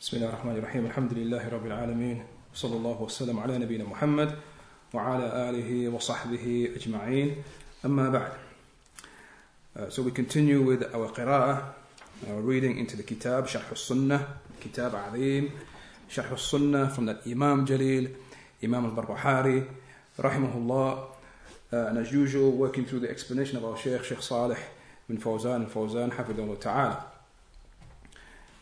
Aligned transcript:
بسم 0.00 0.16
الله 0.16 0.28
الرحمن 0.28 0.56
الرحيم 0.56 0.86
الحمد 0.86 1.12
لله 1.12 1.48
رب 1.48 1.66
العالمين 1.66 2.24
وصلى 2.54 2.76
الله 2.76 3.02
وسلم 3.02 3.40
على 3.40 3.58
نبينا 3.58 3.84
محمد 3.84 4.34
وعلى 4.94 5.50
آله 5.50 5.88
وصحبه 5.88 6.72
أجمعين 6.76 7.36
أما 7.84 8.08
بعد 8.08 8.32
Uh, 9.76 9.90
so 9.90 10.02
we 10.02 10.10
continue 10.10 10.62
with 10.62 10.82
our 10.94 11.08
qira'ah, 11.12 11.62
our 12.28 12.40
reading 12.40 12.78
into 12.78 12.96
the 12.96 13.02
kitab 13.02 13.46
Sharh 13.46 13.68
al-Sunnah, 13.68 14.26
kitab 14.58 14.94
Azim, 14.94 15.52
Sharh 16.10 16.30
al-Sunnah 16.30 16.88
from 16.88 17.04
that 17.04 17.20
Imam 17.26 17.66
Jalil, 17.66 18.10
Imam 18.64 18.86
al-Barbahari, 18.86 19.64
rahimahullah, 20.18 21.04
uh, 21.72 21.76
and 21.76 21.98
as 21.98 22.10
usual 22.10 22.50
working 22.50 22.86
through 22.86 23.00
the 23.00 23.10
explanation 23.10 23.58
of 23.58 23.66
our 23.66 23.76
Shaykh, 23.76 24.02
Shaykh 24.02 24.22
Salih 24.22 24.58
bin 25.06 25.18
Fawzan 25.18 25.64
al-Fawzan, 25.64 26.10
hafidhullah 26.14 26.58
ta'ala. 26.58 27.04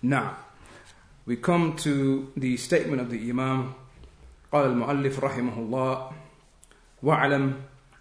Now, 0.02 0.36
we 1.27 1.35
come 1.35 1.75
to 1.77 2.31
the 2.35 2.57
statement 2.57 3.01
of 3.01 3.09
the 3.09 3.29
Imam, 3.29 3.75
قال 4.53 4.65
المؤلف 4.65 5.19
رحمه 5.19 5.57
الله 5.57 6.11
واعلم 7.03 7.53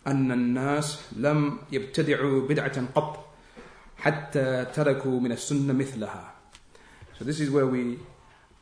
أن 0.07 0.33
الناس 0.33 1.01
لم 1.17 1.59
يبتدعوا 1.73 2.49
بدعة 2.49 2.87
قط 2.95 3.25
حتى 3.97 4.65
تركوا 4.65 5.21
من 5.21 5.33
السنة 5.33 5.73
مثلها. 5.73 6.33
So 7.19 7.25
this 7.25 7.41
is 7.41 7.51
where 7.51 7.67
we 7.67 7.99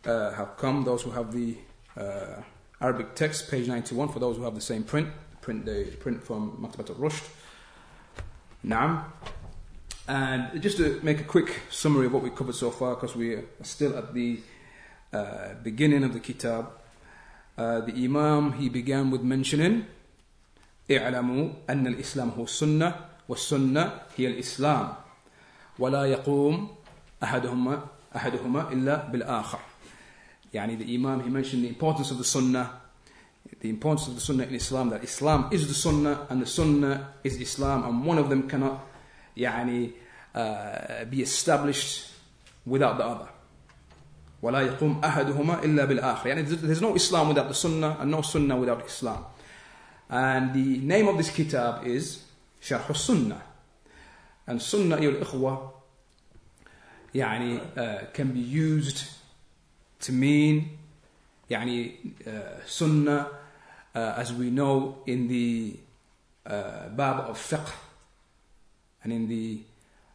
uh, 0.07 0.33
have 0.33 0.57
come, 0.57 0.85
those 0.85 1.03
who 1.03 1.11
have 1.11 1.33
the 1.33 1.57
uh, 1.97 2.43
Arabic 2.81 3.15
text, 3.15 3.51
page 3.51 3.67
91, 3.67 4.09
for 4.09 4.19
those 4.19 4.37
who 4.37 4.45
have 4.45 4.55
the 4.55 4.61
same 4.61 4.85
print, 4.85 5.09
print 5.41 5.65
the 5.65 5.85
print 5.99 6.23
from 6.23 6.59
Maktabat 6.61 6.91
al-Rushd. 6.91 7.29
Naam. 8.65 9.05
And 10.09 10.61
just 10.61 10.77
to 10.79 10.99
make 11.03 11.21
a 11.21 11.25
quick 11.25 11.61
summary 11.71 12.07
of 12.07 12.13
what 12.13 12.23
we 12.23 12.31
covered 12.31 12.55
so 12.55 12.71
far, 12.71 12.95
because 12.95 13.17
we 13.17 13.35
are 13.35 13.45
still 13.63 13.97
at 13.97 14.13
the 14.13 14.41
uh, 15.15 15.55
beginning 15.63 16.05
of 16.05 16.13
the 16.13 16.21
kitab, 16.21 16.71
uh, 17.59 17.81
the 17.81 17.93
Imam, 18.05 18.53
he 18.53 18.69
began 18.69 19.11
with 19.11 19.23
mentioning 19.23 19.87
اعلموا 20.91 21.71
أن 21.71 21.87
الإسلام 21.87 22.31
هو 22.39 22.45
السنة 22.45 22.95
والسنة 23.29 23.93
هي 24.17 24.27
الإسلام 24.27 24.95
ولا 25.79 26.05
يقوم 26.05 26.69
أحدهما 27.23 27.87
أحدهما 28.17 28.73
إلا 28.73 29.07
بالآخر 29.09 29.59
يعني 30.55 30.77
the 30.79 30.95
Imam 30.95 31.21
he 31.23 31.31
mentioned 31.31 31.63
the 31.65 31.69
importance 31.69 32.11
of 32.11 32.19
the 32.19 32.25
Sunnah 32.25 32.81
the 33.61 33.69
importance 33.69 34.09
of 34.09 34.15
the 34.17 34.21
Sunnah 34.21 34.45
in 34.45 34.55
Islam 34.55 34.91
that 34.91 35.05
Islam 35.05 35.49
is 35.53 35.69
the 35.69 35.75
Sunnah 35.75 36.27
and 36.29 36.43
the 36.43 36.47
Sunnah 36.47 37.15
is 37.23 37.41
Islam 37.41 37.85
and 37.85 38.05
one 38.05 38.19
of 38.19 38.29
them 38.29 38.49
cannot 38.49 38.81
يعني 39.37 39.93
uh, 40.35 41.05
be 41.05 41.23
established 41.23 42.11
without 42.67 42.99
the 42.99 43.05
other 43.05 43.29
ولا 44.42 44.62
يقوم 44.62 45.02
أحدهما 45.04 45.64
إلا 45.64 45.86
بالآخر 45.86 46.28
يعني 46.30 46.46
there's 46.46 46.82
no 46.82 46.96
Islam 46.96 47.30
without 47.30 47.48
the 47.48 47.54
Sunnah 47.54 47.98
and 48.00 48.12
no 48.12 48.22
Sunnah 48.22 48.58
without 48.58 48.86
Islam 48.86 49.26
And 50.10 50.54
the 50.54 50.78
name 50.78 51.08
of 51.08 51.18
this 51.18 51.32
kitab 51.32 51.86
is 51.86 52.24
Sharh 52.62 52.88
al-Sunnah. 52.90 53.42
And 54.48 54.62
Sunnah, 54.62 54.98
أيها 54.98 55.22
الإخوة, 55.22 55.72
يعني 57.16 57.60
uh, 57.76 58.06
can 58.14 58.32
be 58.32 58.40
used 58.40 59.06
to 60.02 60.12
mean 60.12 60.78
يعني 61.50 61.92
uh, 62.28 62.64
Sunnah 62.68 63.28
uh, 63.96 64.14
as 64.18 64.32
we 64.34 64.52
know 64.52 65.00
in 65.08 65.28
the 65.28 65.76
uh, 66.46 66.90
bab 66.90 67.30
of 67.30 67.38
fiqh 67.40 67.72
and 69.04 69.12
in 69.12 69.28
the 69.28 69.62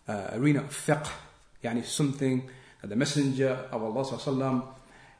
uh, 0.06 0.28
arena 0.34 0.60
of 0.60 0.70
fiqh 0.70 1.08
يعني 1.64 1.84
something 1.84 2.48
the 2.83 2.95
messenger 2.95 3.67
of 3.71 3.83
Allah 3.83 4.03
sallam, 4.05 4.63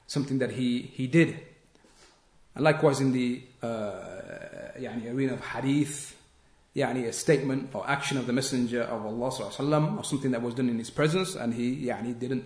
something 0.07 0.39
that 0.39 0.51
he, 0.51 0.81
he 0.81 1.07
did 1.07 1.39
and 2.55 2.63
likewise 2.63 3.01
in 3.01 3.11
the 3.11 3.41
uh, 3.61 3.67
يعني 4.79 5.13
arena 5.13 5.33
of 5.33 5.41
hadith 5.41 6.15
يعني 6.75 7.07
a 7.07 7.13
statement 7.13 7.69
or 7.73 7.87
action 7.89 8.17
of 8.17 8.27
the 8.27 8.33
messenger 8.33 8.81
of 8.83 9.05
Allah 9.05 9.29
صلى 9.29 9.39
الله 9.39 9.51
عليه 9.51 9.55
وسلم 9.55 9.97
or 9.97 10.03
something 10.03 10.31
that 10.31 10.41
was 10.41 10.53
done 10.53 10.69
in 10.69 10.79
his 10.79 10.89
presence 10.89 11.35
and 11.35 11.53
he 11.53 11.85
يعني 11.85 12.17
didn't 12.17 12.45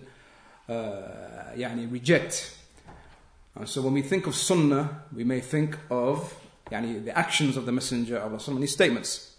uh, 0.68 1.56
يعني 1.56 1.90
reject 1.90 2.56
and 3.56 3.68
so 3.68 3.82
when 3.82 3.92
we 3.92 4.02
think 4.02 4.26
of 4.26 4.34
sunnah 4.34 5.04
we 5.14 5.24
may 5.24 5.40
think 5.40 5.76
of 5.90 6.34
يعني 6.70 7.04
the 7.04 7.16
actions 7.16 7.56
of 7.56 7.66
the 7.66 7.72
messenger 7.72 8.16
of 8.16 8.32
Allah 8.32 8.54
and 8.54 8.62
his 8.62 8.72
statements 8.72 9.36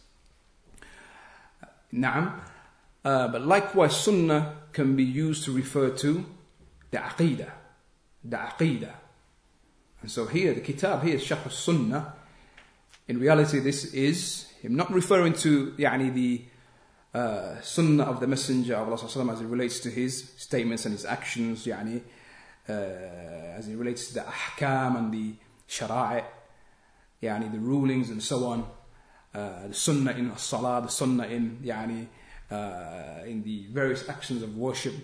نعم 1.92 2.40
uh, 3.06 3.28
but 3.28 3.47
likewise, 3.47 3.97
sunnah 3.97 4.56
can 4.72 4.97
be 4.97 5.05
used 5.05 5.44
to 5.44 5.53
refer 5.53 5.91
to 5.91 6.27
the 6.91 6.99
aqidah. 6.99 7.53
The 8.25 8.37
aqidah. 8.37 8.94
And 10.03 10.11
so 10.11 10.27
here, 10.27 10.53
the 10.53 10.61
kitab 10.61 11.05
here 11.05 11.16
Sharh 11.16 11.49
Sunnah. 11.53 12.15
In 13.06 13.21
reality, 13.21 13.61
this 13.61 13.95
is 13.95 14.49
him 14.61 14.75
not 14.75 14.93
referring 14.93 15.34
to 15.34 15.72
يعني, 15.78 16.15
the 16.15 16.43
uh, 17.15 17.61
sunnah 17.61 18.03
of 18.03 18.19
the 18.19 18.27
Messenger 18.27 18.75
of 18.75 18.89
Allah 18.89 19.33
as 19.33 19.41
it 19.41 19.47
relates 19.47 19.78
to 19.81 19.89
his 19.89 20.33
statements 20.37 20.84
and 20.84 20.93
his 20.93 21.05
actions, 21.05 21.65
يعني, 21.65 22.03
uh, 22.69 22.72
as 22.72 23.69
it 23.69 23.77
relates 23.77 24.09
to 24.09 24.15
the 24.15 24.21
ahkam 24.22 24.99
and 24.99 25.15
the 25.15 25.37
shara'i, 25.69 26.25
يعني, 27.22 27.53
the 27.53 27.61
rulings 27.61 28.11
and 28.11 28.21
so 28.21 28.47
on. 28.47 28.66
Uh, 29.33 29.69
the 29.69 29.75
sunnah 29.75 30.11
in 30.11 30.37
salah, 30.37 30.83
the 30.83 30.89
sunnah 30.89 31.28
in 31.28 31.61
يعني, 31.65 32.09
uh, 32.51 33.25
in 33.27 33.43
the 33.43 33.67
various 33.71 34.09
actions 34.09 34.43
of 34.43 34.57
worship, 34.57 34.95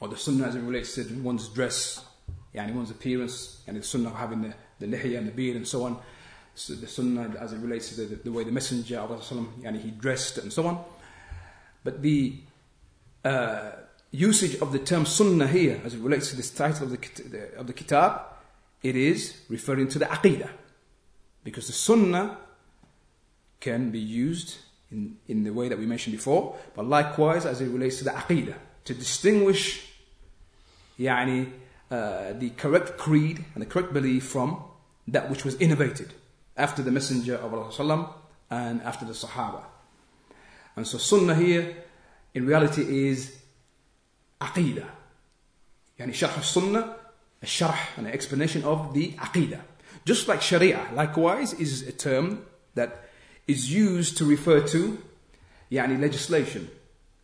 or 0.00 0.08
the 0.08 0.16
sunnah 0.16 0.46
as 0.46 0.54
it 0.54 0.60
relates 0.60 0.94
to 0.94 1.02
one's 1.22 1.48
dress, 1.48 2.04
and 2.54 2.74
one's 2.74 2.90
appearance, 2.90 3.62
and 3.66 3.76
the 3.76 3.82
sunnah 3.82 4.10
of 4.10 4.16
having 4.16 4.42
the, 4.42 4.54
the 4.80 4.86
lihya 4.86 5.18
and 5.18 5.28
the 5.28 5.32
beard 5.32 5.56
and 5.56 5.66
so 5.66 5.84
on, 5.84 5.98
so 6.54 6.74
the 6.74 6.88
sunnah 6.88 7.34
as 7.38 7.52
it 7.52 7.58
relates 7.58 7.90
to 7.90 8.04
the, 8.04 8.16
the, 8.16 8.32
way 8.32 8.42
the 8.42 8.50
Messenger 8.50 8.98
of 8.98 9.10
Allah 9.12 9.78
he 9.78 9.90
dressed 9.90 10.38
and 10.38 10.52
so 10.52 10.66
on. 10.66 10.84
But 11.84 12.02
the 12.02 12.34
uh, 13.24 13.70
usage 14.10 14.56
of 14.60 14.72
the 14.72 14.80
term 14.80 15.06
sunnah 15.06 15.46
here, 15.46 15.80
as 15.84 15.94
it 15.94 16.00
relates 16.00 16.30
to 16.30 16.36
this 16.36 16.50
title 16.50 16.84
of 16.84 16.90
the, 16.90 17.56
of 17.56 17.66
the 17.66 17.72
kitab, 17.72 18.22
it 18.82 18.96
is 18.96 19.36
referring 19.48 19.88
to 19.88 19.98
the 19.98 20.06
aqidah. 20.06 20.50
Because 21.44 21.68
the 21.68 21.72
sunnah 21.72 22.38
can 23.60 23.90
be 23.90 24.00
used 24.00 24.56
in, 24.90 25.16
in 25.28 25.44
the 25.44 25.50
way 25.50 25.68
that 25.68 25.78
we 25.78 25.86
mentioned 25.86 26.16
before, 26.16 26.56
but 26.74 26.86
likewise 26.86 27.44
as 27.46 27.60
it 27.60 27.68
relates 27.68 27.98
to 27.98 28.04
the 28.04 28.10
aqidah, 28.10 28.54
to 28.84 28.94
distinguish 28.94 29.86
yani, 30.98 31.50
uh, 31.90 32.32
the 32.34 32.50
correct 32.50 32.98
creed 32.98 33.44
and 33.54 33.62
the 33.62 33.66
correct 33.66 33.92
belief 33.92 34.24
from 34.24 34.62
that 35.06 35.30
which 35.30 35.44
was 35.44 35.54
innovated 35.56 36.12
after 36.56 36.82
the 36.82 36.90
Messenger 36.90 37.36
of 37.36 37.54
Allah 37.54 38.14
and 38.50 38.82
after 38.82 39.04
the 39.04 39.12
Sahaba. 39.12 39.62
And 40.76 40.86
so 40.86 40.98
Sunnah 40.98 41.34
here 41.34 41.76
in 42.34 42.46
reality 42.46 43.08
is 43.08 43.36
Aqidah. 44.40 44.86
Yani 45.98 46.10
Sharh 46.10 46.42
Sunnah, 46.42 46.96
a 47.42 47.46
sharh, 47.46 47.96
an 47.96 48.06
explanation 48.06 48.64
of 48.64 48.94
the 48.94 49.12
Aqidah. 49.12 49.60
Just 50.04 50.28
like 50.28 50.42
Sharia, 50.42 50.88
likewise, 50.94 51.52
is 51.54 51.86
a 51.86 51.92
term 51.92 52.46
that 52.74 53.07
is 53.48 53.72
used 53.72 54.18
to 54.18 54.24
refer 54.24 54.60
to 54.68 55.02
yani 55.72 55.98
legislation. 56.00 56.70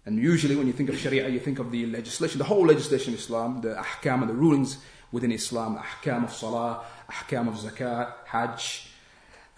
And 0.07 0.19
usually 0.19 0.57
when 0.57 0.67
you 0.67 0.73
think 0.73 0.89
of 0.89 0.99
Sharia, 0.99 1.29
you 1.29 1.41
think 1.41 1.59
of 1.59 1.71
the 1.71 1.87
legislation, 1.87 2.39
the 2.39 2.45
whole 2.45 2.67
legislation 2.67 3.15
of 3.15 3.21
Islam, 3.21 3.61
the 3.61 3.75
ahkam 3.75 4.23
and 4.23 4.29
the 4.29 4.35
rulings 4.35 4.79
within 5.13 5.33
Islam, 5.33 5.79
ahkam 5.79 6.25
of 6.25 6.33
salah, 6.33 6.85
ahkam 7.11 7.49
of 7.49 7.55
zakat, 7.55 8.13
hajj, 8.27 8.89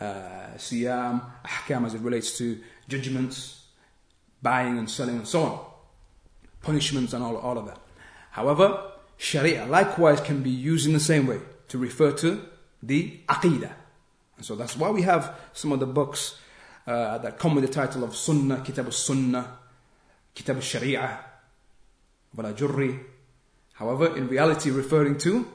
uh, 0.01 0.05
siyam, 0.57 1.25
ahkam 1.45 1.87
as 1.87 1.95
it 1.95 2.01
relates 2.01 2.37
to 2.39 2.61
judgments, 2.89 3.65
buying 4.43 4.79
and 4.79 4.89
selling 4.89 5.17
and 5.17 5.27
so 5.27 5.43
on, 5.43 5.65
punishments 6.63 7.13
and 7.13 7.25
all, 7.25 7.37
all 7.39 7.59
of 7.59 7.67
that. 7.67 7.79
However, 8.31 8.93
sharia 9.17 9.67
likewise 9.67 10.21
can 10.21 10.43
be 10.43 10.51
used 10.51 10.87
in 10.87 10.93
the 10.93 11.01
same 11.01 11.27
way 11.27 11.41
to 11.69 11.79
refer 11.79 12.13
to 12.13 12.43
the 12.83 13.19
aqidah. 13.29 13.73
And 14.37 14.45
so 14.45 14.55
that's 14.55 14.77
why 14.77 14.91
we 14.91 15.03
have 15.03 15.35
some 15.55 15.73
of 15.73 15.81
the 15.81 15.87
books 15.87 16.39
uh, 16.87 17.19
that 17.19 17.39
come 17.39 17.55
with 17.55 17.67
the 17.67 17.73
title 17.73 18.05
of 18.05 18.15
Sunnah, 18.15 18.63
Kitab 18.65 18.87
al-Sunnah, 18.87 19.59
Kitab 20.35 20.57
al-Shari'ah, 20.57 21.19
Walajurri. 22.37 23.01
However, 23.75 24.17
in 24.17 24.29
reality 24.29 24.71
referring 24.71 25.19
to 25.19 25.47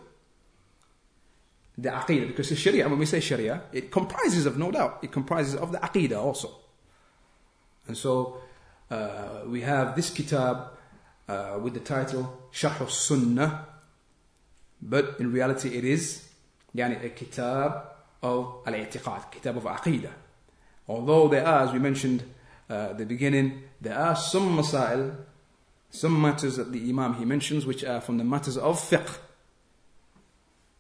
the 1.78 1.90
Aqidah, 1.90 2.28
because 2.28 2.50
the 2.50 2.56
Sharia, 2.56 2.88
when 2.88 3.00
we 3.00 3.06
say 3.06 3.20
Sharia, 3.20 3.64
it 3.72 3.92
comprises 3.92 4.46
of, 4.46 4.58
no 4.58 4.72
doubt, 4.72 5.00
it 5.02 5.12
comprises 5.12 5.56
of 5.56 5.72
the 5.72 5.80
Aqidah 5.80 6.18
also. 6.18 6.52
And 7.88 7.98
so 7.98 8.38
uh, 8.90 9.42
we 9.48 9.62
have 9.62 9.96
this 9.96 10.10
kitab 10.10 10.68
uh, 11.28 11.58
with 11.62 11.74
the 11.74 11.80
title 11.80 12.50
Sharh 12.52 12.90
Sunnah, 12.90 13.66
but 14.82 15.16
in 15.20 15.32
reality 15.32 15.78
it 15.78 15.86
is 15.86 16.28
yani, 16.76 17.04
a 17.04 17.10
kitab 17.10 17.86
of 18.22 18.62
al-i'tiqad, 18.66 19.32
kitab 19.32 19.58
of 19.58 19.64
aqidah. 19.64 20.12
Although 20.92 21.30
there 21.30 21.48
are, 21.48 21.64
as 21.64 21.72
we 21.72 21.80
mentioned 21.80 22.24
uh, 22.70 22.90
at 22.92 22.98
the 22.98 23.06
beginning, 23.06 23.64
there 23.80 23.98
are 23.98 24.16
some 24.16 24.58
masail 24.58 25.16
some 25.92 26.22
matters 26.22 26.56
that 26.56 26.72
the 26.72 26.90
Imam 26.90 27.16
he 27.16 27.26
mentions 27.26 27.66
which 27.66 27.84
are 27.84 28.00
from 28.00 28.18
the 28.18 28.24
matters 28.24 28.58
of 28.58 28.80
fiqh. 28.80 29.18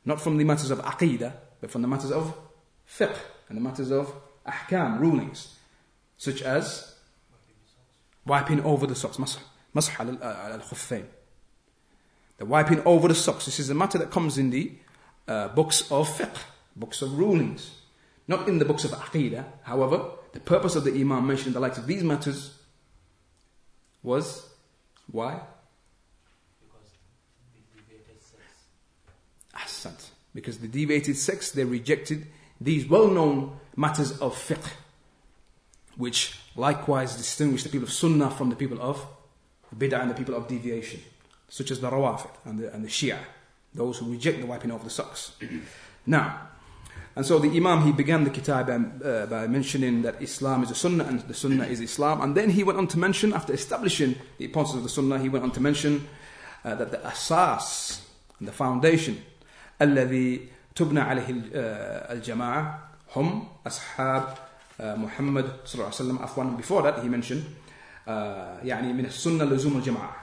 Not 0.05 0.21
from 0.21 0.37
the 0.37 0.45
matters 0.45 0.71
of 0.71 0.79
aqidah, 0.79 1.33
but 1.59 1.69
from 1.69 1.81
the 1.81 1.87
matters 1.87 2.11
of 2.11 2.33
fiqh 2.89 3.17
and 3.49 3.57
the 3.57 3.61
matters 3.61 3.91
of 3.91 4.13
ahkam, 4.47 4.99
rulings. 4.99 5.55
Such 6.17 6.41
as 6.41 6.95
wiping 8.25 8.61
over 8.63 8.87
the 8.87 8.95
socks, 8.95 9.17
masah 9.17 9.39
al-khuffayn. 9.99 11.05
The 12.37 12.45
wiping 12.45 12.81
over 12.85 13.07
the 13.07 13.15
socks. 13.15 13.45
This 13.45 13.59
is 13.59 13.69
a 13.69 13.75
matter 13.75 13.97
that 13.97 14.11
comes 14.11 14.37
in 14.37 14.49
the 14.49 14.71
uh, 15.27 15.49
books 15.49 15.91
of 15.91 16.07
fiqh, 16.09 16.37
books 16.75 17.01
of 17.01 17.17
rulings. 17.17 17.80
Not 18.31 18.47
in 18.47 18.59
the 18.59 18.63
books 18.63 18.85
of 18.85 18.91
aqidah. 18.91 19.43
However, 19.63 20.05
the 20.31 20.39
purpose 20.39 20.77
of 20.77 20.85
the 20.85 20.91
Imam 20.91 21.27
mentioning 21.27 21.51
the 21.51 21.59
likes 21.59 21.77
of 21.77 21.85
these 21.85 22.01
matters 22.01 22.57
was 24.01 24.47
why? 25.11 25.41
Because 26.61 26.91
the 27.53 27.89
deviated 27.89 28.21
sects. 28.23 28.63
Ahsant. 29.53 30.11
Because 30.33 30.59
the 30.59 30.69
deviated 30.69 31.17
sects, 31.17 31.51
they 31.51 31.65
rejected 31.65 32.25
these 32.61 32.87
well-known 32.87 33.59
matters 33.75 34.17
of 34.19 34.33
fiqh, 34.33 34.69
which 35.97 36.39
likewise 36.55 37.17
distinguish 37.17 37.63
the 37.63 37.69
people 37.69 37.87
of 37.89 37.93
sunnah 37.93 38.31
from 38.31 38.49
the 38.49 38.55
people 38.55 38.81
of 38.81 39.05
bid'ah 39.77 40.03
and 40.03 40.09
the 40.09 40.15
people 40.15 40.35
of 40.35 40.47
deviation, 40.47 41.01
such 41.49 41.69
as 41.69 41.81
the 41.81 41.89
rawafid 41.89 42.31
and 42.45 42.59
the, 42.59 42.73
and 42.73 42.85
the 42.85 42.87
shia, 42.87 43.19
those 43.73 43.97
who 43.97 44.09
reject 44.09 44.39
the 44.39 44.45
wiping 44.45 44.71
off 44.71 44.85
the 44.85 44.89
socks. 44.89 45.33
now, 46.05 46.47
and 47.15 47.25
so 47.25 47.39
the 47.39 47.49
Imam, 47.49 47.83
he 47.83 47.91
began 47.91 48.23
the 48.23 48.29
kitab 48.29 48.67
by, 48.67 49.07
uh, 49.07 49.25
by, 49.25 49.47
mentioning 49.47 50.01
that 50.03 50.21
Islam 50.21 50.63
is 50.63 50.71
a 50.71 50.75
sunnah 50.75 51.03
and 51.03 51.19
the 51.21 51.33
sunnah 51.33 51.65
is 51.65 51.81
Islam. 51.81 52.21
And 52.21 52.35
then 52.35 52.49
he 52.49 52.63
went 52.63 52.77
on 52.77 52.87
to 52.87 52.99
mention, 52.99 53.33
after 53.33 53.51
establishing 53.53 54.15
the 54.37 54.45
importance 54.45 54.77
of 54.77 54.83
the 54.83 54.89
sunnah, 54.89 55.19
he 55.19 55.27
went 55.27 55.43
on 55.43 55.51
to 55.51 55.59
mention 55.59 56.07
uh, 56.63 56.75
that 56.75 56.91
the 56.91 57.05
asas, 57.05 58.07
and 58.39 58.47
the 58.47 58.53
foundation, 58.53 59.21
الذي 59.81 60.47
تبنى 60.75 61.01
عليه 61.01 61.25
الجماعة 62.11 62.79
هم 63.15 63.47
أصحاب 63.67 64.37
محمد 64.79 65.45
صلى 65.65 65.73
الله 65.73 65.85
عليه 65.85 65.95
وسلم 65.95 66.19
عفوا 66.19 66.57
before 66.57 66.81
that 66.81 67.01
he 67.03 67.09
mentioned 67.09 67.43
uh, 68.07 68.63
يعني 68.63 68.93
من 68.93 69.05
السنة 69.05 69.43
لزوم 69.43 69.77
الجماعة 69.77 70.21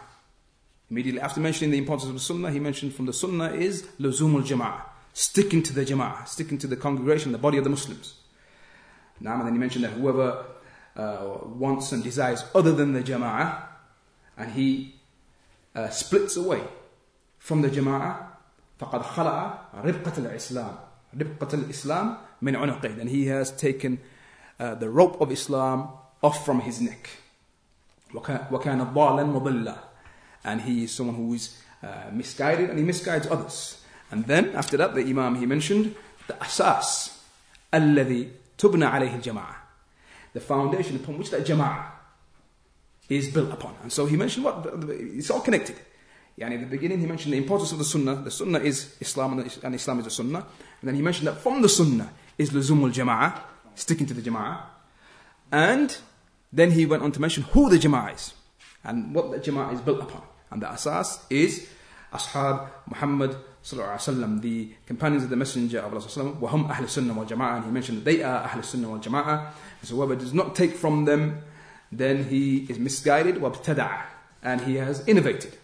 Immediately 0.90 1.20
after 1.20 1.40
mentioning 1.40 1.70
the 1.70 1.78
importance 1.78 2.08
of 2.08 2.14
the 2.14 2.20
Sunnah, 2.20 2.50
he 2.50 2.58
mentioned 2.58 2.94
from 2.94 3.04
the 3.04 3.12
Sunnah 3.12 3.52
is 3.52 3.82
Luzum 4.00 4.34
al 4.36 4.87
sticking 5.17 5.61
to 5.63 5.73
the 5.73 5.85
jama'ah, 5.85 6.27
sticking 6.27 6.57
to 6.57 6.67
the 6.67 6.75
congregation, 6.75 7.31
the 7.31 7.37
body 7.37 7.57
of 7.57 7.63
the 7.63 7.69
Muslims. 7.69 8.15
Now, 9.19 9.35
and 9.35 9.45
then 9.45 9.53
he 9.53 9.59
mentioned 9.59 9.83
that 9.85 9.91
whoever 9.91 10.45
uh, 10.95 11.37
wants 11.45 11.91
and 11.91 12.03
desires 12.03 12.43
other 12.55 12.71
than 12.71 12.93
the 12.93 13.01
jama'ah, 13.03 13.63
and 14.37 14.51
he 14.51 14.95
uh, 15.75 15.89
splits 15.89 16.35
away 16.35 16.61
from 17.37 17.61
the 17.61 17.69
jama'ah, 17.69 18.33
فقد 18.79 19.01
خلع 19.01 19.59
ربقة 19.73 20.13
الإسلام 20.17 20.75
ربقة 21.21 21.53
الإسلام 21.53 22.17
من 22.41 22.55
عنقه 22.55 22.99
and 22.99 23.09
he 23.09 23.27
has 23.27 23.51
taken 23.51 23.99
uh, 24.59 24.75
the 24.75 24.89
rope 24.89 25.21
of 25.21 25.31
Islam 25.31 25.89
off 26.21 26.45
from 26.45 26.61
his 26.61 26.81
neck 26.81 27.09
وكان 28.13 28.93
ضالا 28.93 29.23
مضلا 29.23 29.77
and 30.43 30.61
he 30.61 30.83
is 30.83 30.91
someone 30.91 31.15
who 31.15 31.33
is 31.33 31.61
uh, 31.83 32.09
misguided 32.11 32.69
and 32.69 32.79
he 32.79 32.85
misguides 32.85 33.27
others 33.31 33.83
and 34.11 34.25
then 34.25 34.55
after 34.55 34.77
that, 34.77 34.93
the 34.93 35.01
Imam 35.01 35.35
he 35.35 35.45
mentioned 35.45 35.95
the 36.27 36.39
asas 36.41 37.19
الذي 37.73 38.29
تبنى 38.57 38.85
عليه 38.85 39.21
الجماعة, 39.21 39.55
the 40.33 40.39
foundation 40.39 40.95
upon 40.97 41.17
which 41.17 41.31
that 41.31 41.45
jama'ah 41.45 41.85
is 43.09 43.29
built 43.33 43.51
upon. 43.51 43.75
And 43.81 43.91
so 43.91 44.05
he 44.05 44.15
mentioned 44.15 44.45
what 44.45 44.65
it's 44.89 45.29
all 45.29 45.41
connected. 45.41 45.75
Yani 46.39 46.53
in 46.53 46.61
the 46.61 46.67
beginning 46.67 46.99
he 46.99 47.05
mentioned 47.05 47.33
the 47.33 47.37
importance 47.37 47.71
of 47.71 47.77
the 47.77 47.83
sunnah. 47.83 48.15
The 48.15 48.31
sunnah 48.31 48.59
is 48.59 48.95
Islam 48.99 49.39
and 49.39 49.75
Islam 49.75 49.99
is 49.99 50.05
the 50.05 50.11
sunnah. 50.11 50.45
And 50.81 50.87
then 50.87 50.95
he 50.95 51.01
mentioned 51.01 51.27
that 51.27 51.37
from 51.37 51.61
the 51.61 51.69
sunnah 51.69 52.11
is 52.37 52.49
luzum 52.51 52.81
al 52.83 52.89
jama'ah, 52.89 53.41
sticking 53.75 54.07
to 54.07 54.13
the 54.13 54.21
jama'ah. 54.21 54.61
And 55.51 55.95
then 56.51 56.71
he 56.71 56.85
went 56.85 57.03
on 57.03 57.11
to 57.11 57.21
mention 57.21 57.43
who 57.43 57.69
the 57.69 57.77
jama'ah 57.77 58.15
is 58.15 58.33
and 58.83 59.13
what 59.13 59.31
the 59.31 59.39
jama'ah 59.39 59.73
is 59.73 59.81
built 59.81 60.01
upon. 60.01 60.23
And 60.49 60.61
the 60.61 60.71
asas 60.71 61.19
is 61.29 61.67
ashab 62.11 62.69
Muhammad 62.87 63.35
وسلم, 63.74 64.40
the 64.40 64.70
companions 64.86 65.24
of 65.24 65.30
the 65.30 65.36
Messenger 65.36 65.80
of 65.80 65.92
Allah 65.92 66.68
أهل 66.68 66.84
السنة 66.84 67.14
والجماعة 67.14 67.56
and 67.56 67.64
he 67.64 67.70
mentioned 67.70 67.98
that 67.98 68.04
they 68.04 68.22
are 68.22 68.48
أهل 68.48 68.58
السنة 68.60 68.88
والجماعة 69.02 69.52
so 69.82 69.96
whoever 69.96 70.16
does 70.16 70.32
not 70.32 70.54
take 70.54 70.74
from 70.74 71.04
them 71.04 71.42
then 71.92 72.24
he 72.24 72.66
is 72.68 72.78
misguided 72.78 73.36
وابتدع 73.36 74.02
and 74.42 74.60
he 74.62 74.76
has 74.76 75.06
innovated 75.06 75.56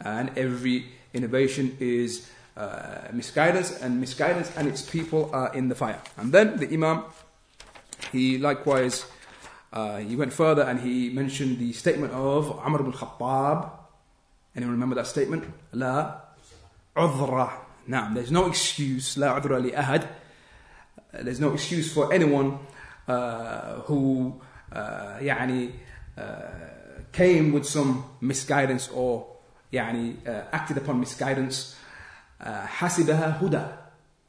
and 0.00 0.30
every 0.36 0.86
innovation 1.12 1.76
is 1.80 2.28
uh, 2.56 3.08
misguidance 3.12 3.70
and 3.80 4.00
misguidance 4.00 4.50
and 4.56 4.66
its 4.68 4.82
people 4.82 5.30
are 5.32 5.52
in 5.54 5.68
the 5.68 5.74
fire 5.74 6.00
and 6.16 6.32
then 6.32 6.56
the 6.56 6.72
Imam 6.72 7.04
he 8.12 8.38
likewise 8.38 9.06
uh, 9.72 9.98
he 9.98 10.16
went 10.16 10.32
further 10.32 10.62
and 10.62 10.80
he 10.80 11.10
mentioned 11.10 11.58
the 11.58 11.72
statement 11.72 12.12
of 12.12 12.46
Umar 12.66 12.80
ibn 12.80 12.92
Khattab 12.92 13.70
anyone 14.56 14.72
remember 14.72 14.96
that 14.96 15.06
statement? 15.06 15.44
La. 15.72 16.27
عذرة 16.97 17.61
نعم 17.87 18.15
there's 18.15 18.31
no 18.31 18.45
excuse 18.47 19.17
لا 19.17 19.29
عذر 19.29 19.57
لأحد 19.57 20.07
there's 21.13 21.39
no 21.39 21.53
excuse 21.53 21.93
for 21.93 22.13
anyone 22.13 22.59
uh, 23.07 23.81
who 23.85 24.33
uh, 24.71 25.19
يعني 25.21 25.71
uh, 26.17 26.21
came 27.11 27.53
with 27.53 27.65
some 27.65 28.03
misguidance 28.21 28.89
or 28.89 29.25
يعني 29.73 30.15
uh, 30.25 30.43
acted 30.51 30.77
upon 30.77 30.99
misguidance 30.99 31.75
uh, 32.41 32.65
حسبها 32.65 33.39
هدى 33.41 33.65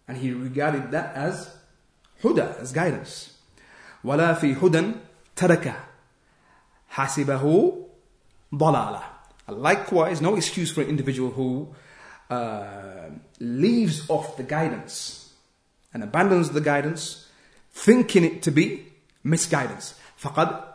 and 0.08 0.16
he 0.18 0.32
regarded 0.32 0.90
that 0.90 1.14
as 1.14 1.48
هدى 2.24 2.62
as 2.62 2.72
guidance 2.72 3.30
ولا 4.04 4.34
في 4.34 4.54
هدى 4.54 4.92
تركه 5.36 5.74
حسبه 6.88 7.74
ضلالة 8.54 9.02
likewise 9.48 10.20
no 10.20 10.36
excuse 10.36 10.70
for 10.72 10.82
an 10.82 10.88
individual 10.88 11.30
who 11.30 11.74
uh, 12.30 13.10
leaves 13.40 14.08
off 14.08 14.36
the 14.36 14.42
guidance 14.42 15.32
and 15.92 16.02
abandons 16.02 16.50
the 16.50 16.60
guidance, 16.60 17.28
thinking 17.70 18.24
it 18.24 18.42
to 18.42 18.50
be 18.50 18.86
misguidance. 19.22 19.94
فقد 20.16 20.74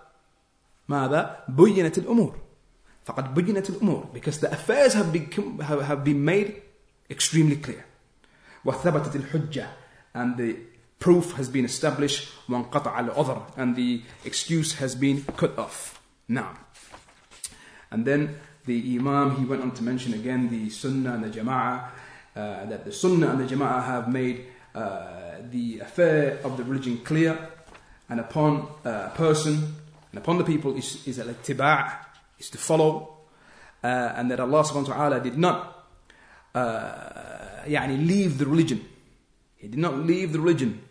ماذا 0.90 1.46
بينت 1.48 1.98
الأمور 1.98 2.36
فقد 3.06 3.34
بينت 3.34 3.70
الأمور 3.70 4.10
because 4.14 4.40
the 4.40 4.52
affairs 4.52 4.94
have, 4.94 5.12
become, 5.12 5.60
have, 5.60 5.82
have 5.82 6.04
been 6.04 6.24
made 6.24 6.62
extremely 7.10 7.56
clear 7.56 7.86
وثبتت 8.66 9.16
الحجة 9.16 9.68
and 10.14 10.38
the 10.38 10.56
proof 11.00 11.34
has 11.34 11.50
been 11.50 11.66
established 11.66 12.28
وانقطع 12.50 13.00
العذر 13.00 13.58
and 13.58 13.76
the 13.76 14.02
excuse 14.26 14.74
has 14.74 14.96
been 14.96 15.24
cut 15.38 15.58
off 15.58 16.02
now 16.28 16.58
and 17.92 18.06
then 18.06 18.36
the 18.66 18.98
Imam, 18.98 19.36
he 19.38 19.46
went 19.46 19.62
on 19.62 19.72
to 19.72 19.84
mention 19.84 20.14
again 20.14 20.50
the 20.50 20.70
Sunnah 20.70 21.16
and 21.16 21.24
the 21.24 21.40
Jama'ah, 21.40 21.90
uh, 22.36 22.66
that 22.66 22.86
the 22.86 22.92
Sunnah 22.92 23.32
and 23.32 23.40
the 23.40 23.56
Jama'ah 23.56 23.84
have 23.86 24.12
made 24.12 24.46
uh, 24.76 25.38
the 25.50 25.80
affair 25.80 26.40
of 26.44 26.58
the 26.58 26.64
religion 26.64 27.00
clear, 27.00 27.50
and 28.10 28.20
upon 28.20 28.68
a 28.86 29.10
person 29.10 29.76
and 30.12 30.18
upon 30.20 30.38
the 30.38 30.44
people 30.44 30.76
is, 30.76 31.08
is 31.08 31.20
al-ittiba' 31.20 31.98
is 32.38 32.50
to 32.50 32.58
follow, 32.58 33.18
uh, 33.84 33.88
and 33.88 34.32
that 34.32 34.40
Allah 34.40 34.64
subhanahu 34.64 34.90
wa 34.90 34.96
ta'ala 34.96 35.20
did 35.20 35.38
not 35.38 35.86
uh, 36.56 37.66
يعني 37.66 38.08
leave 38.08 38.38
the 38.38 38.46
religion. 38.46 38.86
He 39.58 39.68
did 39.68 39.80
not 39.80 39.98
leave 39.98 40.32
the 40.34 40.40
religion. 40.40 40.82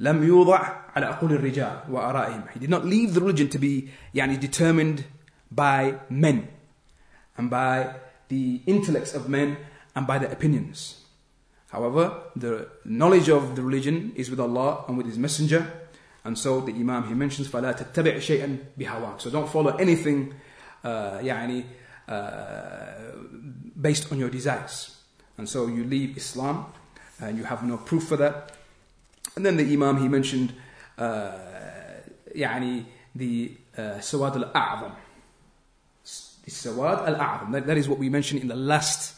لم 0.00 0.24
يوضع 0.24 0.58
على 0.96 1.06
عقول 1.06 1.32
الرجال 1.32 1.90
وآرائهم. 1.90 2.52
He 2.52 2.58
did 2.58 2.70
not 2.70 2.84
leave 2.84 3.14
the 3.14 3.20
religion 3.20 3.48
to 3.48 3.58
be 3.58 3.90
يعني 4.14 4.40
determined 4.40 5.04
by 5.50 5.98
men 6.08 6.48
and 7.36 7.50
by 7.50 7.94
the 8.28 8.60
intellects 8.66 9.14
of 9.14 9.28
men 9.28 9.56
and 9.94 10.06
by 10.06 10.18
their 10.18 10.30
opinions. 10.30 11.04
However, 11.70 12.22
the 12.34 12.68
knowledge 12.84 13.28
of 13.28 13.54
the 13.54 13.62
religion 13.62 14.12
is 14.16 14.30
with 14.30 14.40
Allah 14.40 14.84
and 14.88 14.96
with 14.96 15.06
His 15.06 15.18
Messenger. 15.18 15.70
And 16.24 16.36
so 16.36 16.60
the 16.60 16.72
Imam 16.72 17.08
he 17.08 17.14
mentions 17.14 17.48
فَلَا 17.48 17.76
تَتَّبِعْ 17.76 18.18
شَيْئًا 18.18 18.58
بِهَوَاكَ 18.78 19.20
So 19.20 19.30
don't 19.30 19.48
follow 19.48 19.76
anything 19.76 20.34
uh, 20.84 21.18
يعني, 21.22 21.64
uh, 22.08 23.12
based 23.80 24.10
on 24.12 24.18
your 24.18 24.30
desires. 24.30 24.96
And 25.38 25.48
so 25.48 25.68
you 25.68 25.84
leave 25.84 26.16
Islam 26.16 26.66
and 27.20 27.38
you 27.38 27.44
have 27.44 27.62
no 27.62 27.76
proof 27.78 28.04
for 28.08 28.16
that. 28.16 28.56
And 29.36 29.46
then 29.46 29.56
the 29.56 29.72
Imam 29.72 29.96
he 29.98 30.08
mentioned 30.08 30.52
uh, 30.98 31.32
يعني 32.36 32.84
the 33.14 33.56
uh, 33.76 33.80
Sawad 33.98 34.36
al-A'zam 34.36 34.92
the 36.45 36.51
Sawad 36.51 37.07
al 37.07 37.15
A'zam. 37.15 37.51
That, 37.51 37.67
that 37.67 37.77
is 37.77 37.89
what 37.89 37.99
we 37.99 38.09
mentioned 38.09 38.41
in 38.41 38.47
the 38.47 38.55
last 38.55 39.15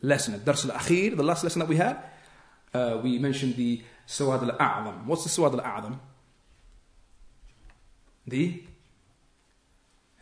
lesson, 0.00 0.40
Dars 0.44 0.68
al 0.68 0.76
Akhir, 0.76 1.16
the 1.16 1.22
last 1.22 1.44
lesson 1.44 1.60
that 1.60 1.68
we 1.68 1.76
had. 1.76 1.98
Uh, 2.74 2.98
we 3.02 3.18
mentioned 3.18 3.56
the 3.56 3.82
Sawad 4.08 4.42
al 4.42 4.56
A'zam. 4.58 5.04
What's 5.06 5.24
the 5.24 5.30
Sawad 5.30 5.52
al 5.52 5.60
A'zam? 5.60 5.98
The 8.26 8.62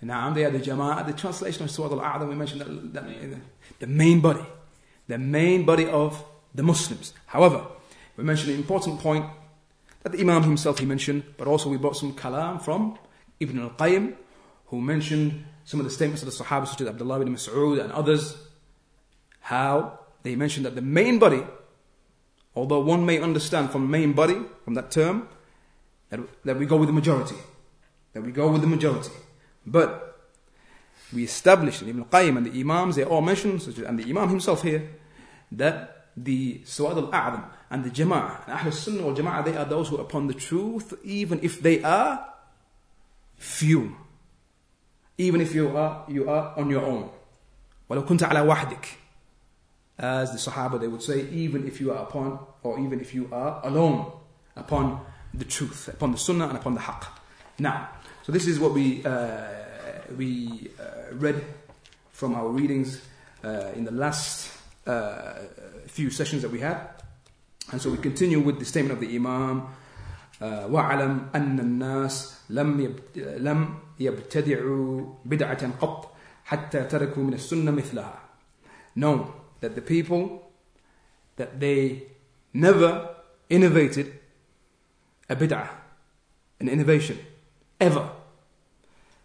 Naam, 0.02 0.34
they 0.34 0.44
are 0.44 0.50
the 0.50 0.58
Jama'ah, 0.58 1.06
the 1.06 1.12
translation 1.12 1.64
of 1.64 1.70
Sawad 1.70 1.92
al 1.92 2.00
A'zam 2.00 2.28
we 2.28 2.34
mentioned 2.34 2.60
that, 2.62 2.92
that, 2.94 3.38
the 3.78 3.86
main 3.86 4.20
body, 4.20 4.44
the 5.06 5.18
main 5.18 5.64
body 5.64 5.86
of 5.86 6.24
the 6.54 6.62
Muslims. 6.62 7.12
However, 7.26 7.66
we 8.16 8.24
mentioned 8.24 8.52
an 8.52 8.58
important 8.58 8.98
point 9.00 9.26
that 10.02 10.12
the 10.12 10.20
Imam 10.20 10.42
himself 10.42 10.78
he 10.78 10.86
mentioned, 10.86 11.22
but 11.36 11.46
also 11.46 11.68
we 11.68 11.76
brought 11.76 11.96
some 11.96 12.14
kalam 12.14 12.60
from 12.60 12.98
Ibn 13.38 13.60
al 13.60 13.70
Qayyim, 13.70 14.14
who 14.66 14.80
mentioned 14.80 15.44
some 15.70 15.78
of 15.78 15.86
the 15.86 15.92
statements 15.92 16.20
of 16.20 16.26
the 16.26 16.44
Sahaba, 16.44 16.66
such 16.66 16.80
as 16.80 16.88
Abdullah 16.88 17.20
ibn 17.20 17.32
Mas'ud 17.32 17.80
and 17.80 17.92
others, 17.92 18.36
how 19.38 20.00
they 20.24 20.34
mentioned 20.34 20.66
that 20.66 20.74
the 20.74 20.82
main 20.82 21.20
body, 21.20 21.44
although 22.56 22.80
one 22.80 23.06
may 23.06 23.20
understand 23.20 23.70
from 23.70 23.88
main 23.88 24.12
body, 24.12 24.40
from 24.64 24.74
that 24.74 24.90
term, 24.90 25.28
that, 26.08 26.18
that 26.44 26.58
we 26.58 26.66
go 26.66 26.76
with 26.76 26.88
the 26.88 26.92
majority. 26.92 27.36
That 28.14 28.22
we 28.22 28.32
go 28.32 28.50
with 28.50 28.62
the 28.62 28.66
majority. 28.66 29.12
But 29.64 30.28
we 31.12 31.22
established, 31.22 31.82
Ibn 31.82 32.04
Qayyim 32.06 32.36
and 32.36 32.46
the 32.46 32.60
Imams, 32.60 32.96
they 32.96 33.04
all 33.04 33.20
mentioned, 33.20 33.62
and 33.86 33.96
the 33.96 34.10
Imam 34.10 34.28
himself 34.28 34.62
here, 34.62 34.90
that 35.52 36.08
the 36.16 36.62
Suwad 36.64 36.96
al-A'zam 36.96 37.44
and 37.70 37.84
the 37.84 37.90
Jama'ah, 37.90 38.48
and 38.48 38.58
Ahl 38.58 38.72
Sunnah 38.72 39.02
wal 39.04 39.14
Jama'ah, 39.14 39.44
they 39.44 39.56
are 39.56 39.66
those 39.66 39.88
who 39.88 39.98
are 39.98 40.02
upon 40.02 40.26
the 40.26 40.34
truth, 40.34 40.94
even 41.04 41.38
if 41.44 41.62
they 41.62 41.80
are 41.84 42.26
few 43.36 43.94
Even 45.19 45.41
if 45.41 45.55
you 45.55 45.75
are, 45.75 46.03
you 46.07 46.29
are 46.29 46.53
on 46.57 46.69
your 46.69 46.85
own. 46.85 47.09
وَلَوْ 47.89 48.05
كُنْتَ 48.05 48.27
عَلَى 48.27 48.45
وَحْدِكَ 48.45 48.85
As 49.97 50.31
the 50.31 50.51
Sahaba, 50.51 50.79
they 50.79 50.87
would 50.87 51.01
say, 51.01 51.27
even 51.29 51.67
if 51.67 51.79
you 51.79 51.91
are 51.91 52.03
upon, 52.03 52.39
or 52.63 52.79
even 52.79 52.99
if 52.99 53.13
you 53.13 53.29
are 53.31 53.61
alone 53.63 54.11
upon 54.55 55.05
the 55.33 55.45
truth, 55.45 55.87
upon 55.87 56.11
the 56.11 56.17
Sunnah 56.17 56.49
and 56.49 56.57
upon 56.57 56.73
the 56.73 56.81
Haqq. 56.81 57.07
Now, 57.59 57.89
so 58.23 58.31
this 58.31 58.47
is 58.47 58.59
what 58.59 58.73
we, 58.73 59.05
uh, 59.05 59.43
we 60.17 60.69
uh, 60.79 61.13
read 61.13 61.43
from 62.11 62.35
our 62.35 62.47
readings 62.47 63.01
uh, 63.43 63.71
in 63.75 63.85
the 63.85 63.91
last 63.91 64.51
uh, 64.87 65.35
few 65.87 66.09
sessions 66.09 66.41
that 66.41 66.51
we 66.51 66.59
had. 66.59 66.79
And 67.71 67.81
so 67.81 67.89
we 67.89 67.97
continue 67.97 68.39
with 68.39 68.59
the 68.59 68.65
statement 68.65 68.93
of 68.93 68.99
the 68.99 69.15
Imam. 69.15 69.67
وَعَلَمْ 70.41 71.31
أَنَّ 71.31 71.59
النَّاسِ 71.59 72.35
لم 72.49 72.95
لم 73.15 73.75
يبتدعوا 73.99 75.13
بدعة 75.25 75.79
قط 75.79 76.15
حتى 76.45 76.83
تركوا 76.83 77.23
من 77.23 77.33
السنة 77.33 77.71
مثلها. 77.71 78.19
Know 78.95 79.33
that 79.61 79.75
the 79.75 79.81
people 79.81 80.51
that 81.35 81.59
they 81.59 82.03
never 82.53 83.15
innovated 83.49 84.19
a 85.29 85.35
bid'ah, 85.35 85.69
an 86.59 86.69
innovation, 86.69 87.19
ever, 87.79 88.09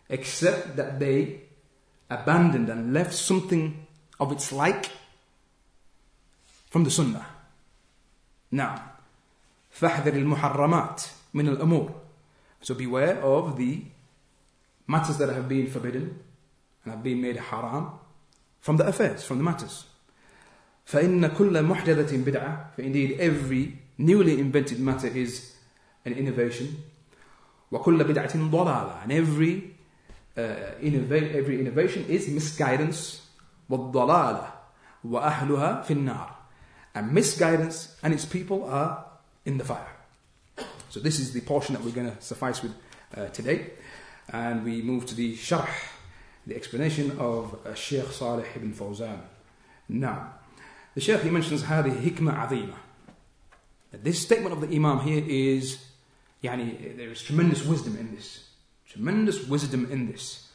except 0.08 0.76
that 0.76 0.98
they 0.98 1.42
abandoned 2.08 2.68
and 2.68 2.92
left 2.92 3.14
something 3.14 3.86
of 4.18 4.32
its 4.32 4.52
like 4.52 4.90
from 6.68 6.84
the 6.84 6.90
sunnah. 6.90 7.26
Now, 8.50 8.82
فاحذر 9.70 10.14
المحرمات 10.14 11.02
من 11.34 11.48
الأمور. 11.56 11.94
So 12.62 12.74
beware 12.74 13.22
of 13.22 13.56
the 13.56 13.82
matters 14.86 15.18
that 15.18 15.28
have 15.28 15.48
been 15.48 15.66
forbidden 15.66 16.18
and 16.84 16.94
have 16.94 17.02
been 17.02 17.20
made 17.20 17.36
haram 17.36 17.92
from 18.60 18.76
the 18.76 18.86
affairs, 18.86 19.24
from 19.24 19.38
the 19.38 19.44
matters. 19.44 19.84
فإن 20.86 21.28
كل 21.36 21.62
محدثة 21.62 22.24
بدعة. 22.24 22.74
For 22.74 22.82
indeed 22.82 23.20
every 23.20 23.78
newly 23.98 24.40
invented 24.40 24.80
matter 24.80 25.06
is 25.06 25.54
an 26.04 26.12
innovation. 26.14 26.82
وكل 27.72 28.04
بدعة 28.04 28.50
ضلالة. 28.50 29.02
And 29.04 29.12
every 29.12 29.74
uh, 30.36 30.40
innova- 30.80 31.34
every 31.34 31.60
innovation 31.60 32.06
is 32.08 32.28
misguidance. 32.28 33.20
والضلالة 33.70 34.52
وأهلها 35.04 35.84
في 35.84 35.90
النار. 35.94 36.34
And 36.94 37.12
misguidance 37.12 37.96
and 38.02 38.12
its 38.12 38.24
people 38.24 38.64
are 38.64 39.04
in 39.44 39.58
the 39.58 39.64
fire. 39.64 39.96
So 40.88 40.98
this 40.98 41.20
is 41.20 41.32
the 41.32 41.40
portion 41.40 41.76
that 41.76 41.84
we're 41.84 41.92
going 41.92 42.10
to 42.10 42.20
suffice 42.20 42.62
with 42.62 42.74
uh, 43.16 43.26
today. 43.26 43.70
And 44.32 44.64
we 44.64 44.82
move 44.82 45.06
to 45.06 45.14
the 45.14 45.36
sharh, 45.36 45.68
the 46.46 46.54
explanation 46.54 47.16
of 47.18 47.58
uh, 47.66 47.74
Sheikh 47.74 48.10
Salih 48.12 48.46
ibn 48.54 48.72
Fawzan. 48.72 49.20
Now, 49.88 50.34
the 50.94 51.00
Sheikh 51.00 51.22
he 51.22 51.30
mentions 51.30 51.62
هذه 51.62 52.00
حكمة 52.00 52.32
عظيمة. 52.32 52.74
This 53.92 54.20
statement 54.20 54.52
of 54.52 54.60
the 54.60 54.74
Imam 54.74 55.00
here 55.00 55.24
is, 55.26 55.78
يعني, 56.44 56.96
there 56.96 57.10
is 57.10 57.22
tremendous 57.22 57.64
wisdom 57.66 57.96
in 57.98 58.14
this. 58.14 58.48
Tremendous 58.88 59.46
wisdom 59.48 59.90
in 59.90 60.06
this. 60.12 60.48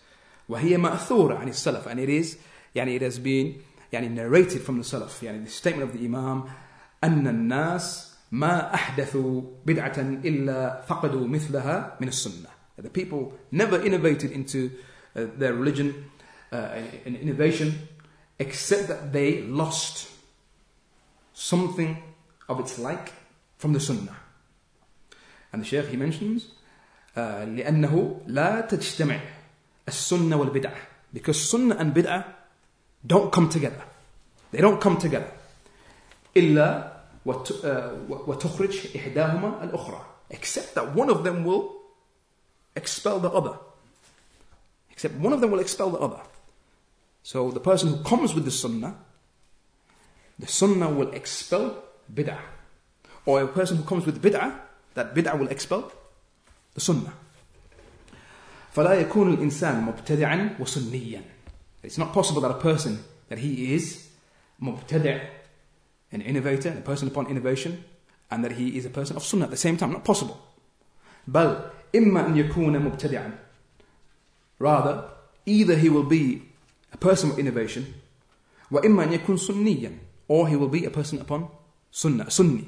وهي 0.50 0.78
مأثورة 0.78 1.38
عن 1.38 1.50
السلف 1.50 1.88
and 1.88 2.00
it 2.00 2.10
is, 2.10 2.38
يعني, 2.76 2.96
it 2.96 3.02
has 3.02 3.20
been 3.20 3.62
يعني, 3.92 4.10
narrated 4.10 4.62
from 4.62 4.78
the 4.78 4.84
Salaf. 4.84 5.22
يعني, 5.22 5.44
the 5.44 5.52
statement 5.52 5.90
of 5.90 5.98
the 5.98 6.06
Imam 6.06 6.50
أن 7.04 7.28
الناس 7.28 8.16
ما 8.32 8.74
أحدثوا 8.74 9.42
بدعة 9.66 10.00
إلا 10.00 10.82
فقدوا 10.88 11.28
مثلها 11.28 11.98
من 12.02 12.08
السنة. 12.08 12.50
The 12.80 12.90
people 12.90 13.34
never 13.52 13.82
innovated 13.82 14.32
into 14.32 14.72
uh, 15.16 15.28
their 15.38 15.54
religion 15.54 16.12
uh, 16.52 16.82
an 17.06 17.16
innovation 17.16 17.88
except 18.40 18.88
that 18.88 19.14
they 19.14 19.42
lost 19.42 20.10
something 21.34 21.98
of 22.48 22.60
its 22.60 22.78
like 22.80 23.14
from 23.58 23.74
the 23.74 23.80
Sunnah. 23.80 24.16
And 25.52 25.62
the 25.62 25.66
Shaykh 25.66 25.88
he 25.88 25.98
mentions 25.98 26.48
uh, 27.16 27.46
لأنه 27.46 28.22
لا 28.28 28.68
تجتمع 28.68 29.20
السنة 29.88 30.36
والبدعة 30.36 30.76
because 31.14 31.42
Sunnah 31.50 31.76
and 31.78 31.94
Bid'ah 31.94 32.26
don't 33.06 33.32
come 33.32 33.50
together. 33.50 33.82
They 34.52 34.60
don't 34.60 34.82
come 34.82 34.98
together. 34.98 35.32
إلا 36.36 36.92
وتخرج 37.26 38.96
إحداهما 38.96 39.64
الأخرى 39.64 40.06
except 40.30 40.76
that 40.76 40.94
one 40.94 41.10
of 41.10 41.24
them 41.24 41.46
will 41.46 41.79
expel 42.76 43.20
the 43.20 43.30
other 43.30 43.58
except 44.92 45.16
one 45.16 45.34
of 45.34 45.42
them 45.42 45.52
will 45.52 45.60
expel 45.60 45.90
the 45.90 46.00
other 46.00 46.22
so 47.24 47.52
the 47.52 47.60
person 47.60 47.90
who 47.90 48.04
comes 48.04 48.34
with 48.34 48.46
the 48.46 48.52
sunnah 48.52 48.96
the 50.40 50.48
sunnah 50.48 50.90
will 50.90 51.12
expel 51.12 51.84
bid'ah 52.14 52.40
or 53.26 53.42
a 53.42 53.48
person 53.48 53.78
who 53.78 53.84
comes 53.84 54.06
with 54.06 54.22
bid'ah 54.22 54.60
that 54.94 55.16
bid'ah 55.16 55.38
will 55.38 55.48
expel 55.48 55.92
the 56.74 56.82
sunnah 56.82 57.14
فلا 58.76 58.94
يكون 59.08 59.34
الإنسان 59.34 59.84
مبتدعا 59.84 60.58
وسنيا 60.60 61.24
it's 61.84 61.98
not 61.98 62.12
possible 62.14 62.42
that 62.42 62.52
a 62.52 62.60
person 62.60 63.04
that 63.30 63.40
he 63.40 63.74
is 63.74 64.10
مبتدع 64.62 65.20
an 66.16 66.22
innovator, 66.22 66.70
a 66.70 66.82
person 66.82 67.08
upon 67.08 67.28
innovation, 67.28 67.84
and 68.32 68.44
that 68.44 68.54
he 68.54 68.78
is 68.78 68.86
a 68.86 68.90
person 68.90 69.16
of 69.16 69.24
sunnah 69.24 69.46
at 69.46 69.52
the 69.52 69.58
same 69.58 69.78
time. 69.78 69.92
Not 69.92 70.06
possible. 70.06 70.40
بل 71.28 71.70
إما 71.96 72.28
أن 72.28 72.38
يكون 72.38 72.80
مبتدعا 72.80 73.32
Rather, 74.60 75.04
either 75.46 75.76
he 75.76 75.90
will 75.90 76.04
be 76.04 76.42
a 76.94 76.98
person 76.98 77.32
of 77.32 77.40
innovation, 77.40 77.94
وإما 78.72 79.04
أن 79.04 79.14
يكون 79.14 79.38
سنيا 79.38 79.98
or 80.28 80.48
he 80.48 80.56
will 80.56 80.70
be 80.70 80.86
a 80.86 80.90
person 80.90 81.22
upon 81.22 81.50
sunnah, 81.92 82.30
sunni. 82.32 82.68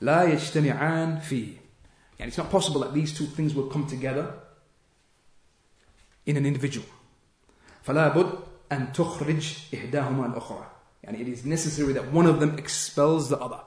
لا 0.00 0.24
يجتمعان 0.24 1.20
فيه. 1.20 1.56
And 2.18 2.28
it's 2.28 2.38
not 2.38 2.50
possible 2.50 2.80
that 2.80 2.94
these 2.94 3.16
two 3.16 3.26
things 3.26 3.54
will 3.54 3.68
come 3.68 3.86
together 3.86 4.34
in 6.24 6.36
an 6.36 6.46
individual. 6.46 6.86
فلا 7.84 8.08
بد 8.08 8.38
أن 8.72 8.92
تخرج 8.92 9.58
إحداهما 9.74 10.26
الأخرى. 10.34 10.66
And 11.04 11.16
it 11.16 11.28
is 11.28 11.44
necessary 11.44 11.92
that 11.92 12.12
one 12.12 12.26
of 12.26 12.40
them 12.40 12.58
expels 12.58 13.28
the 13.28 13.38
other. 13.38 13.60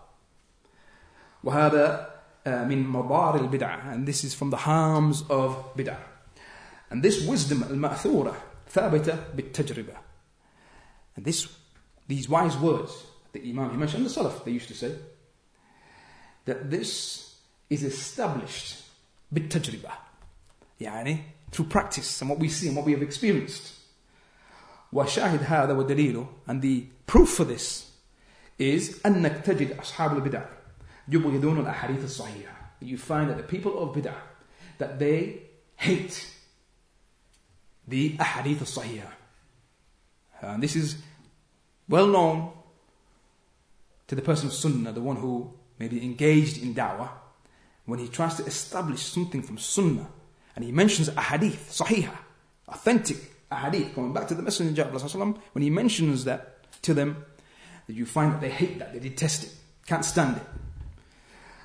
وهذا 1.43 2.12
من 2.45 2.87
مضار 2.87 3.35
البدعة 3.35 3.93
and 3.93 4.07
this 4.07 4.23
is 4.23 4.33
from 4.33 4.49
the 4.49 4.57
harms 4.57 5.23
of 5.29 5.75
bid'ah. 5.75 5.97
And 6.89 7.03
this 7.03 7.25
wisdom 7.25 7.63
المأثورة 7.63 8.35
ثابتة 8.69 9.35
بالتجربة. 9.35 9.95
And 11.15 11.25
this, 11.25 11.47
these 12.07 12.29
wise 12.29 12.57
words, 12.57 12.91
the 13.33 13.41
Imam, 13.49 13.71
he 13.71 13.77
mentioned 13.77 14.05
the 14.05 14.09
Salaf, 14.09 14.43
they 14.43 14.51
used 14.51 14.67
to 14.69 14.73
say, 14.73 14.95
that 16.45 16.69
this 16.71 17.35
is 17.69 17.83
established 17.83 18.77
بالتجربة. 19.33 19.91
يعني 20.81 21.19
through 21.51 21.65
practice 21.65 22.21
and 22.21 22.29
what 22.29 22.39
we 22.39 22.47
see 22.47 22.67
and 22.67 22.75
what 22.75 22.85
we 22.85 22.93
have 22.93 23.01
experienced. 23.01 23.73
وشاهد 24.93 25.43
هذا 25.43 25.73
ودليله 25.73 26.27
and 26.47 26.61
the 26.61 26.85
proof 27.05 27.29
for 27.29 27.43
this 27.43 27.91
is 28.57 29.01
أنك 29.05 29.45
تجد 29.45 29.79
أصحاب 29.79 30.17
البدع 30.17 30.45
يبغضون 31.07 31.59
الأحاديث 31.59 32.03
الصحيحة 32.03 32.55
you 32.81 32.97
find 32.97 33.29
that 33.29 33.37
the 33.37 33.43
people 33.43 33.77
of 33.79 33.95
bid'ah 33.95 34.15
that 34.77 34.99
they 34.99 35.41
hate 35.75 36.27
the 37.87 38.17
أحاديث 38.17 38.61
الصحيحة 38.61 39.11
and 40.41 40.63
this 40.63 40.75
is 40.75 40.97
well 41.87 42.07
known 42.07 42.51
to 44.07 44.15
the 44.15 44.21
person 44.21 44.47
of 44.47 44.53
sunnah 44.53 44.91
the 44.91 45.01
one 45.01 45.15
who 45.15 45.51
may 45.77 45.87
be 45.87 46.03
engaged 46.03 46.61
in 46.61 46.73
da'wah 46.73 47.09
when 47.85 47.99
he 47.99 48.07
tries 48.07 48.35
to 48.35 48.45
establish 48.45 49.01
something 49.01 49.41
from 49.41 49.57
sunnah 49.57 50.07
and 50.55 50.65
he 50.65 50.71
mentions 50.71 51.07
a 51.07 51.21
hadith, 51.21 51.71
sahihah 51.71 52.17
authentic 52.67 53.17
hadith, 53.51 53.95
coming 53.95 54.13
back 54.13 54.27
to 54.27 54.35
the 54.35 54.41
Messenger 54.41 54.83
of 54.83 55.15
Allah, 55.15 55.33
when 55.53 55.61
he 55.61 55.69
mentions 55.69 56.25
that 56.25 56.71
to 56.83 56.93
them, 56.93 57.25
that 57.87 57.93
you 57.93 58.05
find 58.05 58.33
that 58.33 58.41
they 58.41 58.49
hate 58.49 58.79
that, 58.79 58.93
they 58.93 58.99
detest 58.99 59.43
it, 59.43 59.51
can't 59.85 60.05
stand 60.05 60.37
it. 60.37 60.43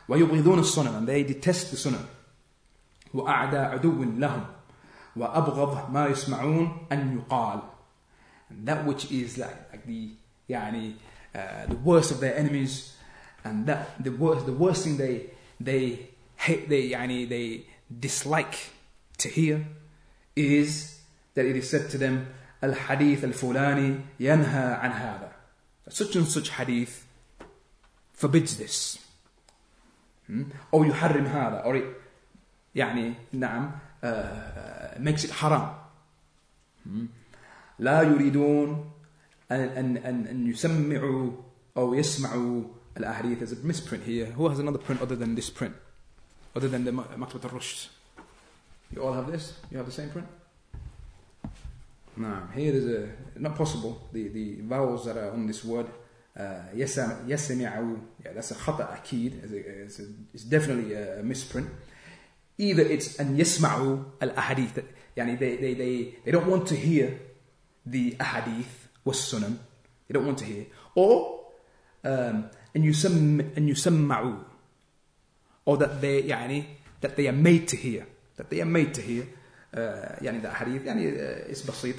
ويبغضون 0.08 0.58
السنن 0.58 0.98
and 0.98 1.08
they 1.08 1.22
detest 1.22 1.70
the 1.70 1.76
sunnah. 1.76 2.06
وأعدى 3.14 3.56
عدو 3.56 4.04
لهم 4.04 4.46
وأبغض 5.16 5.90
ما 5.90 6.06
يسمعون 6.06 6.86
أن 6.92 7.18
يقال 7.18 7.60
and 8.50 8.68
that 8.68 8.84
which 8.84 9.10
is 9.10 9.38
like, 9.38 9.72
like 9.72 9.86
the 9.86 10.10
يعني 10.50 10.94
uh, 11.34 11.66
the 11.66 11.76
worst 11.76 12.10
of 12.10 12.20
their 12.20 12.36
enemies 12.36 12.96
and 13.44 13.66
that 13.66 14.02
the 14.02 14.10
worst 14.10 14.46
the 14.46 14.52
worst 14.52 14.84
thing 14.84 14.96
they 14.96 15.30
they 15.60 16.10
hate 16.36 16.68
they 16.68 16.90
يعني 16.90 17.28
they 17.28 17.64
dislike 18.00 18.70
to 19.18 19.28
hear 19.28 19.66
is 20.36 21.00
that 21.34 21.44
it 21.46 21.56
is 21.56 21.70
said 21.70 21.88
to 21.90 21.98
them 21.98 22.26
الحديث 22.62 23.24
الفلاني 23.24 24.00
ينهى 24.20 24.74
عن 24.80 24.90
هذا 24.90 25.32
such 25.88 26.16
and 26.16 26.26
such 26.26 26.50
hadith 26.50 27.06
forbids 28.12 28.56
this 28.56 28.98
hmm? 28.98 29.07
أو 30.73 30.83
يحرم 30.83 31.25
هذا 31.25 31.63
it 31.65 31.83
يعني 32.75 33.13
نعم 33.33 33.71
uh, 34.03 35.31
haram 35.31 35.75
hmm? 36.85 37.07
لا 37.79 38.01
يريدون 38.01 38.91
أن, 39.51 39.59
أن, 39.59 39.97
أن, 39.97 40.27
أن 40.27 40.47
يسمعوا 40.47 41.31
أو 41.77 41.93
يسمعوا 41.93 42.63
الأحاديث 42.97 43.39
there's 43.39 43.51
a 43.51 43.67
misprint 43.67 44.03
here 44.03 44.25
who 44.25 44.47
has 44.49 44.59
another 44.59 44.77
print 44.77 45.01
other 45.01 45.15
than 45.15 45.35
this 45.35 45.49
print 45.49 45.75
other 46.55 46.67
than 46.67 46.83
the 46.85 46.91
مكتبة 46.91 47.45
الرشد 47.45 47.89
you 48.93 49.01
all 49.01 49.13
have 49.13 49.31
this 49.31 49.53
you 49.71 49.77
have 49.77 49.85
the 49.85 49.91
same 49.91 50.09
print 50.09 50.27
no 52.17 52.47
here 52.53 52.71
there's 52.71 52.85
a 52.85 53.09
not 53.39 53.55
possible 53.55 54.01
the, 54.13 54.27
the 54.27 54.61
vowels 54.61 55.05
that 55.05 55.17
are 55.17 55.31
on 55.31 55.47
this 55.47 55.63
word 55.63 55.87
uh, 56.38 56.42
يسمعوا 57.26 57.96
yeah 58.22 58.32
that's 58.34 58.50
a 58.50 58.54
خطأ 58.54 58.94
أكيد 58.94 59.42
it's, 59.42 59.52
a, 59.52 59.82
it's, 59.82 59.98
a, 59.98 60.04
it's 60.34 60.44
definitely 60.44 60.94
a 60.94 61.22
misprint 61.22 61.68
either 62.58 62.82
it's 62.82 63.20
أن 63.20 63.40
يسمعوا 63.40 63.98
الأحاديث 64.22 64.80
يعني 65.16 65.38
they, 65.38 65.56
they, 65.56 65.74
they, 65.74 66.14
they 66.24 66.30
don't 66.30 66.46
want 66.46 66.66
to 66.66 66.74
hear 66.74 67.18
the 67.86 68.12
ahadith 68.12 68.88
was 69.04 69.18
sunan. 69.18 69.58
They 70.08 70.12
don't 70.12 70.26
want 70.26 70.38
to 70.38 70.44
hear. 70.44 70.66
Or, 70.94 71.40
um, 72.04 72.50
and 72.74 72.84
you 72.84 72.92
yusamma'u. 72.92 74.44
Or 75.66 75.76
that 75.76 76.00
they, 76.00 76.22
يعني, 76.22 76.66
that 77.00 77.16
they 77.16 77.28
are 77.28 77.32
made 77.32 77.68
to 77.68 77.76
hear. 77.76 78.06
That 78.36 78.50
they 78.50 78.60
are 78.60 78.66
made 78.66 78.94
to 78.94 79.00
hear. 79.00 79.26
Uh, 79.72 80.18
يعني 80.22 80.42
the 80.42 80.50
hadith, 80.50 80.84
يعني 80.84 81.12
uh, 81.12 81.50
it's 81.50 81.62
basit. 81.62 81.96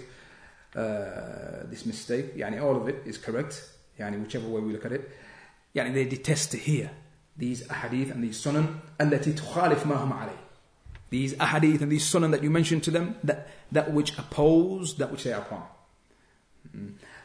Uh, 0.75 1.65
this 1.69 1.85
mistake, 1.85 2.35
يعني 2.35 2.61
all 2.61 2.75
of 2.75 2.87
it 2.89 3.03
is 3.05 3.17
correct. 3.17 3.69
يعني 3.99 4.25
whichever 4.25 4.47
way 4.47 4.61
we 4.61 4.73
look 4.73 4.85
at 4.85 4.91
it. 4.91 5.09
يعني 5.75 5.93
they 5.93 6.05
detest 6.05 6.51
to 6.51 6.57
hear 6.57 6.89
these 7.37 7.63
ahadith 7.67 8.11
and 8.11 8.23
these 8.23 8.41
sunan 8.41 8.79
التي 9.01 9.33
تخالف 9.33 9.85
ما 9.85 9.95
هم 9.95 10.13
عليه. 10.13 10.37
These 11.09 11.33
ahadith 11.35 11.81
and 11.81 11.91
these 11.91 12.03
sunan 12.03 12.31
that 12.31 12.43
you 12.43 12.49
mentioned 12.49 12.83
to 12.83 12.91
them, 12.91 13.15
that, 13.23 13.47
that 13.71 13.93
which 13.93 14.17
oppose 14.17 14.95
that 14.95 15.11
which 15.11 15.23
they 15.23 15.33
are 15.33 15.41
upon. 15.41 15.63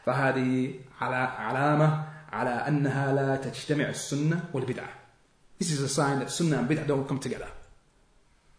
فهذه 0.05 0.73
علامة 1.01 2.05
على 2.31 2.67
أنها 2.67 3.13
لا 3.13 3.35
تجتمع 3.35 3.89
السنة 3.89 4.43
والبدعة. 4.53 4.89
This 5.59 5.71
is 5.71 5.81
a 5.81 5.89
sign 5.89 6.19
that 6.19 6.31
sunnah 6.31 6.59
and 6.59 6.69
bid'ah 6.69 6.87
don't 6.87 7.07
come 7.07 7.19
together. 7.19 7.47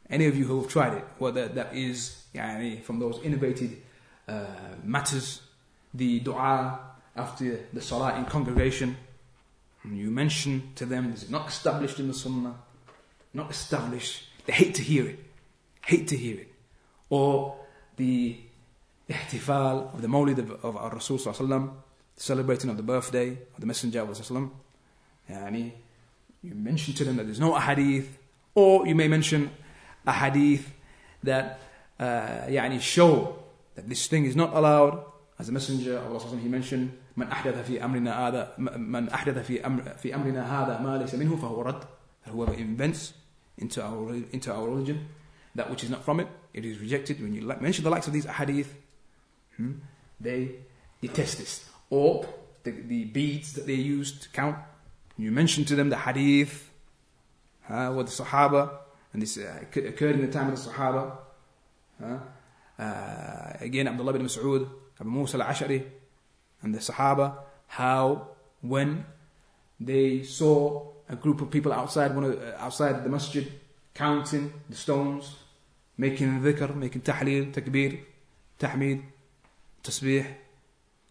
Any 0.08 0.26
of 0.26 0.36
you 0.36 0.46
who 0.46 0.60
have 0.60 0.70
tried 0.70 0.94
it, 0.94 1.04
whether 1.18 1.48
that 1.48 1.74
is 1.74 2.26
يعني, 2.34 2.82
from 2.82 2.98
those 2.98 3.18
innovated 3.24 3.82
uh, 4.28 4.44
matters, 4.84 5.40
the 5.94 6.20
dua 6.20 6.78
after 7.17 7.65
the 7.73 7.81
salah 7.81 8.15
in 8.17 8.25
congregation, 8.25 8.97
and 9.83 9.97
you 9.97 10.11
mention 10.11 10.71
to 10.75 10.85
them 10.85 11.11
this 11.11 11.23
is 11.23 11.29
not 11.29 11.47
established 11.47 11.99
in 11.99 12.07
the 12.07 12.13
sunnah, 12.13 12.55
not 13.33 13.49
established, 13.49 14.23
they 14.45 14.53
hate 14.53 14.75
to 14.75 14.81
hear 14.81 15.07
it, 15.07 15.19
hate 15.85 16.07
to 16.07 16.17
hear 16.17 16.39
it. 16.39 16.53
Or 17.09 17.55
the 17.95 18.37
ihtifal 19.09 19.93
of 19.93 20.01
the 20.01 20.07
mawlid 20.07 20.37
of, 20.37 20.51
of 20.63 20.77
our 20.77 20.91
Rasul 20.91 21.17
the 21.17 21.71
celebrating 22.15 22.69
of 22.69 22.77
the 22.77 22.83
birthday 22.83 23.29
of 23.29 23.59
the 23.59 23.65
Messenger 23.65 24.01
of 24.01 24.09
Sallam, 24.09 24.51
yani, 25.29 25.71
you 26.43 26.53
mention 26.53 26.93
to 26.93 27.03
them 27.03 27.15
that 27.17 27.23
there's 27.23 27.39
no 27.39 27.53
ahadith, 27.53 28.07
or 28.55 28.87
you 28.87 28.95
may 28.95 29.07
mention 29.07 29.49
a 30.05 30.11
hadith 30.11 30.71
that 31.23 31.59
uh, 31.99 32.47
yani 32.47 32.79
show 32.79 33.37
that 33.75 33.87
this 33.87 34.07
thing 34.07 34.25
is 34.25 34.35
not 34.35 34.53
allowed. 34.53 35.03
As 35.39 35.47
the 35.47 35.53
Messenger 35.53 35.97
of 35.97 36.07
Allah 36.07 36.37
he 36.37 36.47
mentioned 36.47 36.97
من 37.16 37.26
أحدث 37.26 37.66
في 37.66 37.84
أمرنا 37.84 38.28
هذا 38.28 38.54
من 38.76 39.08
أحدث 39.08 39.38
في 39.46 39.66
أمر 39.66 39.82
في 39.82 40.14
أمرنا 40.14 40.42
هذا 40.42 40.80
ما 40.80 40.98
ليس 40.98 41.14
منه 41.14 41.36
فهو 41.36 41.62
رد 41.62 41.82
whoever 42.26 42.54
invents 42.54 43.12
into 43.58 43.82
our 43.82 44.14
into 44.32 44.52
our 44.52 44.68
religion 44.68 45.08
that 45.54 45.68
which 45.70 45.84
is 45.84 45.90
not 45.90 46.04
from 46.04 46.20
it 46.20 46.28
it 46.54 46.64
is 46.64 46.78
rejected 46.78 47.20
when 47.20 47.32
you 47.34 47.42
mention 47.60 47.84
the 47.84 47.90
likes 47.90 48.06
of 48.06 48.12
these 48.12 48.26
hadith 48.26 48.82
Hmm? 49.56 49.72
They 50.20 50.50
detest 51.00 51.38
this. 51.38 51.68
Or 51.90 52.26
the, 52.62 52.70
the 52.70 53.04
beads 53.04 53.52
that 53.54 53.66
they 53.66 53.74
used 53.74 54.22
to 54.22 54.28
count. 54.30 54.56
You 55.18 55.30
mentioned 55.30 55.68
to 55.68 55.76
them 55.76 55.90
the 55.90 55.98
hadith 55.98 56.70
uh, 57.68 57.92
with 57.94 58.06
the 58.06 58.24
Sahaba, 58.24 58.70
and 59.12 59.20
this 59.20 59.36
uh, 59.36 59.64
occurred 59.76 60.16
in 60.16 60.22
the 60.22 60.32
time 60.32 60.50
of 60.50 60.62
the 60.62 60.70
Sahaba. 60.70 61.16
Uh, 62.78 63.52
again, 63.60 63.86
Abdullah 63.86 64.14
bin 64.14 64.22
Mas'ud, 64.22 64.68
Abu 65.00 65.10
Musa 65.10 65.38
al-Ash'ari, 65.38 65.84
and 66.61 66.73
the 66.73 66.79
Sahaba, 66.79 67.37
how 67.67 68.29
when 68.61 69.05
they 69.79 70.23
saw 70.23 70.87
a 71.09 71.15
group 71.15 71.41
of 71.41 71.49
people 71.51 71.71
outside 71.71 72.13
one 72.15 72.23
of, 72.25 72.41
uh, 72.41 72.53
outside 72.57 73.03
the 73.03 73.09
masjid 73.09 73.51
counting 73.93 74.53
the 74.69 74.75
stones, 74.75 75.35
making 75.97 76.41
dhikr, 76.41 76.75
making 76.75 77.01
tahleel, 77.01 77.51
takbir, 77.53 77.99
tahmid, 78.59 79.03
tasbih. 79.83 80.25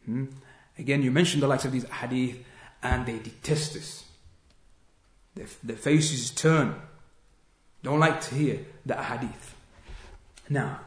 Hmm? 0.04 0.26
Again, 0.78 1.02
you 1.02 1.10
mentioned 1.10 1.42
the 1.42 1.48
likes 1.48 1.64
of 1.64 1.72
these 1.72 1.88
hadith, 1.88 2.44
and 2.82 3.06
they 3.06 3.18
detest 3.18 3.74
this. 3.74 4.04
Their, 5.34 5.46
their 5.62 5.76
faces 5.76 6.30
turn. 6.30 6.74
Don't 7.82 7.98
like 7.98 8.20
to 8.22 8.34
hear 8.34 8.60
the 8.84 8.94
hadith. 8.94 9.54
Now, 10.48 10.80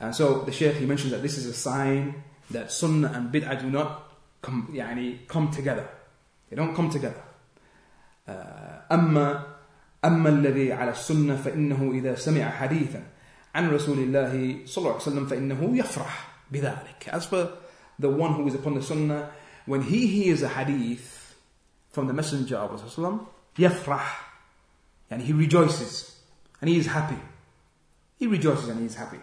and 0.00 0.14
so 0.14 0.42
the 0.42 0.52
Shaykh 0.52 0.76
he 0.76 0.86
mentions 0.86 1.12
that 1.12 1.22
this 1.22 1.38
is 1.38 1.46
a 1.46 1.54
sign 1.54 2.22
that 2.51 2.71
Sunnah 2.71 3.11
and 3.13 3.31
Bid'ah 3.31 3.61
do 3.61 3.69
not 3.69 4.11
come, 4.41 4.69
يعني, 4.73 5.27
come 5.27 5.51
together. 5.51 5.87
They 6.49 6.55
don't 6.55 6.75
come 6.75 6.89
together. 6.89 7.23
أما 8.27 9.45
أما 10.03 10.29
الذي 10.29 10.73
على 10.73 10.91
السنة 10.91 11.35
فإنه 11.35 11.91
إذا 11.93 12.15
سمع 12.15 12.49
حديثا 12.49 13.03
عن 13.55 13.69
رسول 13.69 13.97
الله 13.97 14.65
صلى 14.65 14.77
الله 14.77 14.93
عليه 14.93 15.01
وسلم 15.01 15.27
فإنه 15.27 15.77
يفرح 15.77 16.27
بذلك. 16.51 17.09
As 17.11 17.25
for 17.25 17.51
the 17.97 18.09
one 18.09 18.33
who 18.33 18.47
is 18.47 18.55
upon 18.55 18.75
the 18.75 18.83
sunnah, 18.83 19.31
when 19.65 19.81
he 19.81 20.07
hears 20.07 20.41
a 20.41 20.49
hadith 20.49 21.35
from 21.91 22.07
the 22.07 22.13
Messenger 22.13 22.57
of 22.57 22.97
Allah, 22.97 23.19
يفرح, 23.57 24.05
and 25.11 25.21
he 25.23 25.33
rejoices, 25.33 26.19
and 26.61 26.69
he 26.69 26.77
is 26.77 26.87
happy. 26.87 27.19
He 28.19 28.27
rejoices 28.27 28.67
and 28.69 28.79
he 28.79 28.85
is 28.85 28.95
happy. 28.95 29.19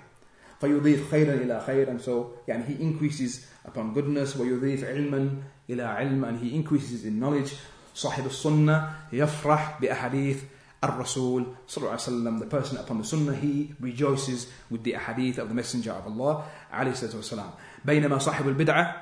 فيضيف 0.61 1.11
خيرا 1.11 1.33
إلى 1.33 1.63
خير 1.67 1.87
and 1.87 2.01
so 2.01 2.11
يعني 2.47 2.63
he 2.65 2.81
increases 2.81 3.45
upon 3.65 3.93
goodness 3.95 4.37
ويضيف 4.37 4.83
علما 4.83 5.29
إلى 5.69 5.83
علم 5.83 6.25
and 6.25 6.39
he 6.43 6.55
increases 6.55 7.05
in 7.05 7.19
knowledge 7.19 7.51
صاحب 7.95 8.25
السنة 8.25 8.89
يفرح 9.13 9.81
بأحاديث 9.81 10.43
الرسول 10.83 11.45
صلى 11.67 11.77
الله 11.77 11.89
عليه 11.91 12.01
وسلم 12.01 12.39
the 12.39 12.45
person 12.45 12.77
upon 12.77 12.97
the 12.97 13.03
sunnah 13.03 13.35
he 13.35 13.71
rejoices 13.81 14.47
with 14.71 14.83
the 14.83 14.93
ahadith 14.93 15.37
of 15.37 15.49
the 15.49 15.53
messenger 15.55 15.91
of 15.91 16.05
Allah 16.07 16.43
عليه 16.71 16.91
الصلاة 16.91 17.15
والسلام 17.15 17.49
بينما 17.85 18.17
صاحب 18.17 18.47
البدعة 18.47 19.01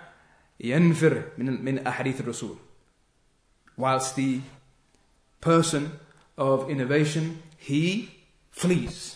ينفر 0.60 1.24
من 1.38 1.66
من 1.66 1.88
أحاديث 1.88 2.22
الرسول 2.22 2.56
whilst 3.78 4.16
the 4.16 4.42
person 5.42 5.92
of 6.38 6.70
innovation 6.70 7.42
he 7.58 8.10
flees 8.52 9.16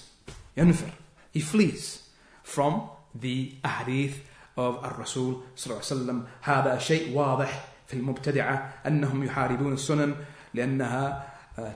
ينفر 0.58 0.91
he 1.34 1.39
flees 1.41 2.02
from 2.42 2.88
the 3.14 3.52
ahadith 3.64 4.16
of 4.57 4.85
الرسول 4.85 5.54
صلى 5.57 5.66
الله 5.66 5.85
عليه 5.85 5.94
وسلم 5.94 6.24
هذا 6.42 6.78
شيء 6.78 7.14
واضح 7.14 7.64
في 7.87 7.94
المبتدعة 7.94 8.74
أنهم 8.87 9.24
يحاربون 9.24 9.72
السنن 9.72 10.14
لأنها 10.54 11.26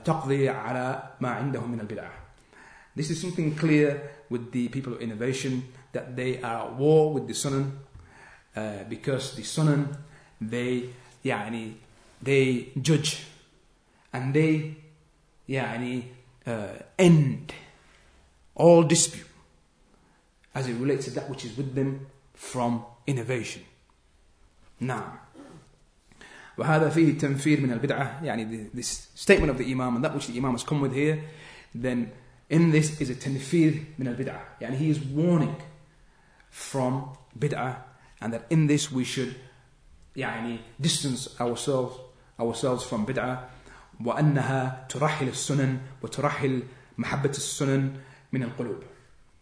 تقضي 0.05 0.49
على 0.49 1.03
ما 1.21 1.29
عندهم 1.29 1.71
من 1.71 1.79
البدع. 1.79 2.09
This 2.95 3.09
is 3.09 3.21
something 3.21 3.55
clear 3.55 4.11
with 4.29 4.51
the 4.51 4.67
people 4.69 4.93
of 4.93 5.01
innovation 5.01 5.63
that 5.93 6.15
they 6.15 6.41
are 6.41 6.67
at 6.67 6.73
war 6.73 7.13
with 7.13 7.27
the 7.27 7.33
Sunan 7.33 7.71
uh, 8.55 8.83
because 8.89 9.35
the 9.35 9.41
Sunan 9.41 9.87
they 10.41 10.89
يعني 11.25 11.73
they 12.21 12.71
judge 12.81 13.25
and 14.11 14.33
they 14.33 14.75
يعني 15.49 16.03
uh, 16.45 16.83
end 16.99 17.53
all 18.55 18.83
dispute 18.83 19.26
as 20.57 20.67
it 20.67 20.73
relates 20.73 21.05
to 21.05 21.11
that 21.11 21.29
which 21.29 21.45
is 21.45 21.57
with 21.57 21.75
them 21.75 22.07
from 22.33 22.85
innovation. 23.07 23.61
نعم 24.81 25.19
وهذا 26.57 26.89
فيه 26.89 27.17
تنفير 27.17 27.61
من 27.61 27.71
البدعة 27.71 28.23
يعني 28.23 28.69
this 28.73 29.07
statement 29.15 29.49
of 29.49 29.57
the 29.57 29.71
Imam 29.71 29.95
and 29.95 30.03
that 30.03 30.13
which 30.13 30.27
the 30.27 30.37
Imam 30.37 30.51
has 30.51 30.63
come 30.63 30.81
with 30.81 30.93
here 30.93 31.23
then 31.73 32.11
in 32.49 32.71
this 32.71 33.01
is 33.01 33.09
a 33.09 33.15
تنفير 33.15 33.83
من 33.99 34.07
البدعة 34.07 34.61
يعني 34.61 34.77
he 34.77 34.89
is 34.89 34.99
warning 34.99 35.55
from 36.51 37.17
bid'ah 37.37 37.77
and 38.21 38.33
that 38.33 38.45
in 38.49 38.67
this 38.67 38.91
we 38.91 39.03
should 39.03 39.35
يعني 40.15 40.59
distance 40.79 41.39
ourselves 41.39 41.97
ourselves 42.39 42.83
from 42.83 43.05
bid'ah 43.05 43.49
وأنها 44.03 44.87
ترحل 44.89 45.27
السنن 45.27 45.79
وترحل 46.01 46.63
محبة 46.97 47.29
السنن 47.29 47.97
من 48.33 48.43
القلوب 48.43 48.83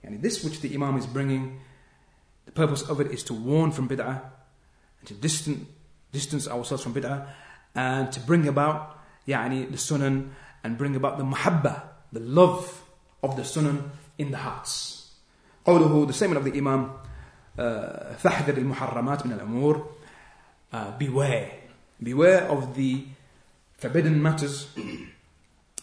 يعني 0.06 0.22
this 0.22 0.44
which 0.44 0.62
the 0.62 0.74
Imam 0.74 0.98
is 0.98 1.06
bringing 1.06 1.60
the 2.46 2.52
purpose 2.52 2.82
of 2.84 3.00
it 3.00 3.12
is 3.12 3.24
to 3.24 3.34
warn 3.34 3.72
from 3.72 3.88
bid'ah 3.88 4.22
and 5.00 5.08
to 5.08 5.14
distance, 5.14 5.68
distance 6.12 6.48
ourselves 6.48 6.84
from 6.84 6.94
bid'ah 6.94 7.28
and 7.76 8.12
to 8.12 8.20
bring 8.20 8.48
about 8.48 8.98
يعني 9.28 9.70
the 9.70 9.78
sunan 9.78 10.30
and 10.64 10.78
bring 10.78 10.96
about 10.96 11.18
the 11.18 11.24
mahabba 11.24 11.84
the 12.12 12.20
love 12.20 12.84
of 13.24 13.36
the 13.36 13.44
sunan 13.44 13.90
in 14.18 14.32
the 14.32 14.38
hearts 14.38 15.12
قوله 15.66 16.08
the 16.08 16.14
statement 16.14 16.38
of 16.38 16.52
the 16.52 16.58
Imam 16.58 16.92
uh, 17.58 18.16
فاحذر 18.18 18.58
المحرمات 18.58 19.26
من 19.26 19.34
الأمور 19.34 19.86
uh, 20.74 20.92
beware 20.98 21.52
beware 22.02 22.44
of 22.50 22.76
the 22.76 23.06
forbidden 23.78 24.22
matters 24.22 24.68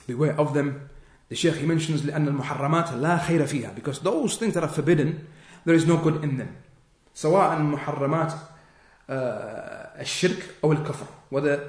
beware 0.06 0.38
of 0.38 0.54
them 0.54 0.90
The 1.33 1.39
Shaykh 1.39 1.55
he 1.55 1.65
mentions 1.65 2.05
لأن 2.05 2.27
المحرمات 2.27 2.93
لا 2.93 3.17
خير 3.17 3.45
فيها 3.45 3.73
because 3.75 3.99
those 3.99 4.37
things 4.37 4.53
that 4.53 4.63
are 4.63 4.67
forbidden 4.67 5.27
there 5.65 5.73
is 5.73 5.85
no 5.87 5.97
good 5.97 6.23
in 6.23 6.37
them 6.37 6.55
سواء 7.15 7.59
محرمات 7.59 8.31
uh, 8.31 8.39
الشرك 9.99 10.45
أو 10.63 10.71
الكفر 10.71 11.05
whether 11.31 11.59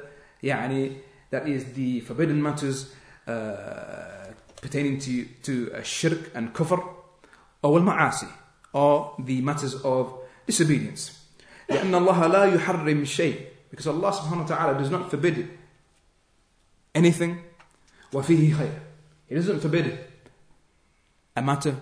يعني 0.42 0.92
that 1.30 1.48
is 1.48 1.64
the 1.74 2.00
forbidden 2.00 2.42
matters 2.42 2.92
uh, 3.26 3.32
pertaining 4.60 4.98
to, 4.98 5.24
to 5.42 5.74
الشرك 5.74 6.32
and 6.34 6.52
kufr 6.52 6.80
أو 7.64 7.78
المعاصي 7.78 8.26
or 8.74 9.16
the 9.18 9.40
matters 9.40 9.74
of 9.82 10.12
disobedience 10.46 11.12
لأن 11.70 11.94
الله 11.94 12.26
لا 12.26 12.44
يحرم 12.44 13.04
شيء 13.04 13.40
because 13.70 13.86
Allah 13.86 14.12
subhanahu 14.12 14.42
wa 14.42 14.56
ta'ala 14.56 14.78
does 14.78 14.90
not 14.90 15.10
forbid 15.10 15.48
anything 16.94 17.36
وفيه 18.12 18.54
خير 18.54 18.93
He 19.33 19.35
doesn't 19.35 19.59
forbid 19.59 19.97
a 21.35 21.41
matter 21.41 21.75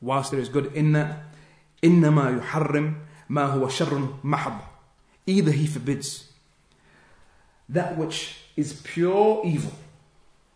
whilst 0.00 0.30
there 0.32 0.40
is 0.40 0.48
good 0.48 0.72
in 0.74 0.92
that 0.92 1.18
إنما 1.82 2.40
يحرم 2.40 2.94
ما 3.28 3.44
هو 3.46 3.68
شر 3.68 4.18
محض 4.24 4.60
Either 5.26 5.52
he 5.52 5.66
forbids 5.66 6.32
that 7.68 7.96
which 7.96 8.36
is 8.56 8.72
pure 8.82 9.42
evil. 9.44 9.72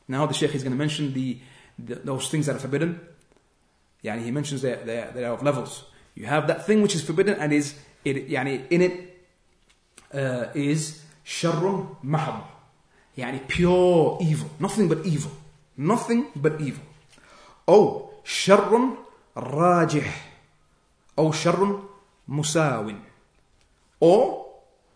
Now 0.08 0.26
the 0.26 0.34
Shaykh 0.34 0.54
is 0.54 0.62
going 0.62 0.72
to 0.72 0.78
mention 0.78 1.12
the, 1.12 1.38
the 1.78 1.94
those 1.96 2.28
things 2.28 2.46
that 2.46 2.56
are 2.56 2.58
forbidden. 2.58 3.00
Yani 4.04 4.24
he 4.24 4.30
mentions 4.30 4.62
that 4.62 4.84
they, 4.86 5.06
they 5.14 5.24
are 5.24 5.34
of 5.34 5.42
levels. 5.42 5.84
You 6.14 6.26
have 6.26 6.46
that 6.48 6.66
thing 6.66 6.82
which 6.82 6.94
is 6.94 7.02
forbidden 7.02 7.38
and 7.38 7.52
is 7.52 7.74
it, 8.04 8.28
yani 8.28 8.66
in 8.70 8.82
it 8.82 9.26
uh, 10.12 10.46
is 10.54 11.02
sharrun 11.24 11.96
mahab. 12.04 12.42
Yani 13.16 13.46
pure 13.46 14.18
evil. 14.20 14.50
Nothing 14.58 14.88
but 14.88 15.04
evil. 15.06 15.30
Nothing 15.81 16.29
but 16.35 16.61
evil. 16.61 16.85
Oh, 17.67 18.13
sharrun 18.23 19.01
rajih. 19.33 20.05
Oh, 21.17 21.33
sharrun 21.33 21.81
musawin. 22.29 23.01
Or 23.99 24.45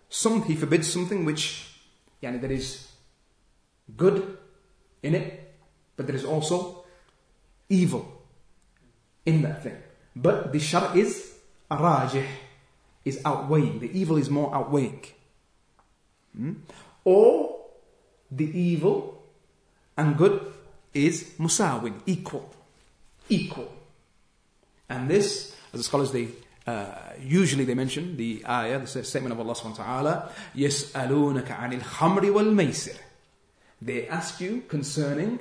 some 0.07 0.43
he 0.43 0.53
forbids 0.53 0.93
something 0.93 1.25
which 1.25 1.73
yani 2.21 2.39
there 2.39 2.51
is 2.51 2.85
good 3.97 4.37
in 5.01 5.15
it, 5.15 5.57
but 5.97 6.05
there 6.05 6.15
is 6.15 6.23
also 6.23 6.85
evil 7.67 8.05
in 9.25 9.41
that 9.41 9.63
thing. 9.63 9.81
But 10.15 10.53
the 10.53 10.59
shar 10.59 10.95
is 10.95 11.33
rajih, 11.71 12.29
is 13.03 13.19
outweighing. 13.25 13.79
The 13.79 13.89
evil 13.89 14.17
is 14.17 14.29
more 14.29 14.53
outweighing. 14.53 15.01
Hmm? 16.37 16.53
Or 17.03 17.57
the 18.29 18.45
evil 18.45 19.23
and 19.97 20.15
good 20.15 20.54
is 20.94 21.34
musawin, 21.38 22.00
equal. 22.06 22.50
Equal. 23.28 23.72
And 24.88 25.08
this, 25.08 25.54
as 25.72 25.80
the 25.80 25.84
scholars 25.84 26.12
they 26.12 26.28
uh, 26.66 26.86
usually 27.20 27.64
they 27.64 27.74
mention 27.74 28.16
the 28.16 28.44
ayah, 28.46 28.80
the 28.80 29.04
statement 29.04 29.32
of 29.32 29.40
Allah 29.40 29.54
subhanahu 29.54 29.78
wa 29.78 29.84
ta'ala, 29.84 30.32
يَسْأَلُونَكَ 30.54 31.46
عَنِ 31.46 31.80
الْخَمْرِ 31.80 32.22
وَالْمَيْسِرِ 32.30 32.96
They 33.82 34.06
ask 34.08 34.40
you 34.40 34.62
concerning, 34.68 35.38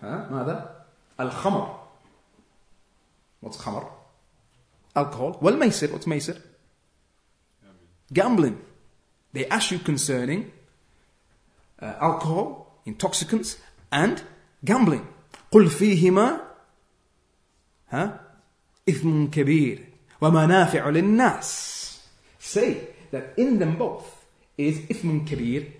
huh, 0.00 0.26
ماذا? 0.30 0.68
الخمر. 1.18 1.76
What's 3.40 3.56
khamr? 3.58 3.88
Alcohol. 4.94 5.38
والميسر. 5.42 5.92
What's 5.92 6.06
maysir? 6.06 6.40
Gambling. 8.12 8.58
They 9.32 9.46
ask 9.46 9.70
you 9.70 9.78
concerning 9.78 10.52
uh, 11.80 11.94
alcohol, 12.00 12.80
intoxicants, 12.86 13.58
and 13.92 14.22
gambling. 14.64 15.06
قل 15.52 15.70
فيهما 15.70 16.40
ها 17.88 18.20
إثم 18.88 19.26
كبير 19.26 19.88
ومنافع 20.20 20.88
للناس. 20.88 22.00
Say 22.38 22.76
that 23.12 23.34
in 23.36 23.58
them 23.58 23.76
both 23.76 24.04
is 24.58 24.78
إثم 24.90 25.24
كبير, 25.24 25.72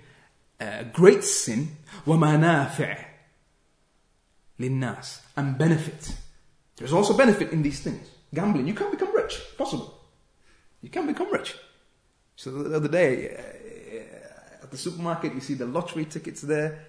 a 0.61 0.85
great 0.85 1.25
sin, 1.25 1.67
ومنافع 2.07 2.97
للناس, 4.59 5.21
and 5.37 5.59
benefit. 5.59 6.15
There's 6.77 6.93
also 6.93 7.17
benefit 7.17 7.53
in 7.53 7.62
these 7.62 7.81
things. 7.81 8.07
Gambling, 8.35 8.67
you 8.67 8.75
can 8.75 8.91
become 8.91 9.15
rich, 9.15 9.41
possible. 9.57 10.01
You 10.83 10.91
can 10.91 11.07
become 11.07 11.33
rich. 11.33 11.55
So 12.37 12.51
the 12.51 12.77
other 12.77 12.89
day, 12.89 13.31
uh, 13.31 14.65
at 14.65 14.71
the 14.71 14.77
supermarket, 14.77 15.35
you 15.35 15.41
see 15.41 15.55
the 15.55 15.67
lottery 15.67 16.05
tickets 16.05 16.43
there. 16.43 16.85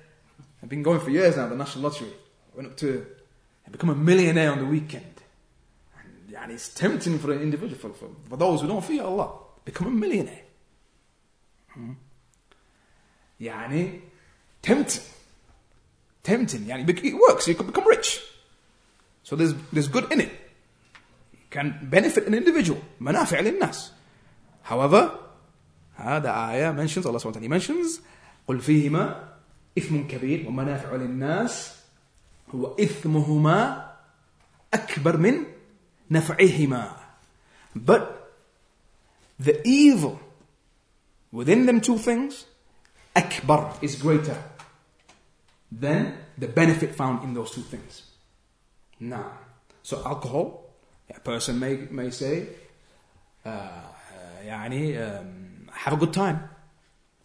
I've 0.62 0.70
been 0.70 0.84
going 0.84 1.00
for 1.00 1.10
years 1.10 1.38
now, 1.38 1.48
the 1.48 1.56
national 1.56 1.84
lottery. 1.84 2.10
I 2.10 2.56
went 2.56 2.70
up 2.70 2.78
to, 2.78 3.06
I 3.66 3.70
become 3.70 3.90
a 3.90 3.96
millionaire 3.96 4.52
on 4.52 4.60
the 4.60 4.66
weekend. 4.66 5.06
And, 6.00 6.36
and 6.36 6.52
it's 6.52 6.70
tempting 6.70 7.20
for 7.20 7.32
an 7.32 7.42
individual, 7.42 7.78
for, 7.78 7.90
for, 7.94 8.10
for 8.30 8.38
those 8.38 8.62
who 8.62 8.68
don't 8.68 8.84
fear 8.84 9.04
Allah, 9.04 9.32
become 9.66 9.88
a 9.88 9.92
millionaire. 9.92 10.42
Hmm. 11.70 11.94
Yani, 13.40 14.02
tempting. 14.62 15.04
Tempting. 16.24 16.66
Yani, 16.66 16.90
it 16.90 17.14
works, 17.14 17.48
you 17.48 17.56
can 17.56 17.68
become 17.68 17.88
rich. 17.88 18.22
So 19.24 19.36
there's, 19.36 19.54
there's 19.72 19.88
good 19.88 20.12
in 20.12 20.22
it. 20.22 20.32
It 21.34 21.50
can 21.50 21.80
benefit 21.84 22.28
an 22.28 22.34
individual. 22.34 22.82
منافع 23.00 23.40
للناس. 23.40 23.92
However, 24.64 25.12
هذا 25.96 26.30
آية 26.30 26.76
mentions, 26.76 27.06
Allah 27.06 27.20
subhanahu 27.20 27.26
wa 27.26 27.32
ta'ala 27.32 27.50
mentions, 27.50 28.02
قل 28.48 28.60
فيهما 28.60 29.31
إثم 29.78 30.08
كبير 30.08 30.48
ومنافع 30.48 30.96
للناس 30.96 31.76
هو 32.56 32.76
إثمهما 32.80 33.92
أكبر 34.74 35.18
من 35.18 35.44
نفعهما. 36.12 36.96
But 37.76 38.34
the 39.40 39.62
evil 39.68 40.20
within 41.32 41.66
them 41.66 41.82
two 41.82 41.98
things, 41.98 42.46
أكبر 43.16 43.82
is 43.82 43.96
greater 43.96 44.38
than 45.72 46.18
the 46.38 46.48
benefit 46.48 46.96
found 46.96 47.24
in 47.24 47.34
those 47.34 47.52
two 47.52 47.62
things. 47.62 48.04
Now, 49.00 49.32
so 49.84 50.02
alcohol, 50.06 50.64
a 51.14 51.20
person 51.20 51.60
may, 51.60 51.76
may 51.92 52.10
say, 52.10 52.48
uh, 53.46 53.50
uh, 53.50 53.84
يعني, 54.44 54.98
um, 54.98 55.70
have 55.72 55.94
a 55.94 55.98
good 55.98 56.14
time. 56.14 56.50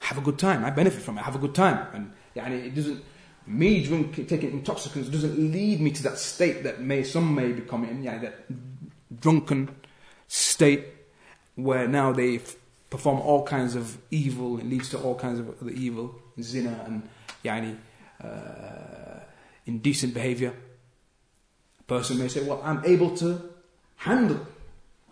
Have 0.00 0.18
a 0.18 0.20
good 0.20 0.38
time. 0.38 0.64
I 0.64 0.70
benefit 0.70 1.02
from 1.02 1.18
it. 1.18 1.22
Have 1.22 1.36
a 1.36 1.38
good 1.38 1.54
time. 1.54 1.86
And 1.94 2.12
يعني, 2.36 2.66
it 2.66 2.74
doesn't, 2.74 3.02
me 3.46 3.82
drink, 3.82 4.28
taking 4.28 4.52
intoxicants 4.52 5.08
doesn't 5.08 5.38
lead 5.52 5.80
me 5.80 5.90
to 5.90 6.02
that 6.02 6.18
state 6.18 6.62
that 6.62 6.80
may, 6.80 7.02
some 7.02 7.34
may 7.34 7.52
become 7.52 7.84
in, 7.84 8.02
يعني, 8.02 8.20
that 8.22 9.20
drunken 9.20 9.68
state 10.28 10.84
where 11.56 11.86
now 11.86 12.12
they 12.12 12.36
f- 12.36 12.56
perform 12.90 13.20
all 13.20 13.44
kinds 13.44 13.74
of 13.74 13.98
evil. 14.10 14.58
It 14.58 14.66
leads 14.66 14.88
to 14.90 14.98
all 14.98 15.14
kinds 15.14 15.38
of 15.38 15.60
the 15.60 15.72
evil, 15.72 16.14
zina 16.40 16.84
and 16.86 17.08
يعني, 17.44 17.76
uh, 18.22 19.20
indecent 19.66 20.14
behavior 20.14 20.54
person 21.86 22.18
may 22.18 22.28
say, 22.28 22.42
well, 22.42 22.60
I'm 22.64 22.82
able 22.84 23.14
to 23.18 23.28
handle 23.96 24.46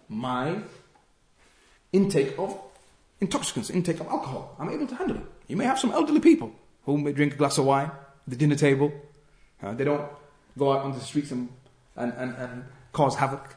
my 0.09 0.59
intake 1.93 2.39
of 2.39 2.59
intoxicants, 3.21 3.71
intake 3.71 4.01
of 4.01 4.09
alcohol. 4.09 4.57
I'm 4.59 4.71
able 4.71 4.87
to 4.87 4.95
handle 4.95 5.17
it. 5.17 5.27
You 5.49 5.57
may 5.57 5.65
have 5.65 5.79
some 5.79 5.93
elderly 5.93 6.21
people 6.21 6.53
who 6.86 6.98
may 6.98 7.12
drink 7.12 7.34
a 7.34 7.38
glass 7.38 7.58
of 7.58 7.66
wine 7.66 7.88
at 7.88 8.28
the 8.28 8.36
dinner 8.36 8.56
table. 8.56 8.92
Uh, 9.62 9.74
they 9.74 9.84
don't 9.84 10.10
go 10.58 10.72
out 10.72 10.86
onto 10.86 11.00
the 11.00 11.06
streets 11.06 11.32
and, 11.32 11.50
and, 11.96 12.14
and, 12.14 12.36
and 12.36 12.64
cause 12.92 13.16
havoc. 13.16 13.56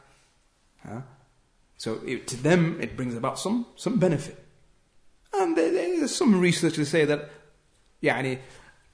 Uh, 0.87 1.01
so 1.77 1.99
it, 2.05 2.27
to 2.27 2.37
them, 2.37 2.79
it 2.81 2.97
brings 2.97 3.15
about 3.15 3.39
some, 3.39 3.65
some 3.75 3.97
benefit. 3.97 4.43
And 5.33 5.55
there, 5.55 5.71
there's 5.71 6.15
some 6.15 6.39
research 6.39 6.75
to 6.75 6.85
say 6.85 7.05
that, 7.05 7.29
yeah, 8.01 8.17
any, 8.17 8.39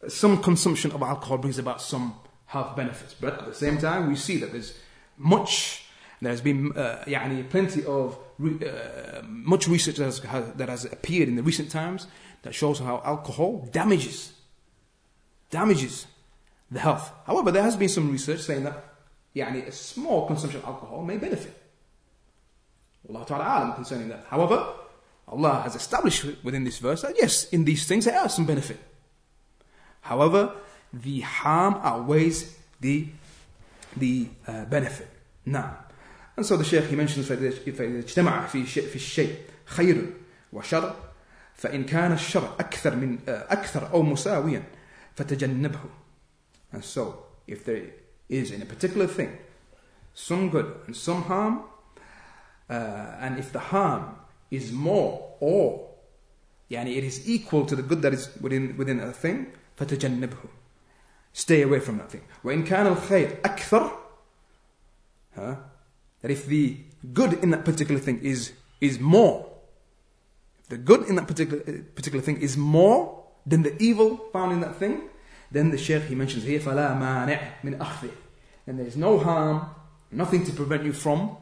some 0.08 0.42
consumption 0.42 0.92
of 0.92 1.02
alcohol 1.02 1.38
brings 1.38 1.58
about 1.58 1.82
some 1.82 2.16
health 2.46 2.76
benefits. 2.76 3.14
But 3.14 3.40
at 3.40 3.46
the 3.46 3.56
same 3.56 3.78
time, 3.78 4.08
we 4.08 4.16
see 4.16 4.38
that 4.38 4.52
there's 4.52 4.78
much, 5.18 5.86
there's 6.22 6.42
been 6.42 6.74
uh, 6.78 7.04
yeah, 7.08 7.42
plenty 7.50 7.86
of 7.86 8.18
re- 8.38 8.68
uh, 8.68 9.22
much 9.24 9.68
research 9.68 9.96
that 9.96 10.06
has, 10.28 10.52
that 10.54 10.70
has 10.70 10.86
appeared 10.86 11.30
in 11.30 11.36
the 11.36 11.44
recent 11.44 11.72
times 11.72 12.08
that 12.45 12.55
shows 12.55 12.79
how 12.79 13.03
alcohol 13.05 13.69
damages, 13.73 14.33
damages 15.51 16.07
the 16.71 16.81
health. 16.81 17.13
However, 17.27 17.51
there 17.51 17.63
has 17.63 17.77
been 17.77 17.89
some 17.89 18.11
research 18.11 18.41
saying 18.41 18.65
that 18.65 18.85
يعني, 19.35 19.67
a 19.67 19.73
small 19.73 20.27
consumption 20.27 20.61
of 20.61 20.67
alcohol 20.67 21.03
may 21.03 21.17
benefit. 21.17 21.57
Allah 23.09 23.25
Ta'ala 23.27 23.45
alam 23.45 23.75
concerning 23.75 24.09
that. 24.09 24.25
However, 24.29 24.67
Allah 25.29 25.63
has 25.63 25.75
established 25.75 26.27
within 26.43 26.65
this 26.65 26.79
verse 26.79 27.03
that 27.03 27.15
yes, 27.17 27.49
in 27.51 27.65
these 27.65 27.87
things 27.87 28.05
there 28.05 28.19
are 28.19 28.29
some 28.29 28.47
benefit. 28.47 28.79
However, 30.03 30.53
the 30.93 31.21
harm 31.21 31.75
outweighs 31.83 32.57
the, 32.81 33.09
the 33.97 34.29
uh, 34.47 34.65
benefit. 34.65 35.09
Now, 35.47 35.77
and 36.37 36.45
so 36.45 36.57
the 36.57 36.65
Shaykh 36.65 36.85
he 36.85 36.97
mentions 36.97 37.29
فإذا 37.29 38.05
اجتمع 38.05 38.47
في 38.47 38.67
شيء 38.67 38.89
في 38.89 38.97
الشيء 38.97 39.37
خير 39.67 40.13
وشر 40.53 40.95
فإن 41.56 41.84
كان 41.84 42.12
الشر 42.12 42.56
أكثر 42.60 42.96
من 42.96 43.20
أكثر 43.28 43.94
أو 43.94 44.02
مساويا 44.02 44.64
فتجنبه. 45.16 45.80
And 46.74 46.84
so, 46.84 47.26
if 47.48 47.64
there 47.66 47.84
is 48.30 48.52
in 48.52 48.62
a 48.62 48.66
particular 48.66 49.08
thing 49.08 49.38
some 50.14 50.50
good 50.50 50.74
and 50.88 50.96
some 50.96 51.24
harm, 51.24 51.64
uh, 52.70 52.74
and 53.20 53.38
if 53.38 53.52
the 53.52 53.60
harm 53.60 54.16
is 54.50 54.72
more 54.72 55.36
or 55.40 55.90
يعني 56.72 56.98
it 56.98 57.04
is 57.04 57.30
equal 57.30 57.66
to 57.66 57.76
the 57.76 57.84
good 57.84 58.02
that 58.02 58.14
is 58.14 58.30
within 58.42 58.76
within 58.78 59.00
a 59.00 59.12
thing 59.12 59.48
فتجنبه 59.78 60.38
stay 61.34 61.62
away 61.62 61.80
from 61.80 61.98
that 61.98 62.10
thing 62.10 62.22
وإن 62.44 62.64
كان 62.64 62.88
الخير 62.88 63.38
أكثر 63.46 63.92
huh? 65.36 65.56
that 66.22 66.32
if 66.32 66.48
the 66.48 66.78
good 67.14 67.34
in 67.44 67.52
that 67.52 67.64
particular 67.66 68.00
thing 68.00 68.20
is 68.24 68.54
is 68.82 69.00
more 69.00 69.55
the 70.69 70.77
good 70.77 71.09
in 71.09 71.17
that 71.17 71.27
particular 71.27 71.61
particular 71.95 72.23
thing 72.23 72.41
is 72.41 72.57
more 72.57 73.25
than 73.47 73.63
the 73.63 73.75
evil 73.83 74.17
found 74.33 74.53
in 74.53 74.61
that 74.61 74.77
thing 74.77 75.03
then 75.51 75.71
the 75.71 75.79
Shaykh 75.79 76.05
he 76.05 76.15
mentions 76.15 76.45
here 76.45 76.61
فلا 76.61 76.95
مانع 76.95 77.41
من 77.65 77.79
أخذه 77.79 78.13
and 78.67 78.79
there 78.79 78.87
is 78.87 78.97
no 78.97 79.19
harm 79.19 79.67
nothing 80.11 80.45
to 80.45 80.53
prevent 80.53 80.85
you 80.85 80.93
from 80.93 81.37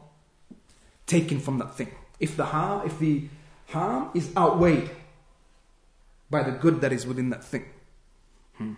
taking 1.05 1.39
from 1.39 1.57
that 1.59 1.75
thing 1.75 1.91
if 2.19 2.35
the 2.35 2.45
harm, 2.45 2.85
if 2.85 2.99
the 2.99 3.27
harm 3.67 4.09
is 4.13 4.29
outweighed 4.35 4.89
by 6.29 6.43
the 6.43 6.51
good 6.51 6.81
that 6.81 6.91
is 6.91 7.07
within 7.07 7.29
that 7.29 7.43
thing. 7.43 7.65
Hmm. 8.57 8.73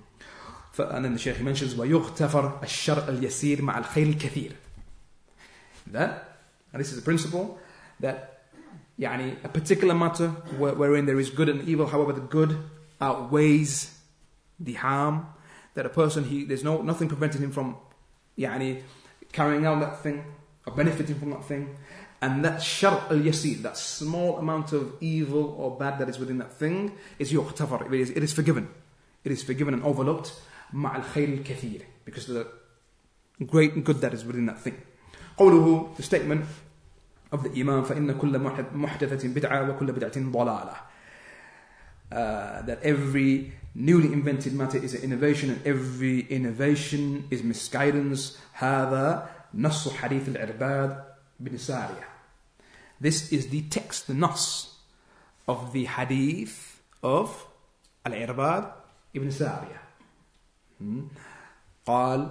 And 0.78 1.06
then 1.06 1.14
the 1.14 1.20
Shaykh 1.20 1.42
mentions 1.42 1.76
ويغتفر 1.76 2.64
الشر 2.64 3.10
اليسير 3.10 3.62
مع 3.62 3.78
الخير 3.78 4.08
الكثير. 4.08 4.52
That, 5.88 6.38
and 6.72 6.80
this 6.80 6.92
is 6.92 7.00
a 7.00 7.02
principle 7.02 7.60
that 8.00 8.35
يعني 8.99 9.37
a 9.45 9.49
particular 9.49 9.95
matter 9.95 10.29
wherein 10.59 11.07
there 11.07 11.21
is 11.21 11.31
good 11.31 11.49
and 11.49 11.69
evil. 11.69 11.87
However 11.87 12.13
the 12.13 12.21
good 12.21 12.59
outweighs 13.01 13.99
the 14.59 14.75
harm. 14.75 15.27
That 15.75 15.85
a 15.85 15.91
person 15.91 16.25
he 16.25 16.45
there's 16.45 16.65
no 16.65 16.81
nothing 16.81 17.09
preventing 17.09 17.43
him 17.43 17.53
from 17.53 17.77
يعني 18.39 18.83
carrying 19.33 19.67
out 19.67 19.81
that 19.81 20.03
thing 20.03 20.25
or 20.67 20.73
benefiting 20.73 21.17
from 21.17 21.31
that 21.31 21.45
thing. 21.45 21.77
And 22.23 22.45
that 22.45 22.63
shar 22.63 23.05
al 23.11 23.19
yasir 23.19 23.61
that 23.63 23.77
small 23.77 24.39
amount 24.39 24.73
of 24.73 24.95
evil 25.01 25.55
or 25.59 25.77
bad 25.77 25.99
that 25.99 26.09
is 26.09 26.19
within 26.19 26.39
that 26.39 26.53
thing 26.53 26.93
is 27.19 27.33
yughtafar 27.33 27.87
it 27.87 28.01
is, 28.01 28.11
it 28.11 28.23
is 28.23 28.33
forgiven. 28.33 28.69
It 29.23 29.33
is 29.33 29.43
forgiven 29.43 29.75
and 29.75 29.83
overlooked. 29.83 30.33
مع 30.73 30.97
الخير 30.97 31.29
الكثير 31.29 31.83
because 32.05 32.27
the 32.27 32.47
great 33.45 33.85
good 33.85 34.01
that 34.01 34.15
is 34.15 34.25
within 34.25 34.47
that 34.47 34.59
thing. 34.61 34.81
قوله 35.39 35.97
the 35.97 36.03
statement 36.03 36.47
of 37.33 37.43
the 37.43 37.61
Imam, 37.61 37.85
فإن 37.85 38.19
كل 38.19 38.39
محدثة 38.75 39.29
بدعة 39.29 39.71
وكل 39.71 39.93
بدعة 39.93 40.33
ضلالة. 40.33 40.77
Uh, 42.13 42.63
that 42.63 42.83
every 42.83 43.53
newly 43.75 44.13
invented 44.13 44.55
matter 44.55 44.79
is 44.79 44.95
an 44.95 45.03
innovation 45.03 45.51
and 45.51 45.67
every 45.67 46.21
innovation 46.21 47.27
is 47.31 47.43
misguidance. 47.43 48.39
هذا 48.59 49.29
نص 49.55 49.89
حديث 49.89 50.29
العرباد 50.29 51.07
bin 51.43 51.55
Sariyah. 51.55 52.17
This 53.01 53.33
is 53.33 53.49
the 53.49 53.63
text, 53.69 54.07
the 54.07 54.15
nas 54.15 54.73
of 55.47 55.73
the 55.73 55.85
hadith 55.85 56.81
of 57.03 57.47
Al-Irbad 58.05 58.73
ibn 59.15 59.29
Sariyah. 59.29 59.85
قال 61.87 62.31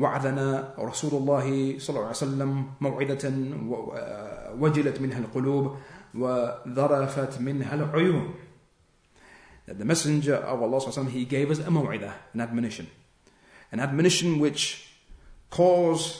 وعدنا 0.00 0.74
رسول 0.78 1.12
الله 1.20 1.78
صلى 1.78 1.96
الله 1.96 2.06
عليه 2.08 2.24
وسلم 2.24 2.50
موعظة 2.80 3.24
وجلت 4.58 5.00
منها 5.00 5.18
القلوب 5.18 5.76
وذرفت 6.14 7.40
منها 7.40 7.74
العيون. 7.74 8.34
That 9.66 9.78
the 9.78 9.84
messenger 9.84 10.36
of 10.36 10.62
Allah 10.62 10.80
وسلم, 10.80 11.10
he 11.10 11.24
gave 11.24 11.50
us 11.50 11.58
a 11.58 11.64
موعظة, 11.64 12.12
an 12.34 12.40
admonition. 12.40 12.86
An 13.70 13.78
admonition 13.78 14.40
which 14.40 14.88
caused 15.50 16.16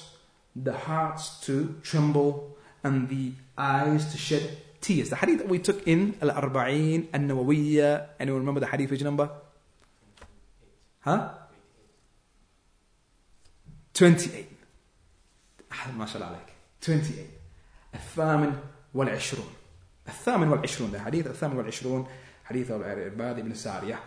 the 0.54 0.72
hearts 0.72 1.40
to 1.46 1.76
tremble 1.82 2.56
and 2.84 3.08
the 3.08 3.32
eyes 3.56 4.12
to 4.12 4.18
shed 4.18 4.58
tears. 4.80 5.10
The 5.10 5.16
hadith 5.16 5.38
that 5.38 5.48
we 5.48 5.58
took 5.58 5.86
in 5.86 6.14
Al 6.20 6.30
Arba'in 6.30 7.08
Al 7.12 7.20
Nawawiyya. 7.20 8.08
Anyone 8.20 8.40
remember 8.40 8.60
the 8.60 8.66
hadith 8.66 8.90
which 8.90 9.02
number? 9.02 9.30
Huh? 11.00 11.30
28. 13.93 14.45
ما 15.97 16.05
شاء 16.05 16.15
الله 16.15 16.27
عليك. 16.27 16.49
28. 16.81 17.27
الثامن 17.93 18.55
والعشرون. 18.93 19.53
الثامن 20.07 20.47
والعشرون. 20.47 20.91
The 20.91 20.99
hadith 20.99 21.27
الثامن 21.27 21.57
والعشرون. 21.57 22.07
حديث 22.45 22.71
العباد 22.71 23.39
ibn 23.39 23.53
Sariyah. 23.53 23.99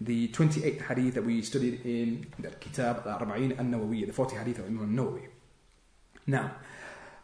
The 0.00 0.28
28th 0.28 0.80
hadith 0.82 1.14
that 1.14 1.24
we 1.24 1.42
studied 1.42 1.84
in 1.84 2.26
the 2.38 2.48
Kitab 2.50 3.02
Al-Arba'in 3.06 3.58
Al-Nawawiyya. 3.58 4.06
The 4.06 4.12
40 4.12 4.36
hadith 4.36 4.58
of 4.60 4.66
Imam 4.66 4.96
Nawawi. 4.96 5.28
Now, 6.26 6.52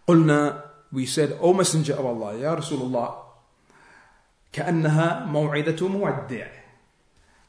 قلنا 0.08 0.62
we 0.92 1.06
said, 1.06 1.36
O 1.40 1.52
Messenger 1.52 1.94
of 1.94 2.06
Allah, 2.06 2.38
Ya 2.38 2.56
Rasulullah, 2.56 3.14
كأنها 4.52 5.26
موعظة 5.26 5.88
مودع. 5.88 6.48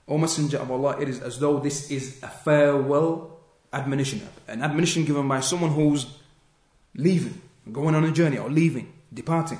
O 0.07 0.17
Messenger 0.17 0.57
of 0.59 0.71
Allah, 0.71 0.99
it 0.99 1.09
is 1.09 1.21
as 1.21 1.39
though 1.39 1.59
this 1.59 1.91
is 1.91 2.21
a 2.23 2.27
farewell 2.27 3.30
admonition, 3.73 4.21
an 4.47 4.61
admonition 4.61 5.05
given 5.05 5.27
by 5.27 5.39
someone 5.39 5.71
who's 5.71 6.05
leaving, 6.95 7.41
going 7.71 7.95
on 7.95 8.03
a 8.03 8.11
journey 8.11 8.37
or 8.37 8.49
leaving, 8.49 8.91
departing. 9.13 9.59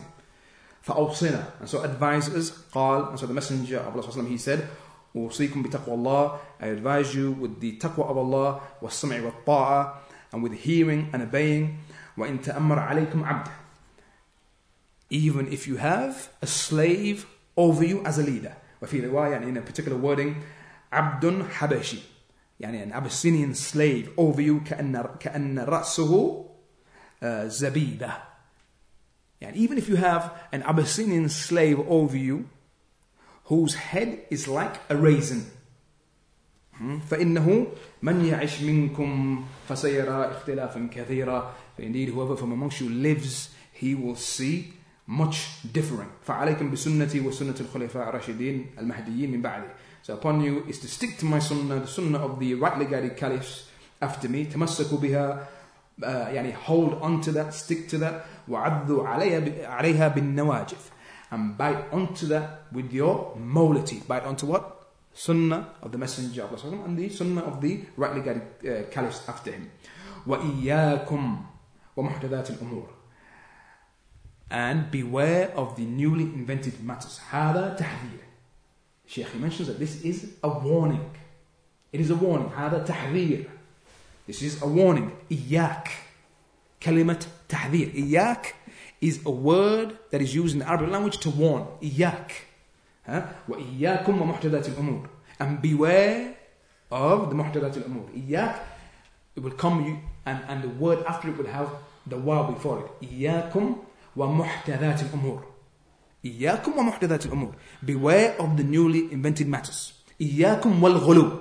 فأوصنا 0.87 1.59
and 1.59 1.69
so 1.69 1.81
advise 1.83 2.29
us 2.29 2.51
قال 2.71 3.09
and 3.09 3.19
so 3.19 3.25
the 3.27 3.33
messenger 3.33 3.79
of 3.79 3.93
Allah 3.95 4.23
he 4.29 4.37
said 4.37 4.67
أوصيكم 5.15 5.63
بتقوى 5.63 5.95
الله 5.95 6.39
I 6.61 6.67
advise 6.67 7.13
you 7.13 7.31
with 7.31 7.59
the 7.59 7.77
taqwa 7.77 8.09
of 8.09 8.17
Allah 8.17 8.61
والسمع 8.81 9.19
والطاعة 9.21 9.93
and 10.31 10.43
with 10.43 10.53
hearing 10.53 11.09
and 11.13 11.21
obeying 11.23 11.79
وإن 12.17 12.41
تأمر 12.41 12.79
عليكم 12.79 13.23
عبد 13.25 13.49
even 15.09 15.51
if 15.51 15.67
you 15.67 15.77
have 15.77 16.29
a 16.41 16.47
slave 16.47 17.25
over 17.57 17.83
you 17.83 18.03
as 18.05 18.17
a 18.17 18.23
leader 18.23 18.53
وفي 18.81 18.99
رواية 19.07 19.31
يعني 19.31 19.51
in 19.51 19.57
a 19.57 19.61
particular 19.61 19.97
wording 19.97 20.35
عبد 20.93 21.43
حبشي 21.51 21.99
يعني 22.61 22.83
an 22.85 22.93
Abyssinian 22.93 23.53
slave 23.53 24.09
over 24.17 24.41
you 24.41 24.69
كأن 24.69 25.05
كأن 25.19 25.59
رأسه 25.59 26.45
زبيبة 27.45 28.13
يعني 29.41 29.67
even 29.67 29.77
if 29.77 29.89
you 29.89 29.95
have 29.95 30.31
an 30.51 30.63
Abyssinian 30.63 31.29
slave 31.29 31.79
over 31.87 32.17
you 32.17 32.45
whose 33.45 33.75
head 33.75 34.19
is 34.29 34.47
like 34.47 34.75
a 34.89 34.95
raisin 34.95 35.41
فإنه 37.09 37.67
من 38.01 38.25
يعش 38.25 38.61
منكم 38.61 39.43
فسيرى 39.69 40.31
اختلافا 40.31 40.89
كثيرا 40.91 41.53
Indeed, 41.79 42.09
whoever 42.09 42.35
from 42.35 42.51
amongst 42.51 42.81
you 42.81 42.89
lives, 42.89 43.49
he 43.71 43.93
will 43.93 44.15
see 44.15 44.73
much 45.05 45.61
differing. 45.73 46.09
فعليكم 46.25 46.71
بسنتي 46.71 47.19
وسنة 47.19 47.55
الخلفاء 47.59 48.09
الراشدين 48.09 48.65
المهديين 48.79 49.31
من 49.31 49.41
بعدي. 49.41 49.67
So 50.01 50.13
upon 50.13 50.41
you 50.41 50.63
is 50.67 50.79
to 50.79 50.87
stick 50.87 51.17
to 51.19 51.25
my 51.25 51.39
sunnah, 51.39 51.79
the 51.81 51.87
sunnah 51.87 52.19
of 52.19 52.39
the 52.39 52.53
rightly 52.53 52.85
guided 52.85 53.17
caliphs 53.17 53.67
after 54.01 54.29
me. 54.29 54.45
تمسكوا 54.45 54.97
بها 54.99 55.47
uh, 56.01 56.05
يعني 56.05 56.53
hold 56.53 57.01
on 57.01 57.21
to 57.21 57.31
that, 57.31 57.53
stick 57.53 57.87
to 57.89 57.97
that. 57.97 58.25
وعضوا 58.47 59.07
عليها 59.07 59.67
عليها 59.67 60.07
بالنواجذ. 60.15 60.77
And 61.31 61.57
bite 61.57 61.91
onto 61.91 62.27
that 62.27 62.63
with 62.71 62.93
your 62.93 63.35
molity. 63.35 64.01
Bite 64.07 64.23
onto 64.23 64.45
what? 64.45 64.73
Sunnah 65.13 65.73
of 65.81 65.91
the 65.91 65.97
Messenger 65.97 66.43
of 66.43 66.63
Allah 66.63 66.85
and 66.85 66.97
the 66.97 67.09
Sunnah 67.09 67.41
of 67.41 67.59
the 67.59 67.83
rightly 67.97 68.21
guided 68.21 68.43
uh, 68.63 68.89
caliphs 68.91 69.27
after 69.27 69.51
him. 69.51 69.71
وإياكم 70.27 71.37
ومحدثات 71.97 72.49
الأمور 72.49 72.97
and 74.49 74.89
beware 74.91 75.51
of 75.55 75.75
the 75.75 75.83
newly 75.83 76.23
invented 76.23 76.83
matters. 76.83 77.19
هذا 77.31 77.75
تحذير. 77.75 78.23
Sheikh 79.05 79.29
he 79.29 79.39
mentions 79.39 79.67
that 79.67 79.79
this 79.79 80.03
is 80.03 80.33
a 80.43 80.49
warning. 80.49 81.09
It 81.91 82.01
is 82.01 82.09
a 82.09 82.15
warning. 82.15 82.49
هذا 82.49 82.85
تحذير. 82.85 83.45
This 84.27 84.41
is 84.41 84.61
a 84.61 84.67
warning. 84.67 85.11
إياك. 85.31 85.89
كلمة 86.83 87.25
تحذير. 87.49 87.93
إياك 87.95 88.53
is 89.01 89.25
a 89.25 89.31
word 89.31 89.97
that 90.11 90.21
is 90.21 90.35
used 90.35 90.53
in 90.53 90.59
the 90.59 90.67
Arabic 90.67 90.89
language 90.89 91.17
to 91.19 91.29
warn. 91.29 91.65
إياك. 91.81 92.31
ها؟ 93.07 93.35
وإياكم 93.49 94.21
ومحدثات 94.21 94.67
الأمور. 94.67 95.09
And 95.39 95.61
beware 95.61 96.35
of 96.91 97.29
the 97.29 97.35
محدثات 97.35 97.77
الأمور. 97.77 98.09
إياك 98.15 98.61
it 99.37 99.43
will 99.43 99.51
come 99.51 99.85
you 99.85 99.99
and, 100.25 100.39
and 100.49 100.63
the 100.63 100.69
word 100.69 101.05
after 101.05 101.29
it 101.29 101.37
will 101.37 101.47
have 101.47 101.69
the 102.07 102.17
waw 102.17 102.51
before 102.51 102.79
it. 102.79 103.07
إياكم 103.09 103.75
ومحدثات 104.17 105.01
الأمور. 105.03 105.43
إياكم 106.24 106.78
ومحدثات 106.78 107.26
الأمور. 107.26 107.54
Beware 107.84 108.36
of 108.38 108.56
the 108.56 108.64
newly 108.64 109.12
invented 109.12 109.48
matters. 109.48 109.92
إياكم 110.20 110.82
والغلو. 110.82 111.40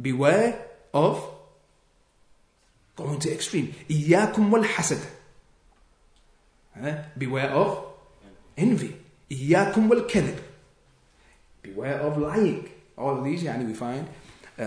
Beware 0.00 0.54
of 0.94 1.18
going 2.96 3.18
to 3.20 3.30
extreme. 3.30 3.72
إياكم 3.90 4.52
والحسد. 4.52 4.98
Beware 7.18 7.50
of 7.50 7.78
envy. 8.56 8.90
إياكم 9.32 9.90
والكذب. 9.90 10.38
Beware 11.62 12.00
of 12.00 12.18
lying. 12.18 12.68
All 12.96 13.18
of 13.18 13.24
these 13.24 13.44
يعني 13.44 13.64
we 13.66 13.74
find 13.74 14.06
uh, 14.58 14.62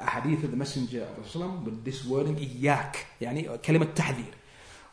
of 0.00 0.50
the 0.50 0.56
Messenger 0.56 1.02
of 1.02 1.26
Islam 1.26 1.64
with 1.64 1.84
this 1.84 2.04
wording 2.04 2.36
إياك 2.36 3.06
يعني 3.20 3.58
كلمة 3.58 3.94
تحذير. 3.94 4.34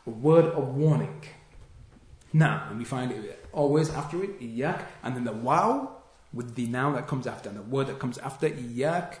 A 0.06 0.10
word 0.10 0.44
of 0.44 0.76
warning. 0.76 1.22
Now, 2.33 2.67
and 2.69 2.79
we 2.79 2.85
find 2.85 3.11
it 3.11 3.45
always 3.51 3.89
after 3.89 4.23
it, 4.23 4.39
إياك, 4.39 4.85
and 5.03 5.15
then 5.15 5.23
the 5.25 5.33
wow 5.33 5.97
with 6.33 6.55
the 6.55 6.65
noun 6.67 6.93
that 6.93 7.07
comes 7.07 7.27
after, 7.27 7.49
and 7.49 7.57
the 7.57 7.63
word 7.63 7.87
that 7.87 7.99
comes 7.99 8.17
after, 8.17 8.47
إياك, 8.47 9.13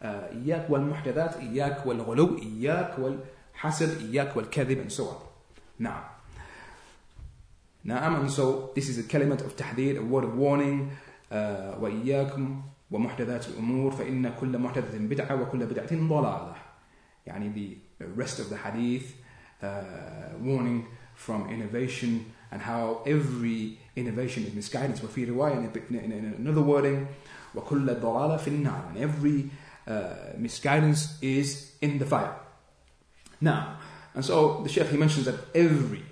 uh, 0.00 0.06
إياك 0.32 0.70
والمحدثات, 0.70 1.36
إياك 1.36 1.86
والغلو, 1.86 2.38
إياك 2.38 2.98
والحسد, 2.98 4.00
إياك 4.00 4.36
والكذب, 4.36 4.80
and 4.80 4.92
so 4.92 5.08
on. 5.08 5.16
Now, 5.78 6.04
نعم, 7.84 8.20
and 8.20 8.30
so 8.30 8.70
this 8.74 8.88
is 8.88 8.98
a 8.98 9.02
kalimat 9.02 9.44
of 9.44 9.56
تحذير, 9.56 9.98
a 9.98 10.02
word 10.02 10.24
of 10.24 10.34
warning, 10.36 10.90
uh, 11.30 11.34
وإياكم 11.80 12.62
ومحدثات 12.90 13.48
الأمور 13.48 13.90
فإن 13.90 14.34
كل 14.40 14.58
محدثة 14.58 14.98
بدعة 14.98 15.42
وكل 15.42 15.66
بدعة 15.66 16.08
ضلالة. 16.08 16.54
يعني 17.26 17.76
the 17.98 18.06
rest 18.16 18.38
of 18.38 18.48
the 18.48 18.56
hadith, 18.56 19.16
uh, 19.62 20.38
warning 20.40 20.86
from 21.14 21.50
innovation 21.50 22.32
and 22.50 22.62
how 22.62 23.02
every 23.06 23.78
innovation 23.96 24.44
is 24.44 24.54
misguidance. 24.54 25.00
وفي 25.00 25.26
رواية 25.26 25.72
in, 25.90 25.94
in, 25.96 26.12
in 26.12 26.34
another 26.38 26.62
wording 26.62 27.06
وكل 27.54 28.00
ضلالة 28.00 28.36
في 28.36 28.48
النار. 28.48 28.90
And 28.90 28.98
every 28.98 29.50
uh, 29.86 30.36
misguidance 30.36 31.18
is 31.22 31.72
in 31.80 31.98
the 31.98 32.06
fire. 32.06 32.34
Now, 33.40 33.78
and 34.14 34.24
so 34.24 34.62
the 34.62 34.68
Sheikh 34.68 34.88
he 34.88 34.96
mentions 34.96 35.26
that 35.26 35.36
every 35.54 36.04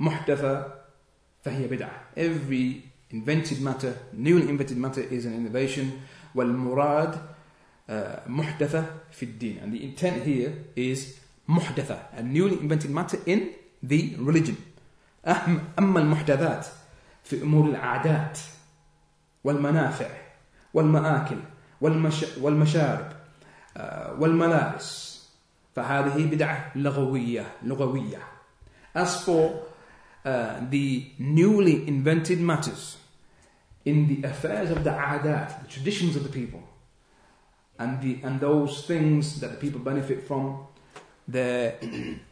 محدثة 0.00 0.72
فهي 1.44 1.68
بدعة. 1.68 1.90
Every 2.16 2.84
invented 3.10 3.60
matter, 3.60 3.96
newly 4.12 4.48
invented 4.48 4.76
matter 4.76 5.00
is 5.00 5.24
an 5.24 5.34
innovation. 5.34 6.02
والمراد 6.34 7.18
uh, 7.88 7.92
محدثة 8.28 8.84
في 9.10 9.22
الدين. 9.22 9.62
And 9.62 9.72
the 9.72 9.84
intent 9.84 10.22
here 10.24 10.52
is 10.76 11.18
محدثة, 11.48 11.98
a 12.18 12.22
newly 12.22 12.58
invented 12.60 12.90
matter 12.90 13.18
in 13.26 13.54
the 13.82 14.16
religion. 14.18 14.56
أهم 15.26 15.60
أما 15.78 16.00
المحدثات 16.00 16.66
في 17.24 17.42
أمور 17.42 17.70
العادات 17.70 18.38
والمنافع 19.44 20.08
والمآكل 20.74 21.38
والمش 21.80 22.24
والمشارب 22.40 23.12
آه، 23.76 24.16
والملابس 24.20 25.18
فهذه 25.76 26.26
بدعة 26.26 26.72
لغوية 26.76 27.46
لغوية. 27.62 28.18
As 28.94 29.22
for 29.24 29.62
uh, 30.24 30.60
the 30.70 31.06
newly 31.18 31.86
invented 31.86 32.40
matters 32.40 32.96
in 33.84 34.08
the 34.08 34.26
affairs 34.26 34.70
of 34.70 34.82
the 34.84 34.90
adat, 34.90 35.62
the 35.62 35.68
traditions 35.68 36.16
of 36.16 36.22
the 36.24 36.28
people, 36.28 36.62
and 37.78 38.00
the 38.02 38.18
and 38.24 38.40
those 38.40 38.86
things 38.86 39.40
that 39.40 39.50
the 39.52 39.56
people 39.56 39.80
benefit 39.80 40.26
from, 40.26 40.66
the 41.28 41.74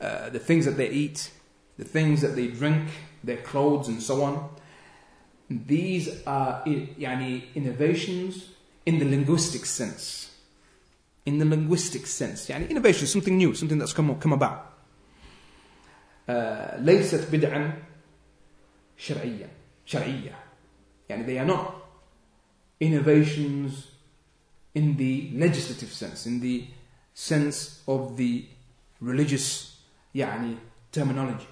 uh, 0.01 0.31
the 0.31 0.39
things 0.39 0.65
that 0.65 0.77
they 0.77 0.91
eat, 0.91 1.31
the 1.81 1.85
things 1.85 2.21
that 2.23 2.35
they 2.37 2.47
drink, 2.49 2.89
their 3.25 3.39
clothes, 3.39 3.89
and 3.89 4.01
so 4.03 4.23
on. 4.23 4.49
These 5.51 6.09
are 6.27 6.63
i- 6.67 6.89
yani, 6.99 7.43
innovations 7.55 8.49
in 8.85 8.99
the 8.99 9.05
linguistic 9.05 9.65
sense. 9.67 10.31
In 11.25 11.39
the 11.39 11.45
linguistic 11.45 12.07
sense, 12.07 12.49
yani 12.49 12.69
innovation, 12.71 13.07
something 13.07 13.37
new, 13.37 13.55
something 13.55 13.79
that's 13.79 13.93
come 13.93 14.15
come 14.21 14.33
about. 14.33 14.59
Uh, 16.29 16.77
ليست 16.79 17.29
بدعا 17.33 17.73
شرعيا 18.99 19.49
شرعية 19.87 20.35
يعني 21.09 21.27
they 21.27 21.39
are 21.39 21.47
not 21.47 21.75
innovations 22.81 23.73
in 24.75 24.97
the 24.97 25.31
legislative 25.35 25.93
sense 25.93 26.27
in 26.27 26.41
the 26.41 26.65
sense 27.15 27.83
of 27.89 28.17
the 28.17 28.45
religious 29.01 29.77
يعني 30.15 30.57
terminology 30.93 31.47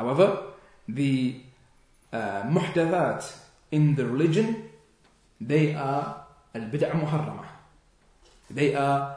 however 0.00 0.52
the 0.88 1.40
uh, 2.12 2.42
محدثات 2.44 3.24
in 3.72 3.94
the 3.94 4.04
religion 4.06 4.54
they 5.40 5.74
are 5.74 6.24
البدع 6.56 6.94
محرمة 6.94 7.44
they 8.54 8.74
are 8.74 9.16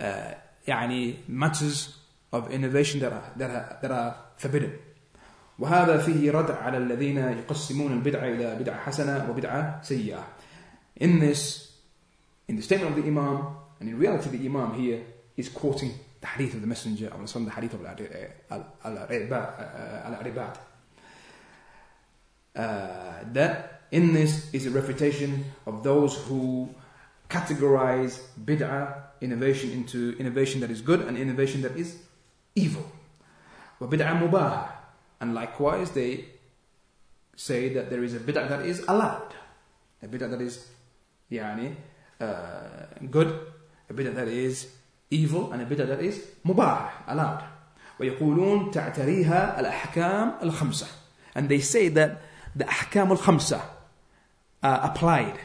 uh, 0.00 0.34
يعني 0.68 1.14
matters 1.28 1.96
of 2.32 2.50
innovation 2.50 3.00
that 3.00 3.12
are, 3.12 3.32
that 3.36 3.50
are, 3.50 3.78
that 3.82 3.90
are 3.90 4.14
forbidden 4.36 4.72
وهذا 5.58 5.98
فيه 5.98 6.30
ردع 6.30 6.62
على 6.62 6.78
الذين 6.78 7.18
يقسمون 7.18 7.92
البدعة 7.92 8.28
إلى 8.28 8.54
بدعة 8.54 8.78
حسنة 8.78 9.30
وبدعة 9.30 9.82
سيئة 9.82 10.24
in 11.00 11.18
this 11.18 11.72
in 12.48 12.56
the 12.56 12.62
statement 12.62 12.96
of 12.96 13.02
the 13.02 13.08
Imam 13.08 13.56
and 13.80 13.88
in 13.88 13.98
reality 13.98 14.36
the 14.36 14.46
Imam 14.46 14.74
here 14.74 15.02
is 15.36 15.48
quoting 15.48 15.92
the 16.20 16.26
hadith 16.26 16.54
of 16.54 16.60
the 16.60 16.66
Messenger 16.66 17.08
of 17.08 17.22
Islam 17.22 17.44
the 17.44 17.50
hadith 17.50 17.74
of 17.74 17.84
Al-Aribad 18.84 20.58
uh, 22.56 23.24
that 23.32 23.82
in 23.90 24.12
this 24.12 24.52
is 24.52 24.66
a 24.66 24.70
refutation 24.70 25.44
of 25.66 25.82
those 25.82 26.16
who 26.26 26.68
categorize 27.28 28.20
bid'ah 28.44 29.02
innovation 29.20 29.70
into 29.70 30.16
innovation 30.18 30.60
that 30.60 30.70
is 30.70 30.80
good 30.80 31.00
and 31.02 31.16
innovation 31.16 31.62
that 31.62 31.76
is 31.76 31.98
evil. 32.54 32.84
وبدعة 33.80 34.24
مباحة 34.24 34.72
and 35.20 35.34
likewise 35.34 35.90
they 35.90 36.24
say 37.36 37.68
that 37.74 37.90
there 37.90 38.02
is 38.02 38.14
a 38.14 38.20
bid'ah 38.20 38.48
that 38.48 38.64
is 38.64 38.84
allowed, 38.88 39.34
a 40.02 40.06
bid'ah 40.06 40.30
that 40.30 40.40
is 40.40 40.66
يعني 41.30 41.74
uh, 42.20 42.86
good, 43.10 43.38
a 43.90 43.94
bid'ah 43.94 44.14
that 44.14 44.28
is 44.28 44.72
evil, 45.11 45.51
and 45.53 45.61
a 45.61 45.65
bid'ah 45.65 45.87
that 45.87 46.01
is 46.01 46.19
مباح, 46.45 47.05
allowed. 47.07 47.43
ويقولون 47.99 48.71
تعتريها 48.71 49.59
الأحكام 49.59 50.33
الخمسة 50.43 50.87
and 51.35 51.47
they 51.49 51.59
say 51.59 51.87
that 51.89 52.21
the 52.55 52.65
أحكام 52.65 53.11
الخمسة 53.11 53.61
are 54.63 54.91
applied 54.91 55.39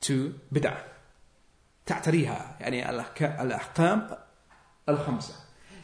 to 0.00 0.34
bid'ah 0.54 0.76
تعتريها 1.86 2.56
يعني 2.60 2.84
الأحك- 2.88 3.40
الأحكام 3.40 4.16
الخمسة 4.88 5.34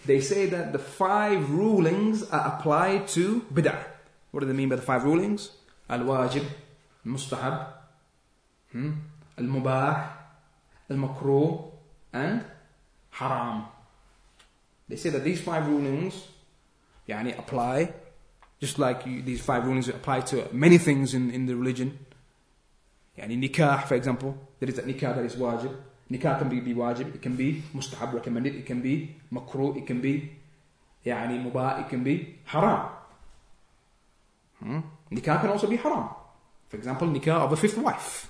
they 0.06 0.20
say 0.20 0.46
that 0.46 0.72
the 0.72 0.78
five 0.78 1.50
rulings 1.50 2.22
are 2.30 2.58
applied 2.58 3.08
to 3.08 3.40
bid'ah. 3.52 3.84
What 4.32 4.40
do 4.40 4.46
they 4.46 4.52
mean 4.52 4.68
by 4.68 4.76
the 4.76 4.82
five 4.82 5.02
rulings? 5.02 5.50
Al-mustahab, 5.88 7.66
hmm, 8.72 8.90
al-mubah, 9.38 10.08
al-makruh, 10.90 11.70
and 12.12 12.44
haram. 13.14 13.64
They 14.88 14.96
say 14.96 15.10
that 15.10 15.24
these 15.24 15.40
five 15.40 15.66
rulings 15.66 16.26
yani, 17.08 17.38
apply, 17.38 17.92
just 18.60 18.78
like 18.78 19.06
you, 19.06 19.22
these 19.22 19.40
five 19.40 19.64
rulings 19.64 19.88
apply 19.88 20.20
to 20.32 20.48
many 20.52 20.78
things 20.78 21.14
in, 21.14 21.30
in 21.30 21.46
the 21.46 21.54
religion. 21.54 21.98
Yani, 23.18 23.38
nikah, 23.38 23.84
for 23.84 23.94
example, 23.94 24.36
there 24.58 24.68
is 24.68 24.76
that 24.76 24.86
nikah 24.86 25.14
that 25.14 25.24
is 25.24 25.36
wajib. 25.36 25.74
Nikah 26.10 26.38
can 26.38 26.48
be, 26.48 26.60
be 26.60 26.74
wajib, 26.74 27.14
it 27.14 27.22
can 27.22 27.36
be 27.36 27.62
mustahab, 27.74 28.12
recommended, 28.12 28.54
it 28.56 28.66
can 28.66 28.82
be 28.82 29.14
makruh, 29.32 29.76
it 29.76 29.86
can 29.86 30.00
be 30.00 30.32
yani, 31.06 31.40
mubah, 31.42 31.80
it 31.80 31.88
can 31.88 32.02
be 32.02 32.38
haram. 32.46 32.88
Hmm? 34.58 34.80
Nikah 35.12 35.40
can 35.40 35.50
also 35.50 35.68
be 35.68 35.76
haram. 35.76 36.08
For 36.68 36.76
example, 36.76 37.06
nikah 37.08 37.44
of 37.44 37.52
a 37.52 37.56
fifth 37.56 37.78
wife. 37.78 38.28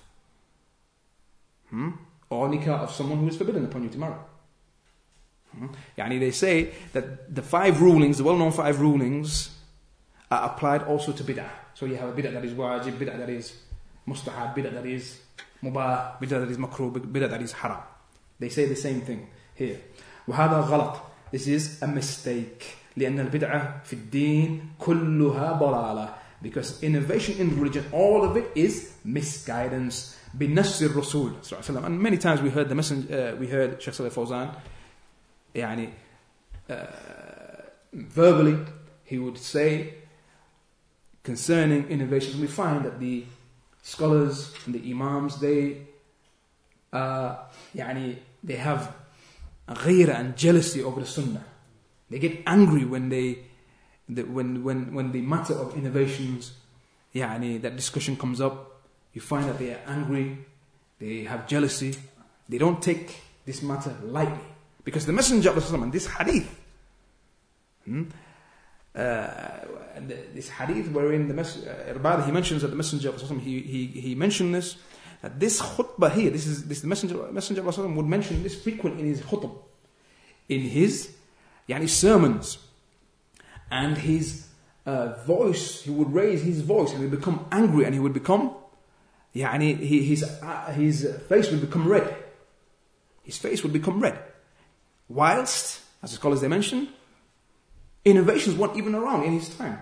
Hmm? 1.71 1.91
Or 2.29 2.49
nikah 2.49 2.81
of 2.81 2.93
someone 2.93 3.19
who 3.19 3.29
is 3.29 3.37
forbidden 3.37 3.65
upon 3.65 3.83
you 3.85 3.89
to 3.89 3.99
marry. 3.99 4.15
Hmm? 5.56 5.68
يعني 5.98 6.20
they 6.20 6.32
say 6.32 6.72
that 6.94 7.34
the 7.34 7.42
five 7.42 7.82
rulings, 7.82 8.18
the 8.18 8.24
well-known 8.24 8.52
five 8.52 8.80
rulings 8.80 9.50
are 10.32 10.52
applied 10.52 10.84
also 10.84 11.12
to 11.12 11.24
bid'ah. 11.24 11.50
So 11.74 11.86
you 11.86 11.96
have 11.96 12.10
a 12.10 12.14
bid'ah 12.14 12.34
that 12.34 12.46
is 12.46 12.54
wajib, 12.54 12.98
bid'ah 12.98 13.18
that 13.18 13.30
is 13.30 13.54
mustahab, 14.08 14.56
bid'ah 14.56 14.74
that 14.74 14.86
is 14.86 15.20
mubah, 15.64 16.20
bid'ah 16.20 16.42
that 16.42 16.50
is 16.50 16.58
makruh, 16.58 16.92
bid'ah 16.92 17.30
that 17.30 17.42
is 17.42 17.52
haram. 17.54 17.82
They 18.40 18.50
say 18.50 18.66
the 18.66 18.76
same 18.76 19.02
thing 19.02 19.28
here. 19.56 19.80
وهذا 20.28 20.68
غلط. 20.70 21.00
This 21.32 21.48
is 21.48 21.82
a 21.82 21.88
mistake. 21.88 22.76
لأن 22.98 23.20
البدعة 23.20 23.84
في 23.86 23.94
الدين 23.94 24.62
كلها 24.80 25.60
ضلالة. 25.60 26.14
Because 26.42 26.82
innovation 26.84 27.38
in 27.40 27.60
religion, 27.60 27.86
all 27.92 28.24
of 28.24 28.38
it 28.38 28.52
is 28.56 28.94
misguidance. 29.04 30.16
بنفس 30.34 30.84
الرسول 30.84 31.34
صلى 31.42 31.60
الله 31.60 31.64
عليه 31.64 31.80
وسلم. 31.80 31.86
And 31.86 32.00
many 32.00 32.18
times 32.18 32.42
we 32.42 32.50
heard 32.50 32.70
the 32.70 32.76
messenger, 32.76 33.34
uh, 33.34 33.40
we 33.40 33.48
heard 33.48 33.82
Shaykh 33.82 33.94
Salih 33.94 34.10
Fawzan, 34.12 34.56
يعني, 35.56 35.90
uh, 36.70 36.74
verbally, 37.94 38.58
he 39.04 39.18
would 39.18 39.38
say 39.38 39.94
concerning 41.24 41.88
innovations, 41.90 42.38
we 42.38 42.48
find 42.48 42.86
that 42.86 43.00
the 43.00 43.24
scholars 43.82 44.54
and 44.66 44.76
the 44.76 44.92
imams, 44.92 45.40
they, 45.40 45.82
uh, 46.94 47.36
يعني, 47.76 48.18
they 48.44 48.56
have 48.56 48.94
ghira 49.68 50.16
and 50.20 50.36
jealousy 50.38 50.84
over 50.84 51.02
the 51.02 51.06
sunnah. 51.06 51.44
They 52.10 52.20
get 52.20 52.42
angry 52.48 52.86
when 52.86 53.10
they, 53.10 53.40
the, 54.08 54.24
when, 54.24 54.64
when, 54.64 54.94
when 54.94 55.12
the 55.12 55.22
matter 55.22 55.54
of 55.54 55.76
innovations, 55.76 56.54
يعني, 57.14 57.62
that 57.62 57.76
discussion 57.76 58.16
comes 58.16 58.42
up. 58.42 58.82
You 59.14 59.22
find 59.22 59.48
that 59.50 59.58
they 59.58 59.72
are 59.72 59.82
angry, 59.88 60.46
they 61.00 61.24
have 61.24 61.48
jealousy, 61.48 61.96
they 62.48 62.58
don't 62.58 62.82
take 62.82 63.22
this 63.46 63.62
matter 63.64 63.96
lightly. 64.04 64.46
Because 64.85 65.07
the 65.07 65.13
Messenger 65.13 65.51
of 65.51 65.75
Allah, 65.75 65.91
this 65.91 66.07
hadith, 66.07 66.61
hmm, 67.85 68.05
uh, 68.95 69.29
this 70.35 70.49
hadith 70.51 70.91
wherein 70.93 71.27
the 71.27 71.35
mes- 71.35 71.67
uh, 71.67 72.23
he 72.27 72.33
mentions 72.33 72.63
that 72.63 72.69
the 72.69 72.77
Messenger 72.77 73.09
of 73.09 73.23
Allah, 73.23 73.41
he, 73.41 73.61
he, 73.61 73.87
he 73.87 74.15
mentioned 74.15 74.55
this, 74.55 74.77
that 75.23 75.41
this 75.41 75.61
khutbah 75.61 76.13
here, 76.13 76.31
this 76.31 76.47
is 76.47 76.69
this 76.69 76.81
the 76.81 76.87
Messenger, 76.87 77.33
Messenger 77.33 77.67
of 77.67 77.79
Allah 77.79 77.89
would 77.89 78.07
mention 78.07 78.43
this 78.43 78.61
frequent 78.61 79.01
in 79.01 79.07
his 79.07 79.23
khutbah, 79.23 79.57
in 80.49 80.61
his 80.61 81.15
yani 81.67 81.89
sermons, 81.89 82.59
and 83.71 83.97
his 83.97 84.49
uh, 84.85 85.15
voice, 85.25 85.83
he 85.83 85.91
would 85.91 86.13
raise 86.13 86.43
his 86.43 86.61
voice 86.61 86.91
and 86.93 87.01
he 87.01 87.07
would 87.07 87.19
become 87.19 87.47
angry 87.51 87.87
and 87.87 87.95
he 87.95 88.01
would 88.01 88.13
become, 88.13 88.55
yani 89.35 89.79
he, 89.79 90.05
his, 90.05 90.23
uh, 90.23 90.73
his 90.73 91.11
face 91.27 91.51
would 91.51 91.63
become 91.63 91.89
red. 91.89 92.15
His 93.23 93.39
face 93.39 93.63
would 93.63 93.73
become 93.73 94.01
red. 94.01 94.19
Whilst, 95.15 95.81
as 96.03 96.11
the 96.11 96.17
scholars 96.17 96.41
they 96.41 96.49
mention, 96.49 96.89
innovations 98.05 98.57
weren't 98.57 98.77
even 98.77 98.97
around 98.97 99.23
in 99.23 99.33
his 99.33 99.49
time. 99.49 99.79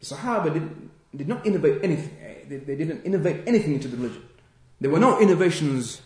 The 0.00 0.06
Sahaba 0.06 0.52
did, 0.52 0.90
did 1.16 1.28
not 1.28 1.46
innovate 1.46 1.84
anything. 1.84 2.18
Eh, 2.20 2.34
they, 2.48 2.56
they 2.56 2.74
didn't 2.74 3.04
innovate 3.04 3.46
anything 3.46 3.74
into 3.74 3.86
the 3.86 3.96
religion. 3.96 4.24
There 4.80 4.90
were 4.90 4.98
no 4.98 5.20
innovations 5.20 6.02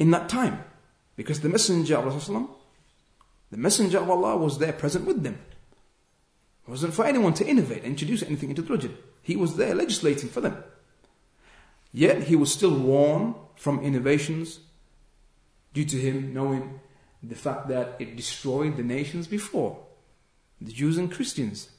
in 0.00 0.10
that 0.10 0.28
time 0.28 0.64
because 1.14 1.40
the 1.40 1.48
Messenger 1.48 1.98
of 1.98 2.28
Allah, 2.28 2.48
the 3.52 3.56
Messenger 3.58 3.98
of 3.98 4.10
Allah 4.10 4.36
was 4.36 4.58
there 4.58 4.72
present 4.72 5.06
with 5.06 5.22
them. 5.22 5.38
It 6.66 6.70
wasn't 6.70 6.94
for 6.94 7.04
anyone 7.04 7.34
to 7.34 7.46
innovate 7.46 7.84
introduce 7.84 8.24
anything 8.24 8.50
into 8.50 8.62
the 8.62 8.68
religion. 8.68 8.96
He 9.22 9.36
was 9.36 9.56
there 9.56 9.74
legislating 9.74 10.30
for 10.30 10.40
them. 10.40 10.64
Yet 11.92 12.24
he 12.24 12.34
was 12.34 12.52
still 12.52 12.76
warned 12.76 13.36
from 13.54 13.80
innovations 13.84 14.58
due 15.72 15.84
to 15.84 15.96
him 15.96 16.34
knowing 16.34 16.80
the 17.23 17.35
fact 17.35 17.67
that 17.67 17.95
it 17.99 18.15
destroyed 18.15 18.77
the 18.77 18.83
nations 18.83 19.27
before. 19.27 19.79
The 20.61 20.71
Jews 20.71 20.97
and 20.97 21.11
Christians. 21.11 21.69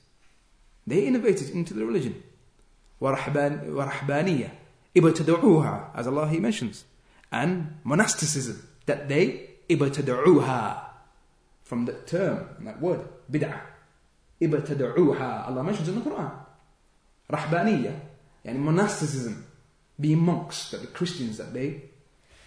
They 0.87 1.07
innovated 1.07 1.51
into 1.51 1.75
the 1.75 1.85
religion. 1.85 2.23
وَرَحْبَانِيَّةً 3.01 4.51
إِبْتَدَعُوهَا 4.97 5.91
As 5.95 6.07
Allah 6.07 6.29
He 6.29 6.41
mentions. 6.41 6.85
And 7.33 7.79
monasticism. 7.85 8.67
That 8.87 9.09
they 9.09 9.51
إِبْتَدَعُوهَا 9.69 10.85
From 11.63 11.85
that 11.87 12.07
term, 12.07 12.49
that 12.61 12.81
word, 12.81 13.09
bid'ah. 13.31 13.61
إِبْتَدَعُوهَا 14.41 15.49
Allah 15.49 15.63
mentions 15.63 15.89
in 15.89 16.03
the 16.03 16.11
Quran. 16.11 16.33
رَحْبَانِيَّة 17.31 18.01
يعني 18.45 18.59
monasticism. 18.59 19.47
Being 19.99 20.19
monks, 20.19 20.71
that 20.71 20.81
the 20.81 20.87
Christians 20.87 21.37
that 21.37 21.53
they 21.53 21.83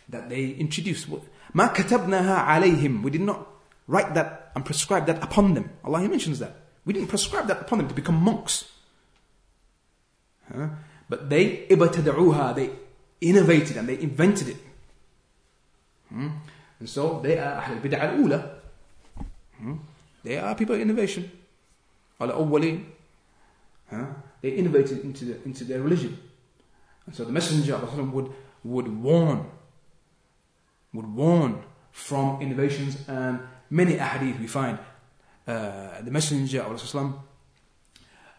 that 0.10 0.30
they 0.30 0.50
introduced. 0.50 1.08
مَا 1.56 1.74
كَتَبْنَاهَا 1.74 2.46
عَلَيْهِمْ 2.46 3.04
We 3.04 3.12
did 3.12 3.22
not 3.22 3.48
write 3.88 4.14
that 4.14 4.52
and 4.56 4.66
prescribe 4.66 5.06
that 5.08 5.24
upon 5.24 5.54
them. 5.54 5.70
Allah 5.84 6.02
He 6.02 6.08
mentions 6.08 6.39
that. 6.39 6.56
We 6.86 6.94
didn't 6.94 7.10
prescribe 7.10 7.48
that 7.48 7.62
upon 7.62 7.80
them 7.80 7.88
to 7.88 7.94
become 7.94 8.16
monks. 8.16 8.66
Huh? 10.52 10.70
But 11.10 11.30
they 11.30 11.66
ibtada'uha, 11.68 12.56
they 12.56 12.70
innovated 13.22 13.78
and 13.78 13.88
they 13.88 14.00
invented 14.00 14.50
it. 14.50 14.58
Hmm? 16.10 16.30
And 16.80 16.89
so 16.89 17.20
they 17.22 17.38
are 17.38 17.62
Ahl 17.62 17.74
al-Bid'ah 17.76 18.00
al-Ula. 18.00 18.56
Hmm? 19.58 19.76
They 20.24 20.38
are 20.38 20.56
people 20.56 20.76
of 20.76 20.82
innovation. 20.82 21.32
Al-Awwalin. 22.20 22.84
Huh? 23.89 24.06
They 24.41 24.50
innovated 24.50 25.04
into, 25.04 25.26
the, 25.26 25.44
into 25.46 25.64
their 25.64 25.82
religion. 25.82 26.18
And 27.06 27.16
so 27.16 27.26
the 27.26 27.32
Messenger 27.32 27.76
of 27.76 27.94
Allah 27.94 28.04
would, 28.04 28.32
would 28.64 28.88
warn, 28.88 29.46
would 30.93 31.07
warn 31.14 31.62
from 31.93 32.41
innovations 32.41 32.97
and 33.09 33.41
many 33.70 33.97
ahadith 33.97 34.41
we 34.41 34.47
find 34.47 34.78
uh, 35.47 36.01
the 36.03 36.11
Messenger 36.11 36.62
of 36.62 36.95
Allah 36.95 37.14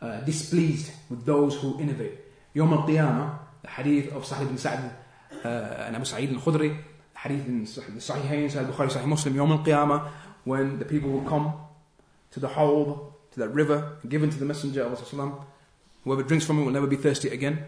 uh, 0.02 0.22
displeased 0.22 0.92
with 1.10 1.26
those 1.26 1.56
who 1.56 1.80
innovate. 1.80 2.20
Yom 2.54 2.74
al-Qiyamah, 2.74 3.38
the 3.62 3.68
hadith 3.68 4.14
of 4.14 4.26
Sahl 4.26 4.44
ibn 4.44 4.58
Sa'd 4.58 4.80
uh, 5.44 5.48
and 5.48 5.96
Abu 5.96 6.06
Sa'id 6.06 6.32
al-Khudri, 6.32 6.78
hadith 7.14 7.46
in 7.48 7.64
the 7.64 8.02
Sahihain, 8.02 8.50
Sahih 8.50 8.72
Bukhari, 8.72 8.92
Sahih 8.92 9.06
Muslim, 9.06 9.36
Yom 9.36 9.52
al-Qiyamah, 9.52 10.08
when 10.46 10.80
the 10.80 10.86
people 10.86 11.10
will 11.10 11.28
come 11.28 11.54
to 12.32 12.40
the 12.40 12.48
hole, 12.48 13.14
to 13.32 13.40
that 13.40 13.50
river, 13.50 13.98
given 14.08 14.30
to 14.30 14.38
the 14.38 14.46
Messenger 14.46 14.84
of 14.84 15.14
Allah, 15.14 15.46
whoever 16.04 16.24
drinks 16.24 16.46
from 16.46 16.60
it 16.60 16.64
will 16.64 16.72
never 16.72 16.88
be 16.88 16.96
thirsty 16.96 17.30
again. 17.30 17.66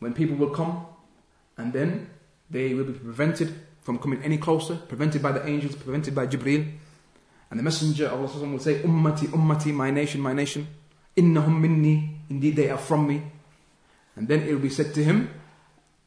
When 0.00 0.12
people 0.14 0.36
will 0.36 0.50
come, 0.50 0.86
and 1.56 1.72
then 1.72 2.10
they 2.51 2.73
will 2.73 2.85
be 2.85 2.93
prevented 2.93 3.53
from 3.81 3.99
coming 3.99 4.21
any 4.23 4.37
closer, 4.37 4.75
prevented 4.75 5.21
by 5.21 5.31
the 5.31 5.47
angels, 5.47 5.75
prevented 5.75 6.13
by 6.13 6.27
Jibreel. 6.27 6.65
And 7.49 7.59
the 7.59 7.63
Messenger 7.63 8.07
of 8.07 8.19
Allah 8.19 8.49
will 8.51 8.59
say, 8.59 8.81
Ummati, 8.81 9.27
Ummati, 9.27 9.73
my 9.73 9.91
nation, 9.91 10.19
my 10.21 10.33
nation. 10.33 10.67
Innahum 11.15 11.59
minni, 11.61 12.19
indeed 12.29 12.55
they 12.55 12.69
are 12.69 12.77
from 12.77 13.07
me. 13.07 13.23
And 14.15 14.27
then 14.27 14.41
it 14.41 14.51
will 14.51 14.59
be 14.59 14.69
said 14.69 14.93
to 14.95 15.03
him, 15.03 15.29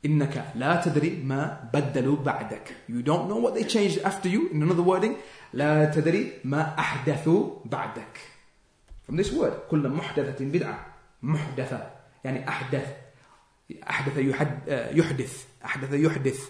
إنك 0.05 0.57
لا 0.57 0.83
تدري 0.83 1.22
ما 1.24 1.70
بدلوا 1.72 2.24
بعدك. 2.24 2.74
You 2.89 3.03
don't 3.03 3.28
know 3.28 3.37
what 3.37 3.55
they 3.55 3.64
changed 3.64 3.99
after 4.01 4.28
you. 4.28 4.49
In 4.49 4.62
another 4.62 4.83
wording, 4.83 5.16
لا 5.53 5.93
تدري 5.95 6.41
ما 6.45 6.74
أحدثوا 6.78 7.66
بعدك. 7.66 8.18
From 9.07 9.16
this 9.16 9.31
word, 9.33 9.53
كل 9.70 9.89
محدثة 9.89 10.45
بدعة. 10.45 10.87
محدثة. 11.22 11.91
يعني 12.24 12.49
أحدث. 12.49 12.87
أحدث 13.91 14.18
يحدث. 14.93 15.47
أحدث 15.64 15.93
يحدث. 15.93 16.49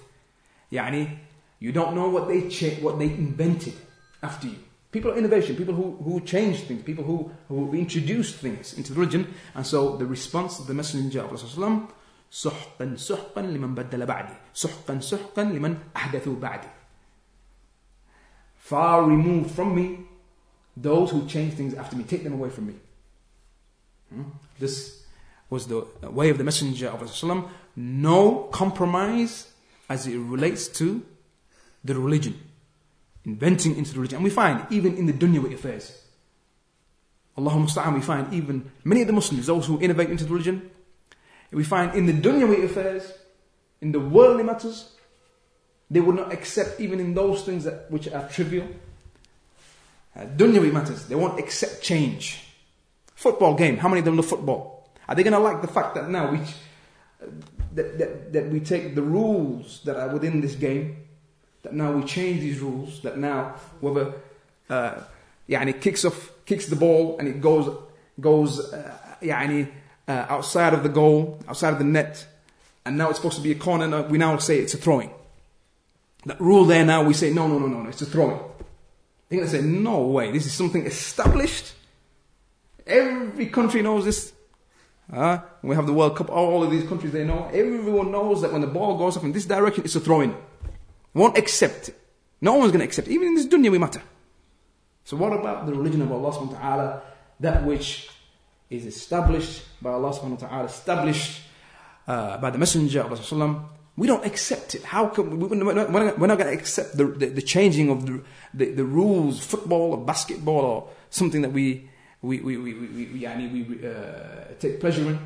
Yani, 0.73 1.19
you 1.59 1.73
don't 1.73 1.95
know 1.95 2.09
what 2.09 2.29
they 2.29 2.49
cha- 2.49 2.81
what 2.81 2.99
they 2.99 3.07
invented 3.07 3.75
after 4.23 4.47
you. 4.49 4.57
People 4.93 5.13
of 5.13 5.19
innovation, 5.19 5.55
people 5.57 5.75
who, 5.75 5.97
who 6.03 6.21
change 6.21 6.63
things, 6.63 6.83
people 6.83 7.05
who, 7.05 7.31
who 7.49 7.73
introduce 7.75 8.35
things 8.35 8.75
into 8.75 8.93
the 8.93 8.99
religion. 8.99 9.33
And 9.55 9.65
so 9.65 9.97
the 9.97 10.07
response 10.07 10.59
of 10.59 10.67
the 10.67 10.75
Messenger 10.75 11.21
of 11.23 11.61
Allah 11.61 11.89
سحقا 12.31 12.97
سحقا 12.97 13.43
لمن 13.43 13.75
بدل 13.75 14.07
بعدي 14.07 14.35
سحقا 14.55 15.01
سحقا 15.01 15.45
لمن 15.45 15.79
أحدثوا 15.97 16.41
بعدي 16.41 16.69
Far 18.59 19.03
removed 19.03 19.51
from 19.51 19.75
me 19.75 19.99
those 20.77 21.11
who 21.11 21.27
change 21.27 21.55
things 21.55 21.75
after 21.75 21.97
me. 21.97 22.05
Take 22.05 22.23
them 22.23 22.35
away 22.35 22.51
from 22.51 22.69
me. 22.69 22.75
Hmm? 24.15 24.23
This 24.61 25.03
was 25.49 25.67
the 25.67 25.85
way 26.03 26.31
of 26.31 26.39
the 26.39 26.45
Messenger 26.45 26.89
of 26.89 27.03
Allah. 27.03 27.51
no 27.76 28.50
compromise 28.52 29.52
as 29.90 30.08
it 30.08 30.18
relates 30.18 30.68
to 30.80 31.04
the 31.84 31.96
religion, 31.96 32.40
inventing 33.26 33.76
into 33.76 33.92
the 33.94 34.00
religion. 34.00 34.18
And 34.18 34.24
we 34.24 34.30
find 34.30 34.66
even 34.72 34.98
in 34.98 35.06
the 35.06 35.14
dunyawi 35.14 35.54
affairs, 35.54 36.02
Allahumma 37.38 37.68
musta'an, 37.68 37.94
we 37.94 38.02
find 38.02 38.34
even 38.34 38.72
many 38.84 39.02
of 39.02 39.08
the 39.08 39.14
Muslims, 39.14 39.46
those 39.46 39.66
who 39.66 39.80
innovate 39.82 40.10
into 40.10 40.24
the 40.24 40.32
religion, 40.32 40.70
we 41.52 41.64
find 41.64 41.94
in 41.96 42.06
the 42.06 42.14
dunyawi 42.14 42.64
affairs, 42.64 43.12
in 43.82 43.92
the 43.92 44.00
worldly 44.00 44.44
matters, 44.44 44.94
they 45.90 46.00
would 46.00 46.16
not 46.16 46.34
accept 46.34 46.80
even 46.80 47.00
in 47.00 47.14
those 47.14 47.44
things 47.44 47.64
that, 47.66 47.90
which 47.92 48.08
are 48.08 48.28
trivial. 48.30 48.68
Uh, 50.16 50.22
dunyawi 50.22 50.72
matters, 50.72 51.06
they 51.08 51.16
won't 51.16 51.40
accept 51.40 51.82
change. 51.82 52.42
Football 53.16 53.56
game, 53.56 53.78
how 53.78 53.88
many 53.88 54.00
of 54.00 54.06
them 54.06 54.16
love 54.16 54.26
football? 54.26 54.90
Are 55.08 55.16
they 55.16 55.24
going 55.24 55.34
to 55.34 55.40
like 55.40 55.62
the 55.62 55.68
fact 55.68 55.96
that 55.96 56.10
now 56.10 56.32
we, 56.32 56.40
that, 57.75 57.99
that, 57.99 58.33
that 58.33 58.51
we 58.51 58.61
take 58.61 58.95
the 58.95 59.03
rules 59.03 59.81
that 59.85 59.97
are 59.97 60.09
within 60.09 60.41
this 60.41 60.55
game, 60.55 60.97
that 61.63 61.73
now 61.73 61.93
we 61.93 62.05
change 62.05 62.41
these 62.41 62.61
rules, 62.61 63.01
that 63.03 63.19
now 63.19 63.55
whoever 63.81 64.15
uh, 64.69 65.03
يعني 65.49 65.81
kicks 65.81 66.05
off 66.05 66.33
kicks 66.47 66.67
the 66.67 66.77
ball 66.77 67.19
and 67.19 67.29
it 67.29 67.41
goes 67.41 67.77
goes 68.21 68.73
uh, 68.73 68.97
يعني, 69.23 69.69
uh, 70.09 70.27
outside 70.29 70.75
of 70.75 70.83
the 70.83 70.89
goal, 70.89 71.39
outside 71.49 71.73
of 71.73 71.79
the 71.79 71.85
net, 71.85 72.27
and 72.85 72.97
now 72.97 73.09
it's 73.09 73.19
supposed 73.19 73.37
to 73.37 73.43
be 73.43 73.53
a 73.53 73.57
corner. 73.57 73.87
Now 73.87 74.03
we 74.03 74.19
now 74.19 74.37
say 74.39 74.59
it's 74.59 74.75
a 74.75 74.79
throwing. 74.79 75.11
That 76.27 76.41
rule 76.41 76.65
there 76.65 76.85
now 76.85 77.03
we 77.03 77.15
say 77.15 77.33
no, 77.33 77.47
no, 77.47 77.59
no, 77.59 77.67
no, 77.67 77.83
no 77.83 77.89
it's 77.89 78.03
a 78.03 78.07
throwing. 78.07 78.39
They're 79.29 79.39
going 79.39 79.51
to 79.51 79.57
say 79.59 79.63
no 79.63 80.01
way. 80.09 80.33
This 80.33 80.45
is 80.45 80.53
something 80.53 80.85
established. 80.87 81.73
Every 82.85 83.47
country 83.47 83.81
knows 83.81 84.05
this. 84.05 84.33
Uh, 85.12 85.40
we 85.62 85.76
have 85.76 85.86
the 85.86 85.94
World 85.94 86.16
Cup. 86.16 86.30
All 86.30 86.64
of 86.64 86.72
these 86.72 86.88
countries 86.88 87.14
they 87.14 87.24
know. 87.24 87.50
Everyone 87.54 88.12
knows 88.12 88.42
that 88.42 88.52
when 88.52 88.62
the 88.62 88.68
ball 88.68 88.98
goes 88.98 89.16
up 89.18 89.24
in 89.24 89.32
this 89.32 89.46
direction, 89.46 89.84
it's 89.84 89.96
a 89.96 90.00
throwing. 90.00 90.36
Won't 91.14 91.38
accept 91.38 91.90
it. 91.90 92.00
No 92.42 92.56
one's 92.56 92.72
going 92.72 92.80
to 92.80 92.86
accept 92.86 93.08
it. 93.08 93.12
Even 93.12 93.30
in 93.30 93.36
this 93.36 93.48
dunya 93.48 93.72
we 93.72 93.78
matter. 93.78 94.02
So 95.04 95.16
what 95.18 95.34
about 95.34 95.68
the 95.68 95.74
religion 95.74 96.02
of 96.02 96.12
Allah 96.12 96.32
subhanahu 96.32 96.54
wa 96.54 96.60
ta'ala? 96.60 97.02
That 97.40 97.64
which 97.64 98.10
is 98.70 98.86
established 98.86 99.64
by 99.82 99.92
Allah 99.92 100.12
subhanahu 100.12 100.42
wa 100.42 100.48
ta'ala, 100.48 100.66
established 100.66 101.42
uh, 102.08 102.38
by 102.38 102.50
the 102.50 102.58
Messenger 102.58 103.02
of 103.02 103.34
Allah 103.34 103.66
we 103.98 104.08
don't 104.08 104.26
accept 104.26 104.76
it. 104.76 104.84
How 104.84 105.08
can 105.08 105.40
we, 105.40 105.48
we're 105.48 105.74
not, 105.74 105.90
not 105.90 106.18
going 106.18 106.38
to 106.38 106.52
accept 106.52 106.98
the, 106.98 107.06
the, 107.06 107.28
the, 107.28 107.42
changing 107.42 107.90
of 107.90 108.06
the, 108.06 108.22
the, 108.54 108.72
the, 108.72 108.84
rules, 108.84 109.40
football 109.44 109.94
or 109.94 109.98
basketball 109.98 110.66
or 110.66 110.90
something 111.10 111.42
that 111.44 111.54
we, 111.54 111.90
we, 112.26 112.40
we, 112.40 112.58
we, 112.58 112.74
we, 112.74 112.88
we, 113.06 113.64
we 113.64 113.88
uh, 113.88 113.92
take 114.60 114.80
pleasure 114.80 115.08
in. 115.10 115.20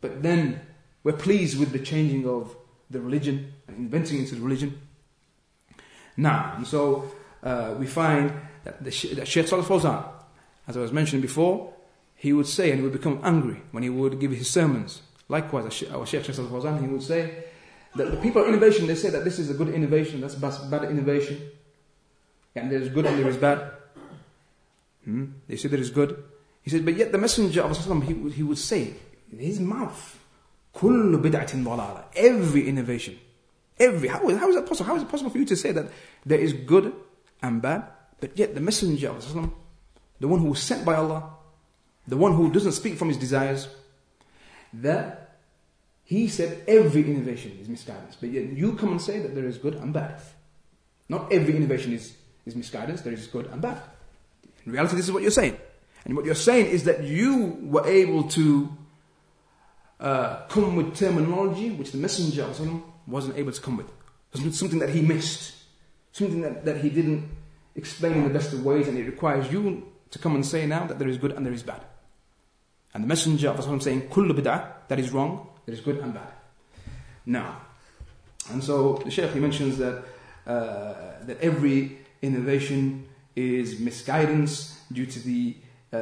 But 0.00 0.22
then 0.22 0.60
we're 1.04 1.12
pleased 1.12 1.58
with 1.58 1.72
the 1.72 1.78
changing 1.78 2.26
of 2.26 2.54
the 2.90 3.00
religion 3.00 3.52
inventing 3.68 4.18
into 4.18 4.34
the 4.34 4.40
religion. 4.40 4.80
Now, 6.16 6.54
and 6.56 6.66
so 6.66 7.10
uh, 7.42 7.74
we 7.78 7.86
find 7.86 8.32
that, 8.64 8.82
the, 8.82 8.90
that 9.14 9.28
Sheikh 9.28 9.48
Salih 9.48 9.62
Fawzan, 9.62 10.04
as 10.66 10.76
I 10.76 10.80
was 10.80 10.92
mentioning 10.92 11.22
before, 11.22 11.72
he 12.14 12.32
would 12.32 12.46
say 12.46 12.70
and 12.70 12.80
he 12.80 12.82
would 12.82 12.92
become 12.92 13.20
angry 13.22 13.62
when 13.70 13.82
he 13.82 13.90
would 13.90 14.18
give 14.18 14.32
his 14.32 14.50
sermons. 14.50 15.02
Likewise, 15.28 15.84
our 15.92 16.06
Sheikh 16.06 16.24
Salih 16.24 16.48
Fawzan, 16.48 16.80
he 16.80 16.86
would 16.86 17.02
say, 17.02 17.44
that 17.94 18.10
the 18.10 18.16
people 18.18 18.42
of 18.42 18.48
innovation, 18.48 18.86
they 18.86 18.94
say 18.94 19.10
that 19.10 19.24
this 19.24 19.38
is 19.38 19.50
a 19.50 19.54
good 19.54 19.68
innovation, 19.68 20.20
that's 20.20 20.34
bad 20.34 20.84
innovation. 20.84 21.40
And 22.54 22.70
there 22.70 22.80
is 22.80 22.88
good 22.88 23.06
and 23.06 23.18
there 23.18 23.28
is 23.28 23.36
bad. 23.36 23.75
Hmm? 25.05 25.25
They 25.47 25.55
say 25.55 25.67
there 25.69 25.79
is 25.79 25.89
good. 25.89 26.23
He 26.61 26.69
said, 26.69 26.85
but 26.85 26.95
yet 26.95 27.11
the 27.11 27.17
Messenger 27.17 27.63
of 27.63 27.89
Allah, 27.89 28.05
he, 28.05 28.13
he 28.29 28.43
would 28.43 28.57
say, 28.57 28.93
in 29.31 29.39
his 29.39 29.59
mouth, 29.59 30.17
كل 30.75 31.21
بدعة 31.21 31.63
ضلالة. 31.63 32.03
Every 32.15 32.67
innovation. 32.67 33.17
Every, 33.79 34.07
how 34.09 34.29
is, 34.29 34.37
how 34.37 34.49
is 34.49 34.55
that 34.55 34.67
possible? 34.67 34.87
How 34.87 34.95
is 34.95 35.03
it 35.03 35.09
possible 35.09 35.31
for 35.31 35.37
you 35.37 35.45
to 35.45 35.55
say 35.55 35.71
that 35.71 35.87
there 36.25 36.39
is 36.39 36.53
good 36.53 36.93
and 37.41 37.61
bad, 37.61 37.85
but 38.19 38.37
yet 38.37 38.53
the 38.53 38.61
Messenger 38.61 39.09
of 39.09 39.35
Allah, 39.35 39.49
the 40.19 40.27
one 40.27 40.39
who 40.39 40.49
was 40.49 40.61
sent 40.61 40.85
by 40.85 40.95
Allah, 40.95 41.33
the 42.07 42.17
one 42.17 42.33
who 42.33 42.51
doesn't 42.51 42.73
speak 42.73 42.95
from 42.97 43.07
his 43.07 43.17
desires, 43.17 43.67
that 44.73 45.39
he 46.03 46.27
said 46.27 46.63
every 46.67 47.09
innovation 47.09 47.57
is 47.59 47.67
misguidance, 47.67 48.17
but 48.19 48.29
yet 48.29 48.51
you 48.51 48.73
come 48.73 48.91
and 48.91 49.01
say 49.01 49.19
that 49.19 49.33
there 49.33 49.45
is 49.45 49.57
good 49.57 49.75
and 49.75 49.93
bad. 49.93 50.21
Not 51.09 51.31
every 51.31 51.55
innovation 51.55 51.93
is, 51.93 52.15
is 52.45 52.55
misguidance, 52.55 53.01
there 53.01 53.13
is 53.13 53.27
good 53.27 53.47
and 53.47 53.61
bad. 53.61 53.81
In 54.66 54.72
reality, 54.72 54.96
this 54.96 55.06
is 55.06 55.12
what 55.12 55.22
you're 55.22 55.30
saying. 55.30 55.56
And 56.04 56.16
what 56.16 56.24
you're 56.24 56.34
saying 56.34 56.66
is 56.66 56.84
that 56.84 57.04
you 57.04 57.58
were 57.62 57.86
able 57.86 58.24
to 58.30 58.68
uh, 59.98 60.36
come 60.48 60.76
with 60.76 60.96
terminology 60.96 61.70
which 61.70 61.92
the 61.92 61.98
Messenger 61.98 62.46
wasn't 63.06 63.36
able 63.38 63.52
to 63.52 63.60
come 63.60 63.76
with. 63.76 63.90
Something 64.54 64.80
that 64.80 64.90
he 64.90 65.00
missed, 65.00 65.54
something 66.12 66.42
that, 66.42 66.64
that 66.64 66.78
he 66.78 66.90
didn't 66.90 67.28
explain 67.74 68.14
in 68.14 68.24
the 68.24 68.30
best 68.30 68.52
of 68.52 68.64
ways, 68.64 68.88
and 68.88 68.98
it 68.98 69.04
requires 69.04 69.50
you 69.50 69.90
to 70.10 70.18
come 70.18 70.34
and 70.34 70.44
say 70.44 70.66
now 70.66 70.86
that 70.86 70.98
there 70.98 71.08
is 71.08 71.16
good 71.16 71.32
and 71.32 71.46
there 71.46 71.52
is 71.52 71.62
bad. 71.62 71.82
And 72.92 73.04
the 73.04 73.08
Messenger 73.08 73.50
of 73.50 73.60
Allah 73.60 73.80
saying, 73.80 74.08
Kullu 74.08 74.32
bid'ah, 74.32 74.88
that 74.88 74.98
is 74.98 75.10
wrong, 75.12 75.48
there 75.64 75.74
is 75.74 75.80
good 75.80 75.98
and 75.98 76.14
bad. 76.14 76.28
Now, 77.24 77.60
and 78.50 78.62
so 78.62 79.00
the 79.04 79.10
Shaykh 79.10 79.32
he 79.32 79.40
mentions 79.40 79.78
that 79.78 80.04
uh, 80.46 80.94
that 81.24 81.40
every 81.40 81.98
innovation 82.22 83.08
is 83.35 83.79
misguidance 83.79 84.81
due 84.91 85.05
to 85.05 85.19
the 85.19 85.55
uh, 85.93 85.97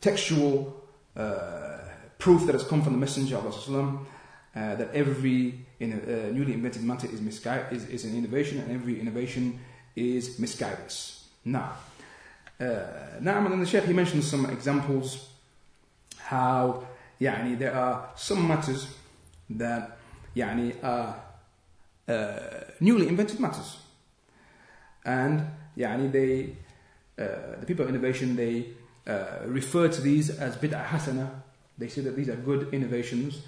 textual 0.00 0.84
uh, 1.16 1.78
proof 2.18 2.46
that 2.46 2.52
has 2.52 2.64
come 2.64 2.82
from 2.82 2.92
the 2.92 2.98
Messenger 2.98 3.36
of 3.36 3.46
Allah. 3.46 3.98
Uh, 4.52 4.74
that 4.74 4.92
every 4.92 5.64
in, 5.78 5.92
uh, 5.92 6.32
newly 6.32 6.52
invented 6.54 6.82
matter 6.82 7.06
is, 7.06 7.20
misgui- 7.20 7.72
is, 7.72 7.84
is 7.84 8.04
an 8.04 8.16
innovation, 8.16 8.58
and 8.58 8.72
every 8.72 8.98
innovation 8.98 9.60
is 9.94 10.40
misguidance. 10.40 11.28
Now, 11.44 11.74
uh, 12.60 12.64
now, 13.20 13.38
and 13.38 13.52
then 13.52 13.60
the 13.60 13.66
Shaykh 13.66 13.84
he 13.84 13.92
mentions 13.92 14.28
some 14.28 14.46
examples 14.46 15.28
how 16.18 16.84
يعني 17.20 17.58
there 17.58 17.74
are 17.74 18.10
some 18.16 18.46
matters 18.46 18.86
that 19.48 19.98
يعني 20.36 20.74
are 20.82 21.14
uh, 22.08 22.64
newly 22.80 23.08
invented 23.08 23.40
matters 23.40 23.78
and 25.04 25.42
يعني 25.76 26.10
they 26.12 26.56
uh, 27.18 27.60
the 27.60 27.66
people 27.66 27.84
of 27.84 27.88
innovation 27.88 28.36
they 28.36 28.66
uh, 29.06 29.46
refer 29.46 29.88
to 29.88 30.00
these 30.00 30.30
as 30.30 30.56
bid'ah 30.56 30.84
hasana 30.84 31.28
they 31.78 31.88
say 31.88 32.02
that 32.02 32.16
these 32.16 32.28
are 32.28 32.36
good 32.36 32.72
innovations 32.72 33.42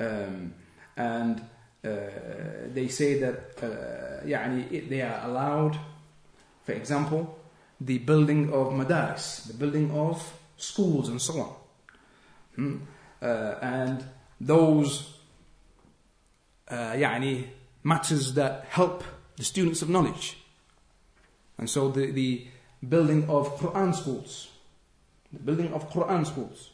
um, 0.00 0.52
and 0.96 1.40
uh, 1.84 1.88
they 2.72 2.88
say 2.88 3.18
that 3.20 3.38
uh, 3.62 4.26
يعني 4.26 4.88
they 4.88 5.02
are 5.02 5.20
allowed 5.24 5.78
for 6.64 6.72
example 6.72 7.38
the 7.80 7.98
building 7.98 8.52
of 8.52 8.72
madaris 8.72 9.46
the 9.46 9.54
building 9.54 9.90
of 9.90 10.34
schools 10.56 11.08
and 11.08 11.20
so 11.20 11.40
on 11.40 11.54
hmm? 12.56 12.76
uh, 13.22 13.54
and 13.62 14.04
those 14.40 15.18
uh, 16.70 16.94
يعني 16.94 17.44
matters 17.82 18.34
that 18.34 18.66
help 18.68 19.04
the 19.36 19.44
students 19.44 19.82
of 19.82 19.88
knowledge. 19.88 20.38
And 21.58 21.68
so 21.68 21.90
the, 21.90 22.10
the 22.10 22.46
building 22.86 23.28
of 23.28 23.58
Quran 23.58 23.94
schools, 23.94 24.48
the 25.32 25.40
building 25.40 25.72
of 25.72 25.90
Quran 25.90 26.26
schools, 26.26 26.70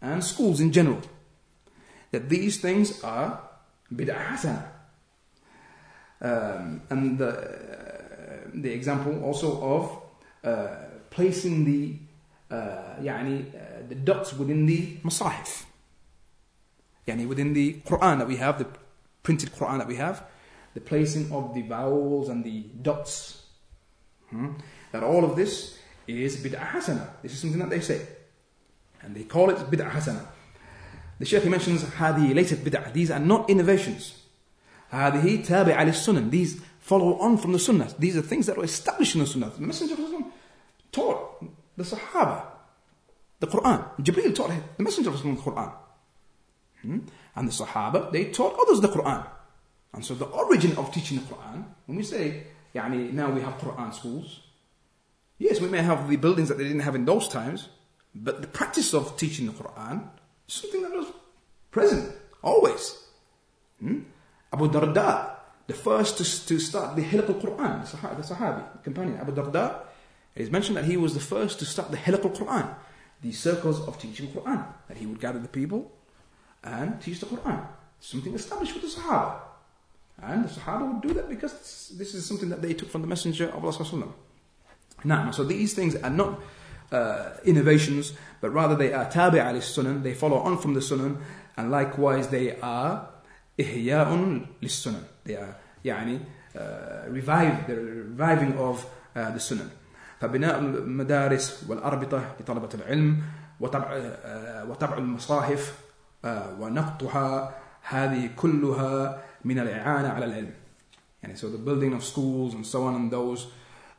and 0.00 0.22
schools 0.24 0.60
in 0.60 0.72
general, 0.72 1.00
that 2.10 2.28
these 2.28 2.60
things 2.60 3.02
are 3.02 3.40
bid'ah 3.92 4.26
hasana. 4.26 4.64
Um, 6.20 6.82
and 6.88 7.18
the, 7.18 7.28
uh, 7.28 8.50
the 8.54 8.72
example 8.72 9.22
also 9.22 9.60
of 9.60 10.02
uh, 10.44 10.68
placing 11.10 11.64
the 11.64 11.96
uh, 12.50 12.96
يعني, 13.02 13.54
uh, 13.54 13.88
the 13.88 13.94
dots 13.94 14.32
within 14.34 14.66
the 14.66 14.96
masahif. 15.04 15.64
Yani 17.06 17.28
within 17.28 17.52
the 17.52 17.74
Quran 17.80 18.18
that 18.18 18.28
we 18.28 18.36
have, 18.36 18.58
the 18.58 18.66
printed 19.22 19.52
Quran 19.52 19.78
that 19.78 19.88
we 19.88 19.96
have, 19.96 20.24
the 20.74 20.80
placing 20.80 21.30
of 21.32 21.54
the 21.54 21.62
vowels 21.62 22.28
and 22.28 22.44
the 22.44 22.62
dots. 22.82 23.39
Hmm? 24.31 24.53
That 24.91 25.03
all 25.03 25.23
of 25.23 25.35
this 25.35 25.77
is 26.07 26.37
bid'ah 26.37 26.71
hasana. 26.71 27.07
This 27.21 27.33
is 27.33 27.39
something 27.39 27.59
that 27.59 27.69
they 27.69 27.79
say. 27.79 28.05
And 29.01 29.15
they 29.15 29.23
call 29.23 29.49
it 29.49 29.57
bid'ah 29.57 29.91
hasana. 29.91 30.25
The 31.19 31.25
Shaykh 31.25 31.45
mentions 31.45 31.83
hadith 31.93 32.29
related 32.29 32.59
bid'ah. 32.59 32.91
These 32.91 33.11
are 33.11 33.19
not 33.19 33.49
innovations. 33.49 34.23
Hadihi 34.91 35.45
tabi 35.45 35.71
al. 35.71 36.29
These 36.29 36.61
follow 36.79 37.19
on 37.19 37.37
from 37.37 37.53
the 37.53 37.59
sunnah. 37.59 37.93
These 37.99 38.17
are 38.17 38.21
things 38.21 38.47
that 38.47 38.57
were 38.57 38.63
established 38.63 39.15
in 39.15 39.21
the 39.21 39.27
sunnah. 39.27 39.51
The 39.51 39.61
Messenger 39.61 39.93
of 39.93 39.99
Allah 39.99 40.25
taught 40.91 41.45
the 41.77 41.83
Sahaba 41.83 42.45
the 43.41 43.47
Quran. 43.47 43.83
Jibreel 43.99 44.33
taught 44.33 44.51
him, 44.51 44.63
the 44.77 44.83
Messenger 44.83 45.09
of 45.09 45.25
Allah 45.25 45.35
the 45.35 45.41
Quran. 45.41 45.73
Hmm? 46.83 46.99
And 47.35 47.47
the 47.47 47.51
Sahaba, 47.51 48.11
they 48.11 48.25
taught 48.25 48.57
others 48.59 48.81
the 48.81 48.87
Quran. 48.87 49.27
And 49.93 50.05
so 50.05 50.13
the 50.13 50.25
origin 50.25 50.77
of 50.77 50.91
teaching 50.93 51.17
the 51.17 51.23
Quran, 51.23 51.65
when 51.85 51.97
we 51.97 52.03
say 52.03 52.43
yani, 52.73 53.11
now 53.11 53.29
we 53.31 53.41
have 53.41 53.57
Quran 53.57 53.93
schools, 53.93 54.41
yes, 55.37 55.59
we 55.59 55.67
may 55.67 55.81
have 55.81 56.09
the 56.09 56.17
buildings 56.17 56.49
that 56.49 56.57
they 56.57 56.63
didn't 56.63 56.81
have 56.81 56.95
in 56.95 57.05
those 57.05 57.27
times, 57.27 57.69
but 58.13 58.41
the 58.41 58.47
practice 58.47 58.93
of 58.93 59.17
teaching 59.17 59.47
the 59.47 59.53
Quran 59.53 60.07
is 60.47 60.55
something 60.55 60.81
that 60.81 60.91
was 60.91 61.07
present, 61.71 62.13
always. 62.43 62.97
Hmm? 63.79 64.01
Abu 64.53 64.69
Darda, 64.69 65.35
the 65.67 65.73
first 65.73 66.17
to, 66.17 66.47
to 66.47 66.59
start 66.59 66.95
the 66.95 67.03
Hilaq 67.03 67.29
al-Quran, 67.29 67.89
the 67.89 68.23
Sahabi, 68.23 68.71
the 68.73 68.79
companion, 68.83 69.17
Abu 69.17 69.31
Darda, 69.31 69.81
it 70.35 70.41
is 70.43 70.51
mentioned 70.51 70.77
that 70.77 70.85
he 70.85 70.97
was 70.97 71.13
the 71.13 71.19
first 71.19 71.59
to 71.59 71.65
start 71.65 71.91
the 71.91 71.97
Hilaq 71.97 72.25
al-Quran, 72.25 72.75
the 73.21 73.31
circles 73.31 73.85
of 73.87 73.99
teaching 73.99 74.27
Quran, 74.27 74.65
that 74.87 74.97
he 74.97 75.05
would 75.05 75.19
gather 75.19 75.39
the 75.39 75.47
people 75.47 75.91
and 76.63 77.01
teach 77.01 77.19
the 77.19 77.25
Quran. 77.25 77.65
Something 77.99 78.33
established 78.33 78.73
with 78.73 78.83
the 78.83 79.01
Sahaba. 79.01 79.39
And 80.22 80.44
the 80.44 80.48
Sahaba 80.48 80.92
would 80.92 81.02
do 81.02 81.14
that 81.14 81.28
because 81.28 81.92
this 81.96 82.14
is 82.14 82.24
something 82.24 82.48
that 82.48 82.62
they 82.62 82.74
took 82.74 82.88
from 82.90 83.02
the 83.02 83.06
Messenger 83.06 83.50
of 83.50 83.64
Allah. 83.64 84.08
Now, 85.04 85.30
so 85.30 85.44
these 85.44 85.74
things 85.74 85.94
are 85.96 86.10
not 86.10 86.40
uh, 86.90 87.32
innovations, 87.44 88.12
but 88.40 88.52
rather 88.52 88.74
they 88.74 88.92
are 88.92 89.10
tabi' 89.10 89.38
al 89.38 89.54
sunan, 89.56 90.02
they 90.02 90.14
follow 90.14 90.38
on 90.38 90.58
from 90.58 90.74
the 90.74 90.80
sunan, 90.80 91.18
and 91.56 91.70
likewise 91.70 92.28
they 92.28 92.58
are 92.60 93.08
ihya'un 93.58 94.46
lis 94.62 94.88
They 95.24 95.36
are, 95.36 95.56
yani, 95.84 96.20
uh, 96.58 97.08
revive, 97.08 97.66
the 97.66 97.76
reviving 97.76 98.56
of 98.58 98.86
uh, 99.14 99.30
the 99.30 99.38
sunan. 99.38 99.70
فبناء 100.20 100.58
المدارس 100.58 101.64
والأربطة 101.68 102.34
لطلبة 102.40 102.68
العلم 102.74 103.22
وطبع 103.60 103.86
آه، 103.92 104.64
وطبع 104.64 104.98
المصاحف 104.98 105.78
آه، 106.24 106.56
ونقطها 106.60 107.54
هذه 107.82 108.30
كلها 108.36 109.22
من 109.44 109.58
الإعانة 109.58 110.08
على 110.08 110.24
العلم 110.24 110.52
يعني 111.22 111.36
so 111.36 111.48
the 111.48 111.58
building 111.58 111.92
of 111.92 112.04
schools 112.04 112.54
and 112.54 112.66
so 112.66 112.84
on 112.84 112.94
and 112.94 113.10
those 113.10 113.46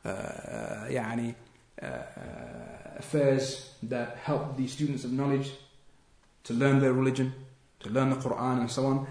uh, 0.04 0.88
يعني 0.88 1.34
uh, 1.82 1.86
affairs 2.98 3.70
that 3.82 4.18
help 4.24 4.56
the 4.56 4.66
students 4.66 5.04
of 5.04 5.12
knowledge 5.12 5.52
to 6.44 6.54
learn 6.54 6.80
their 6.80 6.92
religion, 6.92 7.32
to 7.80 7.90
learn 7.90 8.10
the 8.10 8.16
Quran 8.16 8.60
and 8.60 8.70
so 8.70 8.86
on, 8.86 9.06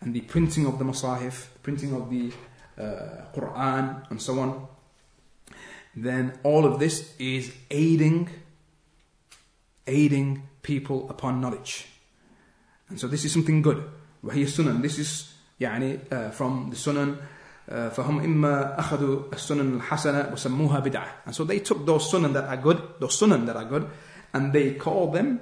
and 0.00 0.14
the 0.14 0.20
printing 0.22 0.66
of 0.66 0.78
the 0.78 0.84
Masahif, 0.84 1.48
printing 1.62 1.94
of 1.94 2.08
the 2.08 2.32
uh, 2.78 3.26
Quran 3.34 4.08
and 4.10 4.22
so 4.22 4.38
on, 4.38 4.68
then 5.96 6.38
all 6.44 6.64
of 6.64 6.78
this 6.78 7.14
is 7.18 7.52
aiding, 7.70 8.28
aiding 9.86 10.42
people 10.62 11.10
upon 11.10 11.40
knowledge. 11.40 11.86
And 12.88 12.98
so 12.98 13.06
this 13.08 13.24
is 13.24 13.32
something 13.32 13.60
good. 13.62 13.82
وهي 14.24 14.46
sunan. 14.46 14.82
This 14.82 14.98
is 14.98 15.31
يعني 15.62 15.98
uh, 16.10 16.30
from 16.30 16.70
the 16.70 16.76
sunan. 16.76 17.16
Uh, 17.68 17.90
فهم 17.90 18.20
إما 18.20 18.78
أخذوا 18.78 19.32
السنن 19.32 19.76
الحسنة 19.76 20.32
وسموها 20.32 20.80
بدعة. 20.80 21.08
And 21.26 21.34
so 21.34 21.44
they 21.44 21.58
took 21.58 21.84
those 21.84 22.10
sunan 22.10 22.32
that 22.32 22.44
are 22.44 22.56
good, 22.56 22.80
those 22.98 23.20
sunan 23.20 23.44
that 23.46 23.56
are 23.56 23.66
good, 23.66 23.90
and 24.32 24.52
they 24.52 24.74
called 24.74 25.12
them 25.12 25.40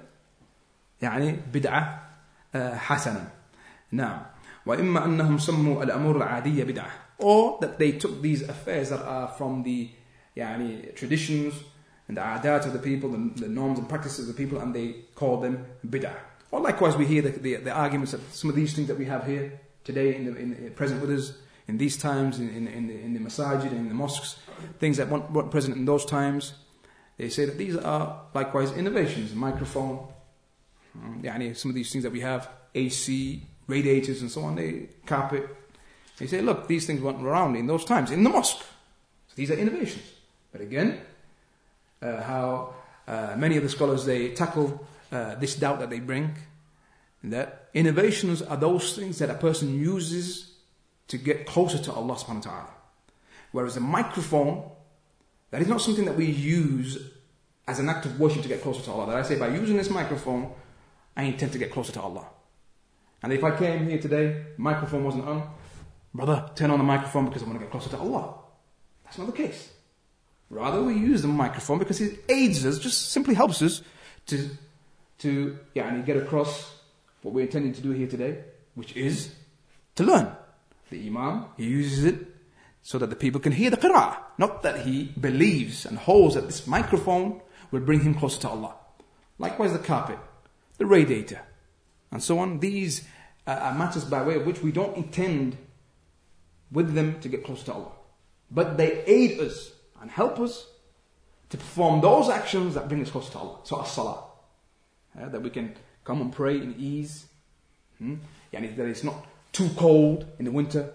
يعني 1.03 1.37
بدعة 1.53 2.01
uh, 2.55 2.75
حسنة. 2.75 3.31
نعم. 3.93 4.23
وإما 4.67 5.05
أنهم 5.05 5.39
سموا 5.39 5.83
الأمور 5.83 6.17
العادية 6.17 6.65
بدعة. 6.65 6.91
Or 7.19 7.59
that 7.61 7.79
they 7.79 7.93
took 7.93 8.21
these 8.21 8.43
affairs 8.43 8.91
that 8.91 9.03
are 9.03 9.29
from 9.29 9.63
the 9.63 9.89
يعني 10.37 10.97
traditions 10.97 11.55
and 12.09 12.17
the 12.17 12.21
adat 12.21 12.67
of 12.67 12.73
the 12.73 12.79
people, 12.79 13.11
the, 13.11 13.41
the 13.43 13.49
norms 13.49 13.79
and 13.79 13.89
practices 13.89 14.29
of 14.29 14.37
the 14.37 14.45
people, 14.45 14.59
and 14.59 14.75
they 14.75 15.05
call 15.15 15.41
them 15.41 15.65
bid'ah. 15.87 16.15
Or 16.51 16.61
likewise, 16.61 16.97
we 16.97 17.07
hear 17.07 17.23
the, 17.23 17.31
the, 17.31 17.57
the 17.57 17.73
arguments 17.73 18.15
of 18.15 18.23
some 18.33 18.51
of 18.51 18.57
these 18.57 18.75
things 18.75 18.89
that 18.89 18.99
we 18.99 19.05
have 19.07 19.27
here 19.27 19.61
today 19.84 20.16
in 20.16 20.26
the, 20.26 20.36
in 20.38 20.64
the 20.64 20.72
present 20.72 21.02
with 21.02 21.12
us 21.12 21.34
in 21.68 21.78
these 21.78 21.98
times, 21.98 22.40
in, 22.40 22.50
in, 22.50 22.68
in, 22.68 22.88
the, 22.88 23.00
in 23.00 23.14
the 23.14 23.20
masajid, 23.20 23.72
in 23.72 23.88
the 23.88 23.94
mosques, 23.94 24.38
things 24.80 24.98
that 24.98 25.10
weren't 25.10 25.52
present 25.52 25.76
in 25.78 25.86
those 25.86 26.06
times. 26.06 26.54
They 27.18 27.30
say 27.30 27.46
that 27.46 27.58
these 27.58 27.78
are 27.78 28.22
likewise 28.34 28.72
innovations, 28.72 29.34
microphone, 29.34 30.08
um, 30.96 31.22
yani 31.24 31.56
some 31.56 31.70
of 31.70 31.76
these 31.76 31.92
things 31.92 32.04
that 32.04 32.12
we 32.12 32.22
have, 32.22 32.50
AC, 32.76 33.44
radiators 33.68 34.22
and 34.22 34.30
so 34.30 34.42
on, 34.42 34.56
they 34.56 34.90
carpet. 35.06 35.48
They 36.18 36.28
say, 36.28 36.42
look, 36.42 36.68
these 36.68 36.86
things 36.86 37.02
weren't 37.02 37.24
around 37.24 37.56
in 37.56 37.68
those 37.68 37.86
times, 37.86 38.12
in 38.12 38.24
the 38.24 38.30
mosque. 38.30 38.60
So 38.60 39.36
these 39.36 39.52
are 39.52 39.56
innovations. 39.56 40.04
But 40.52 40.62
again, 40.62 41.00
uh, 42.02 42.22
how 42.22 42.76
uh, 43.08 43.36
many 43.38 43.58
of 43.58 43.64
the 43.64 43.70
scholars, 43.70 44.06
they 44.06 44.30
tackle 44.30 44.86
uh, 45.12 45.36
this 45.36 45.56
doubt 45.56 45.80
that 45.80 45.90
they 45.90 46.00
bring 46.00 46.36
that 47.24 47.70
innovations 47.74 48.42
are 48.42 48.58
those 48.58 48.96
things 48.96 49.20
that 49.20 49.30
a 49.30 49.36
person 49.36 49.80
uses 49.80 50.56
to 51.08 51.18
get 51.18 51.46
closer 51.46 51.78
to 51.78 51.94
Allah 51.94 52.16
subhanahu 52.16 52.46
wa 52.46 52.52
ta'ala. 52.52 52.70
Whereas 53.52 53.78
a 53.78 53.82
microphone, 53.82 54.70
that 55.52 55.62
is 55.62 55.68
not 55.68 55.82
something 55.82 56.06
that 56.06 56.16
we 56.16 56.26
use 56.26 56.98
as 57.68 57.80
an 57.80 57.90
act 57.90 58.06
of 58.06 58.20
worship 58.20 58.42
to 58.44 58.48
get 58.48 58.62
closer 58.62 58.82
to 58.84 58.92
Allah. 58.92 59.08
That 59.08 59.18
I 59.18 59.22
say 59.24 59.38
by 59.38 59.50
using 59.50 59.78
this 59.78 59.90
microphone, 59.90 60.52
I 61.16 61.24
intend 61.24 61.52
to 61.52 61.58
get 61.60 61.72
closer 61.72 61.92
to 61.94 62.02
Allah. 62.02 62.26
And 63.22 63.32
if 63.32 63.44
I 63.44 63.56
came 63.56 63.88
here 63.88 64.00
today, 64.00 64.46
microphone 64.58 65.04
wasn't 65.04 65.26
on, 65.26 65.48
brother, 66.14 66.50
turn 66.56 66.72
on 66.72 66.80
the 66.80 66.86
microphone 66.86 67.26
because 67.26 67.44
I 67.44 67.46
want 67.46 67.60
to 67.60 67.66
get 67.66 67.72
closer 67.72 67.90
to 67.90 67.98
Allah. 67.98 68.34
That's 69.04 69.18
not 69.18 69.28
the 69.28 69.34
case. 69.34 69.70
Rather, 70.50 70.82
we 70.82 70.96
use 70.96 71.22
the 71.22 71.28
microphone 71.28 71.78
because 71.80 72.02
it 72.02 72.24
aids 72.30 72.66
us, 72.66 72.80
just 72.80 73.12
simply 73.12 73.36
helps 73.36 73.62
us 73.62 73.82
to, 74.28 74.50
to 75.20 75.58
yeah, 75.76 75.88
and 75.88 76.06
get 76.06 76.18
across 76.18 76.74
what 77.22 77.34
we're 77.34 77.46
intending 77.46 77.74
to 77.74 77.82
do 77.82 77.92
here 77.92 78.08
today, 78.08 78.44
which 78.76 78.96
is 78.96 79.34
to 79.96 80.04
learn. 80.04 80.32
The 80.90 81.08
Imam, 81.08 81.46
he 81.58 81.66
uses 81.66 82.04
it 82.04 82.28
so 82.82 82.98
that 82.98 83.10
the 83.10 83.16
people 83.16 83.40
can 83.40 83.52
hear 83.52 83.70
the 83.70 83.78
Qur'an. 83.78 84.18
Not 84.38 84.64
that 84.64 84.82
he 84.86 85.14
believes 85.20 85.86
and 85.86 85.98
holds 85.98 86.36
that 86.36 86.48
this 86.48 86.68
microphone 86.68 87.42
will 87.70 87.82
bring 87.82 88.02
him 88.02 88.16
closer 88.16 88.42
to 88.42 88.50
Allah. 88.50 88.76
Likewise, 89.38 89.72
the 89.72 89.80
carpet, 89.80 90.20
the 90.78 90.86
radiator, 90.86 91.42
and 92.12 92.22
so 92.22 92.40
on. 92.40 92.60
These 92.60 93.08
are 93.48 93.74
matters 93.74 94.04
by 94.04 94.22
way 94.24 94.36
of 94.36 94.46
which 94.46 94.62
we 94.62 94.72
don't 94.72 94.98
intend 94.98 95.58
with 96.72 96.94
them 96.94 97.20
to 97.22 97.30
get 97.30 97.44
closer 97.44 97.66
to 97.66 97.74
Allah. 97.74 97.92
But 98.50 98.78
they 98.78 99.04
aid 99.06 99.40
us 99.40 99.72
and 100.02 100.12
help 100.12 100.40
us 100.40 100.68
to 101.50 101.58
perform 101.58 102.02
those 102.02 102.30
actions 102.30 102.74
that 102.76 102.88
bring 102.90 103.02
us 103.02 103.12
closer 103.12 103.32
to 103.34 103.38
Allah. 103.38 103.60
So 103.64 103.82
as-salah. 103.82 104.24
Yeah, 105.18 105.30
that 105.30 105.42
we 105.42 105.50
can 105.50 105.76
come 106.04 106.22
and 106.22 106.32
pray 106.32 106.58
in 106.58 106.76
ease. 106.78 107.26
Hmm? 107.98 108.16
Yani 108.54 108.76
that 108.76 108.88
it's 108.88 109.04
not 109.04 109.26
too 109.52 109.70
cold 109.78 110.26
in 110.40 110.46
the 110.46 110.52
winter. 110.52 110.94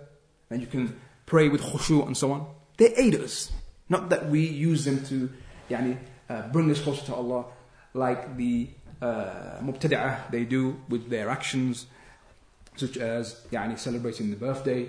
And 0.51 0.61
you 0.61 0.67
can 0.67 0.99
pray 1.27 1.49
with 1.49 1.63
khushu 1.63 2.07
and 2.07 2.17
so 2.17 2.33
on. 2.33 2.47
They 2.77 2.95
aid 2.95 3.15
us. 3.17 3.51
Not 3.89 4.11
that 4.11 4.29
we 4.29 4.47
use 4.47 4.85
them 4.85 5.05
to 5.07 5.31
yani, 5.71 5.97
uh, 6.29 6.49
bring 6.49 6.71
us 6.71 6.81
closer 6.81 7.07
to 7.07 7.15
Allah 7.15 7.47
like 7.95 8.37
the 8.37 8.69
uh, 9.03 9.61
they 10.31 10.45
do 10.45 10.81
with 10.89 11.11
their 11.11 11.29
actions 11.29 11.87
such 12.77 12.97
as 12.97 13.43
yani, 13.51 13.79
celebrating 13.79 14.31
the 14.31 14.37
birthday 14.37 14.89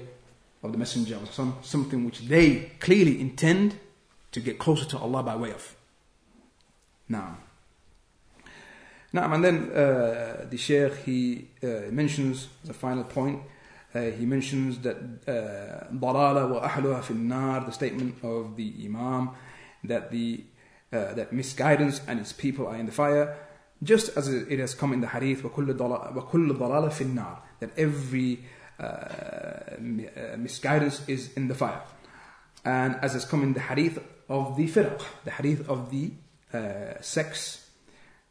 of 0.64 0.72
the 0.72 0.78
Messenger 0.78 1.16
of 1.16 1.40
Allah, 1.40 1.54
something 1.62 2.06
which 2.06 2.22
they 2.22 2.72
clearly 2.80 3.20
intend 3.20 3.76
to 4.32 4.40
get 4.40 4.60
closer 4.60 4.86
to 4.86 4.98
Allah 4.98 5.24
by 5.24 5.36
way 5.36 5.52
of. 5.52 5.76
Now, 7.08 7.38
now, 9.18 9.34
and 9.34 9.44
then 9.44 9.72
uh, 9.72 10.46
the 10.48 10.58
Sheikh 10.58 10.98
he 10.98 11.48
uh, 11.64 11.90
mentions 11.90 12.50
the 12.64 12.74
final 12.74 13.04
point. 13.04 13.42
Uh, 13.96 14.12
he 14.12 14.28
mentions 14.28 14.78
that 14.82 14.96
uh, 14.96 15.92
dalala 15.92 16.48
wa 16.48 16.70
ahluha 16.70 17.04
fil 17.04 17.16
nar, 17.16 17.66
the 17.66 17.72
statement 17.72 18.24
of 18.24 18.56
the 18.56 18.72
Imam, 18.86 19.32
that 19.84 20.12
the 20.12 20.44
uh, 20.94 21.16
that 21.16 21.34
misguidance 21.34 22.00
and 22.08 22.20
its 22.20 22.32
people 22.32 22.68
are 22.68 22.76
in 22.76 22.86
the 22.86 22.92
fire, 22.92 23.36
just 23.82 24.16
as 24.16 24.28
it 24.28 24.60
has 24.60 24.76
come 24.76 24.94
in 24.94 25.02
the 25.02 25.08
Hadith 25.08 25.44
wa 25.44 25.50
kullu 25.50 25.74
dalala 25.74 26.94
fil 26.94 27.08
nar, 27.08 27.42
that 27.60 27.72
every 27.76 28.46
uh, 28.80 29.78
misguidance 30.38 31.02
is 31.10 31.34
in 31.34 31.48
the 31.48 31.56
fire, 31.56 31.82
and 32.64 33.00
as 33.02 33.14
has 33.14 33.26
come 33.26 33.42
in 33.42 33.54
the 33.54 33.62
Hadith 33.62 33.98
of 34.30 34.56
the 34.56 34.68
firaq, 34.68 35.02
the 35.26 35.32
Hadith 35.32 35.68
of 35.68 35.90
the 35.90 36.12
sects, 37.02 37.68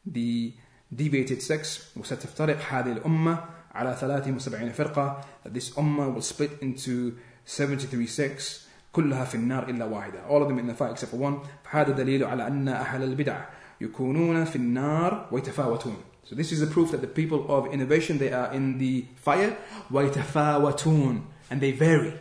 the 0.07 0.53
deviated 0.94 1.42
sex, 1.42 1.80
وستفترق 1.98 2.58
هذه 2.70 2.92
الأمة 2.92 3.40
على 3.74 3.96
73 3.96 4.72
فرقة, 4.72 5.24
that 5.44 5.54
this 5.54 5.70
ummah 5.72 6.14
will 6.14 6.22
split 6.22 6.52
into 6.62 7.14
73 7.46 8.08
sects, 8.08 8.68
كلها 8.92 9.26
في 9.26 9.36
النار 9.36 9.70
إلا 9.70 9.86
واحدة. 9.86 10.28
All 10.28 10.42
of 10.42 10.48
them 10.48 10.60
in 10.60 10.68
the 10.68 10.74
fire 10.74 10.92
except 10.92 11.12
for 11.12 11.18
one. 11.18 11.40
فهذا 11.64 11.92
دليل 11.92 12.24
على 12.24 12.48
أن 12.48 12.68
أهل 12.68 13.04
البدع 13.04 13.46
يكونون 13.82 14.46
في 14.46 14.56
النار 14.56 15.28
ويتفاوتون. 15.32 15.96
So 16.24 16.36
this 16.36 16.52
is 16.52 16.62
a 16.62 16.68
proof 16.68 16.92
that 16.92 17.02
the 17.02 17.08
people 17.08 17.46
of 17.50 17.74
innovation, 17.74 18.18
they 18.18 18.32
are 18.32 18.54
in 18.54 18.78
the 18.78 19.06
fire. 19.16 19.58
وَيْتَفَاوَتُونَ 19.92 21.22
And 21.50 21.60
they 21.60 21.72
vary. 21.72 22.14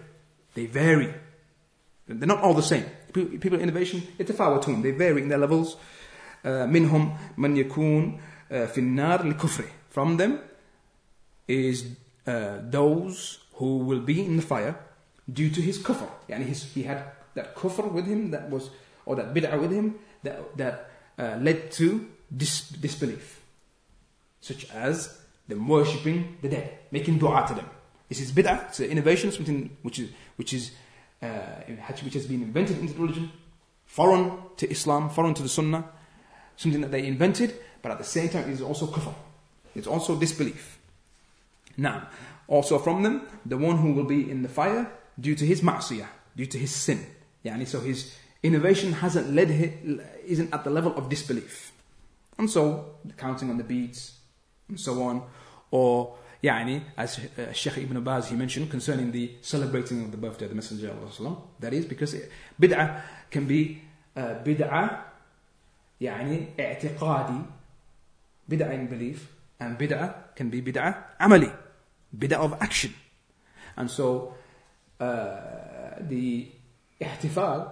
They 0.54 0.66
vary. 0.66 1.14
They're 2.08 2.26
not 2.26 2.40
all 2.42 2.54
the 2.54 2.62
same. 2.62 2.84
People 3.12 3.54
of 3.54 3.60
innovation, 3.60 4.02
يتفاوتون. 4.18 4.82
They 4.82 4.90
vary 4.92 5.22
in 5.22 5.28
their 5.28 5.38
levels. 5.38 5.76
Uh, 6.42 6.66
منهم 6.66 7.16
من 7.38 7.56
يكون 7.56 8.18
uh, 8.18 8.20
في 8.48 8.78
النار 8.78 9.26
لكفره. 9.26 9.68
From 9.90 10.16
them 10.16 10.38
is 11.48 11.84
uh, 12.26 12.58
those 12.70 13.38
who 13.54 13.78
will 13.78 14.00
be 14.00 14.24
in 14.24 14.36
the 14.36 14.42
fire 14.42 14.76
due 15.32 15.50
to 15.50 15.60
his 15.60 15.78
kufr. 15.78 16.08
Yani 16.28 16.44
his, 16.44 16.64
he 16.74 16.82
had 16.82 17.04
that 17.34 17.54
kufr 17.54 17.90
with 17.90 18.06
him 18.06 18.30
that 18.30 18.48
was, 18.50 18.70
or 19.04 19.16
that 19.16 19.34
bid'ah 19.34 19.60
with 19.60 19.72
him 19.72 19.98
that, 20.22 20.56
that 20.56 20.90
uh, 21.18 21.36
led 21.40 21.70
to 21.72 22.06
dis- 22.36 22.68
disbelief 22.70 23.40
such 24.40 24.70
as 24.70 25.18
them 25.48 25.68
worshipping 25.68 26.38
the 26.40 26.48
dead, 26.48 26.78
making 26.90 27.18
dua 27.18 27.44
to 27.46 27.54
them. 27.54 27.68
This 28.08 28.20
is 28.20 28.32
bid'ah, 28.32 28.68
it's 28.68 28.80
an 28.80 28.90
innovation, 28.90 29.30
something 29.30 29.76
which 29.82 29.98
is, 29.98 30.10
which 30.36 30.54
is, 30.54 30.72
uh, 31.22 31.26
which 32.02 32.14
has 32.14 32.26
been 32.26 32.42
invented 32.42 32.78
into 32.78 32.94
religion, 32.94 33.30
foreign 33.84 34.32
to 34.56 34.70
Islam, 34.70 35.10
foreign 35.10 35.34
to 35.34 35.42
the 35.42 35.48
Sunnah, 35.48 35.84
something 36.56 36.80
that 36.80 36.90
they 36.90 37.06
invented, 37.06 37.54
but 37.85 37.91
at 37.91 37.99
the 37.99 38.03
same 38.03 38.29
time, 38.29 38.49
it 38.49 38.53
is 38.53 38.63
also 38.63 38.87
kufr. 38.87 39.13
It's 39.75 39.85
also 39.85 40.19
disbelief. 40.19 40.79
Now, 41.77 42.07
also 42.47 42.79
from 42.79 43.03
them, 43.03 43.27
the 43.45 43.59
one 43.59 43.77
who 43.77 43.93
will 43.93 44.05
be 44.05 44.27
in 44.27 44.41
the 44.41 44.49
fire 44.49 44.91
due 45.19 45.35
to 45.35 45.45
his 45.45 45.61
ma'siyah, 45.61 46.07
due 46.35 46.47
to 46.47 46.57
his 46.57 46.71
sin. 46.73 47.05
Yani, 47.45 47.67
so 47.67 47.81
his 47.81 48.15
innovation 48.41 48.91
hasn't 48.91 49.31
led 49.31 49.51
him, 49.51 50.01
isn't 50.25 50.51
at 50.51 50.63
the 50.63 50.71
level 50.71 50.95
of 50.97 51.09
disbelief. 51.09 51.73
And 52.39 52.49
so, 52.49 52.95
counting 53.17 53.51
on 53.51 53.57
the 53.59 53.63
beads 53.63 54.13
and 54.67 54.79
so 54.79 55.03
on, 55.03 55.21
or 55.69 56.15
يعني, 56.43 56.81
as 56.97 57.19
uh, 57.37 57.53
Sheikh 57.53 57.77
Ibn 57.77 58.03
Baz 58.03 58.29
he 58.29 58.35
mentioned 58.35 58.71
concerning 58.71 59.11
the 59.11 59.33
celebrating 59.41 60.01
of 60.05 60.09
the 60.09 60.17
birthday 60.17 60.45
of 60.45 60.49
the 60.49 60.55
Messenger 60.55 60.89
of 60.89 61.37
that 61.59 61.71
is 61.71 61.85
because 61.85 62.15
uh, 62.15 62.21
bid'ah 62.59 63.03
can 63.29 63.45
be 63.45 63.79
uh, 64.17 64.33
bid'ah 64.43 65.01
يعني 66.01 66.47
اعتقادي 66.59 67.41
bid'ah 68.49 68.73
in 68.73 68.87
belief 68.87 69.31
and 69.59 69.77
bid'ah 69.77 70.35
can 70.35 70.49
be 70.49 70.61
bid'ah 70.61 71.17
amali 71.19 71.51
bid'ah 72.15 72.37
of 72.37 72.53
action. 72.61 72.93
And 73.77 73.89
so 73.89 74.35
uh, 74.99 75.97
the 75.99 76.47
ihtifal 77.01 77.71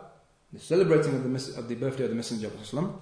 the 0.52 0.60
celebrating 0.60 1.16
of 1.16 1.24
the, 1.24 1.60
of 1.60 1.68
the 1.68 1.76
birthday 1.76 2.04
of 2.04 2.10
the 2.10 2.16
messenger 2.16 2.48
of 2.48 2.62
Islam 2.62 3.02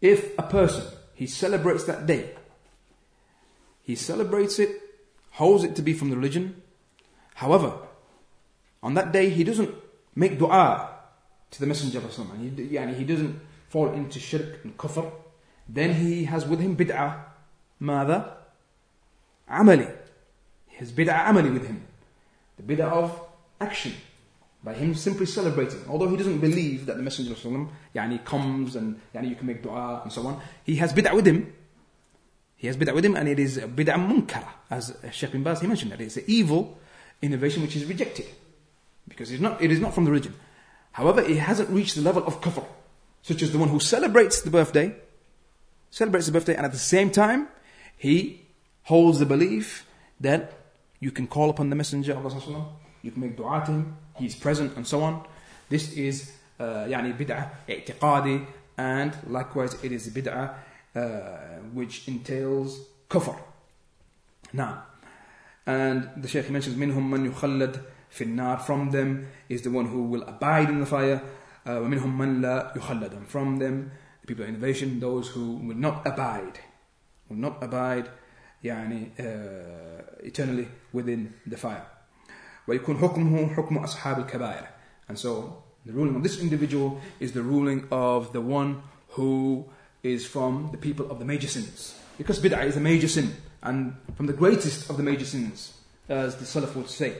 if 0.00 0.36
a 0.38 0.42
person 0.42 0.84
he 1.14 1.26
celebrates 1.26 1.84
that 1.84 2.06
day 2.06 2.30
he 3.82 3.94
celebrates 3.94 4.58
it 4.58 4.70
holds 5.32 5.62
it 5.62 5.76
to 5.76 5.82
be 5.82 5.92
from 5.92 6.08
the 6.08 6.16
religion 6.16 6.62
however 7.34 7.74
on 8.82 8.94
that 8.94 9.12
day 9.12 9.28
he 9.28 9.44
doesn't 9.44 9.74
make 10.14 10.38
dua 10.38 10.90
to 11.50 11.60
the 11.60 11.66
messenger 11.66 11.98
of 11.98 12.06
Islam. 12.06 12.30
And 12.32 12.58
he, 12.58 12.94
he 12.94 13.04
doesn't 13.04 13.40
fall 13.68 13.92
into 13.92 14.18
shirk 14.18 14.64
and 14.64 14.76
kufr 14.76 15.10
then 15.72 15.94
he 15.94 16.24
has 16.24 16.46
with 16.46 16.60
him 16.60 16.76
bid'ah. 16.76 17.16
Mada? 17.78 18.36
Amali. 19.48 19.90
He 20.66 20.76
has 20.78 20.90
bid'ah 20.90 21.26
amali 21.26 21.52
with 21.52 21.66
him. 21.66 21.86
The 22.56 22.74
bid'ah 22.74 22.90
of 22.90 23.20
action. 23.60 23.94
By 24.64 24.74
him 24.74 24.94
simply 24.94 25.26
celebrating. 25.26 25.80
Although 25.88 26.08
he 26.08 26.16
doesn't 26.16 26.38
believe 26.38 26.86
that 26.86 26.96
the 26.96 27.02
Messenger 27.02 27.32
of 27.32 27.46
Allah, 27.46 27.68
yani, 27.94 28.24
comes 28.24 28.74
and 28.74 29.00
yani, 29.14 29.28
you 29.30 29.36
can 29.36 29.46
make 29.46 29.62
dua 29.62 30.00
and 30.02 30.12
so 30.12 30.26
on. 30.26 30.40
He 30.64 30.76
has 30.76 30.92
bid'ah 30.92 31.14
with 31.14 31.26
him. 31.26 31.52
He 32.56 32.66
has 32.66 32.76
bid'ah 32.76 32.94
with 32.94 33.04
him 33.04 33.14
and 33.14 33.28
it 33.28 33.38
is 33.38 33.58
bid'ah 33.58 33.94
munkara. 33.94 34.48
As 34.70 34.96
Sheikh 35.12 35.32
bin 35.32 35.44
Baz, 35.44 35.60
he 35.60 35.68
mentioned 35.68 35.92
that 35.92 36.00
it's 36.00 36.16
an 36.16 36.24
evil 36.26 36.78
innovation 37.22 37.62
which 37.62 37.76
is 37.76 37.84
rejected. 37.84 38.26
Because 39.08 39.30
it's 39.30 39.40
not, 39.40 39.62
it 39.62 39.70
is 39.70 39.78
not 39.78 39.94
from 39.94 40.04
the 40.04 40.10
religion. 40.10 40.34
However, 40.92 41.22
it 41.22 41.38
hasn't 41.38 41.70
reached 41.70 41.94
the 41.94 42.02
level 42.02 42.24
of 42.26 42.40
kufr. 42.40 42.64
Such 43.22 43.42
as 43.42 43.52
the 43.52 43.58
one 43.58 43.68
who 43.68 43.78
celebrates 43.78 44.42
the 44.42 44.50
birthday 44.50 44.96
celebrates 45.91 46.25
the 46.25 46.31
birthday 46.31 46.55
and 46.55 46.65
at 46.65 46.71
the 46.71 46.77
same 46.77 47.09
time 47.09 47.47
he 47.97 48.41
holds 48.83 49.19
the 49.19 49.25
belief 49.25 49.85
that 50.19 50.53
you 50.99 51.11
can 51.11 51.27
call 51.27 51.49
upon 51.49 51.69
the 51.69 51.75
messenger 51.75 52.13
of 52.13 52.25
Allah 52.25 52.65
you 53.01 53.11
can 53.11 53.21
make 53.21 53.35
dua 53.37 53.63
to 53.65 53.71
him 53.71 53.97
he 54.17 54.25
is 54.25 54.35
present 54.35 54.75
and 54.75 54.85
so 54.85 55.01
on 55.01 55.25
this 55.69 55.93
is 55.93 56.31
uh, 56.59 56.87
يعني 56.87 57.13
بدعة 57.13 57.51
اعتقادي 57.69 58.45
and 58.77 59.13
likewise 59.27 59.75
it 59.83 59.91
is 59.91 60.09
bid'ah 60.09 60.53
uh, 60.95 60.99
which 61.73 62.07
entails 62.07 62.79
kufr 63.09 63.35
now 64.53 64.83
and 65.65 66.09
the 66.17 66.27
Shaykh 66.27 66.49
mentions 66.49 66.75
منهم 66.77 67.11
من 67.11 67.25
يخلد 67.31 67.81
في 68.11 68.23
النار 68.23 68.59
from 68.65 68.91
them 68.91 69.27
is 69.49 69.61
the 69.61 69.71
one 69.71 69.85
who 69.85 70.03
will 70.03 70.23
abide 70.23 70.69
in 70.69 70.79
the 70.79 70.85
fire 70.85 71.21
uh, 71.65 71.69
ومنهم 71.69 72.17
من 72.17 72.41
لا 72.41 72.73
يخلد 72.75 73.13
and 73.13 73.27
from 73.27 73.57
them 73.59 73.91
the 74.08 74.08
people 74.29 74.43
of 74.43 74.49
innovation 74.49 74.99
those 74.99 75.29
who 75.29 75.57
will 75.57 75.75
not 75.75 76.05
abide 76.05 76.59
will 77.29 77.37
not 77.37 77.63
abide 77.63 78.09
يعني 78.63 79.11
uh, 79.19 80.25
eternally 80.25 80.67
within 80.93 81.33
the 81.47 81.57
fire 81.57 81.85
ويكون 82.67 82.97
حكمه 82.97 83.55
حكم 83.55 83.77
أصحاب 83.77 84.19
الكبائر 84.19 84.67
and 85.09 85.19
so 85.19 85.63
the 85.85 85.93
ruling 85.93 86.15
of 86.15 86.23
this 86.23 86.39
individual 86.41 86.99
is 87.19 87.31
the 87.33 87.41
ruling 87.41 87.87
of 87.91 88.33
the 88.33 88.41
one 88.41 88.81
who 89.09 89.65
is 90.03 90.25
from 90.25 90.69
the 90.71 90.77
people 90.77 91.09
of 91.11 91.19
the 91.19 91.25
major 91.25 91.47
sins 91.47 91.95
because 92.17 92.39
bid'ah 92.39 92.65
is 92.65 92.75
a 92.75 92.79
major 92.79 93.07
sin 93.07 93.35
and 93.61 93.95
from 94.15 94.25
the 94.25 94.33
greatest 94.33 94.89
of 94.89 94.97
the 94.97 95.03
major 95.03 95.25
sins 95.25 95.73
as 96.09 96.35
the 96.37 96.45
Salaf 96.45 96.75
would 96.75 96.89
say 96.89 97.13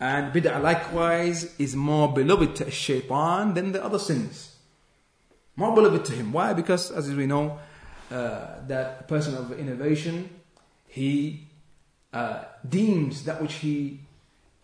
and 0.00 0.32
bid'ah 0.32 0.62
likewise 0.62 1.54
is 1.58 1.76
more 1.76 2.12
beloved 2.12 2.56
to 2.56 2.70
shaitan 2.70 3.54
than 3.54 3.72
the 3.72 3.84
other 3.84 3.98
sins 3.98 4.51
more 5.56 5.74
beloved 5.74 6.04
to 6.04 6.12
him 6.12 6.32
why 6.32 6.52
because 6.52 6.90
as 6.90 7.10
we 7.10 7.26
know 7.26 7.58
uh, 8.10 8.60
that 8.66 8.98
a 9.00 9.04
person 9.04 9.34
of 9.34 9.58
innovation 9.58 10.28
he 10.86 11.46
uh, 12.12 12.44
deems 12.68 13.24
that 13.24 13.40
which 13.40 13.54
he 13.54 14.00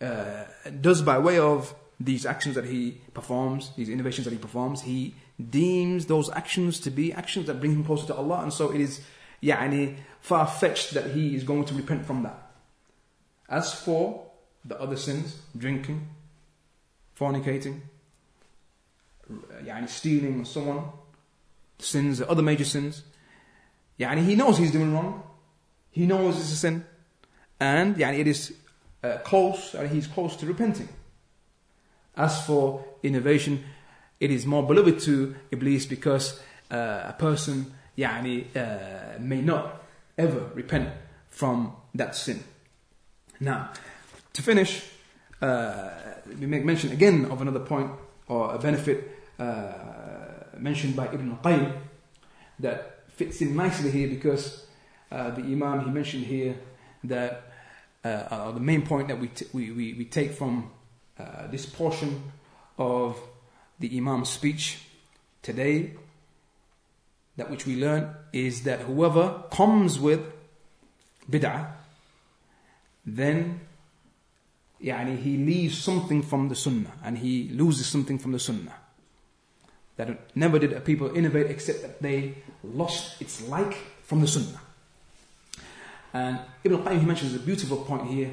uh, 0.01 0.43
does 0.81 1.01
by 1.01 1.17
way 1.17 1.39
of 1.39 1.73
these 1.99 2.25
actions 2.25 2.55
that 2.55 2.65
he 2.65 2.99
performs, 3.13 3.71
these 3.77 3.89
innovations 3.89 4.25
that 4.25 4.31
he 4.31 4.37
performs, 4.37 4.81
he 4.81 5.13
deems 5.49 6.07
those 6.07 6.29
actions 6.31 6.79
to 6.81 6.89
be 6.89 7.13
actions 7.13 7.47
that 7.47 7.59
bring 7.59 7.71
him 7.71 7.83
closer 7.83 8.07
to 8.07 8.15
Allah, 8.15 8.41
and 8.43 8.51
so 8.51 8.71
it 8.71 8.81
is 8.81 9.01
يعني, 9.41 9.95
far 10.21 10.47
fetched 10.47 10.93
that 10.93 11.11
he 11.11 11.35
is 11.35 11.43
going 11.43 11.65
to 11.65 11.73
repent 11.73 12.05
from 12.05 12.23
that. 12.23 12.51
As 13.47 13.73
for 13.73 14.25
the 14.63 14.79
other 14.81 14.97
sins, 14.97 15.39
drinking, 15.55 16.07
fornicating, 17.17 17.81
يعني, 19.63 19.89
stealing, 19.89 20.33
and 20.35 20.47
so 20.47 20.69
on, 20.69 20.91
sins, 21.79 22.19
the 22.19 22.29
other 22.29 22.43
major 22.43 22.65
sins, 22.65 23.03
يعني, 23.99 24.25
he 24.25 24.35
knows 24.35 24.57
he's 24.57 24.71
doing 24.71 24.93
wrong, 24.93 25.23
he 25.91 26.05
knows 26.05 26.37
it's 26.37 26.51
a 26.51 26.55
sin, 26.55 26.85
and 27.59 27.95
يعني, 27.95 28.19
it 28.19 28.27
is 28.27 28.53
uh, 29.03 29.17
close, 29.23 29.73
and 29.73 29.89
he's 29.89 30.07
close 30.07 30.35
to 30.35 30.45
repenting. 30.45 30.89
As 32.15 32.45
for 32.45 32.85
innovation, 33.03 33.63
it 34.19 34.31
is 34.31 34.45
more 34.45 34.65
beloved 34.65 34.99
to 35.01 35.35
Iblis 35.51 35.85
because 35.85 36.39
uh, 36.71 37.03
a 37.05 37.15
person 37.17 37.73
يعني, 37.97 38.55
uh, 38.55 39.19
may 39.19 39.41
not 39.41 39.83
ever 40.17 40.49
repent 40.53 40.89
from 41.29 41.75
that 41.93 42.15
sin. 42.15 42.43
Now, 43.39 43.71
to 44.33 44.41
finish, 44.41 44.85
uh, 45.41 45.89
we 46.39 46.45
make 46.45 46.63
mention 46.63 46.91
again 46.91 47.25
of 47.25 47.41
another 47.41 47.59
point 47.59 47.91
or 48.27 48.55
a 48.55 48.59
benefit 48.59 49.11
uh, 49.40 49.72
mentioned 50.58 50.94
by 50.94 51.06
Ibn 51.06 51.38
Qayyim 51.42 51.74
that 52.58 53.08
fits 53.08 53.40
in 53.40 53.56
nicely 53.56 53.90
here 53.90 54.06
because 54.06 54.66
uh, 55.10 55.30
the 55.30 55.40
Imam 55.40 55.82
he 55.82 55.90
mentioned 55.90 56.26
here 56.26 56.56
that 57.04 57.50
uh, 58.04 58.08
uh 58.08 58.50
the 58.50 58.60
main 58.60 58.82
point 58.82 59.08
that 59.08 59.18
we, 59.18 59.28
t- 59.28 59.46
we, 59.54 59.70
we, 59.70 59.94
we, 59.94 60.04
take 60.04 60.32
from 60.32 60.70
uh, 61.18 61.46
this 61.46 61.64
portion 61.64 62.22
of 62.76 63.18
the 63.78 63.96
Imam's 63.96 64.28
speech 64.28 64.82
today, 65.40 65.94
that 67.38 67.50
which 67.50 67.64
we 67.64 67.76
learn 67.76 68.14
is 68.34 68.64
that 68.64 68.80
whoever 68.80 69.44
comes 69.50 69.98
with 69.98 70.20
bid'ah, 71.30 71.66
then 73.06 73.60
yani, 74.82 75.16
he 75.18 75.38
leaves 75.38 75.78
something 75.78 76.20
from 76.20 76.50
the 76.50 76.54
sunnah 76.54 76.92
and 77.02 77.16
he 77.16 77.48
loses 77.48 77.86
something 77.86 78.18
from 78.18 78.32
the 78.32 78.38
sunnah 78.38 78.74
That 79.99 80.35
never 80.35 80.59
did 80.59 80.73
a 80.73 80.81
people 80.81 81.15
innovate 81.15 81.47
except 81.49 81.81
that 81.81 82.01
they 82.01 82.35
lost 82.63 83.21
its 83.21 83.47
like 83.47 83.73
from 84.03 84.21
the 84.21 84.27
sunnah. 84.27 84.59
And 86.13 86.39
Ibn 86.63 86.79
al-Qayyim 86.79 86.99
he 86.99 87.05
mentions 87.05 87.33
a 87.35 87.39
beautiful 87.39 87.77
point 87.77 88.09
here, 88.09 88.31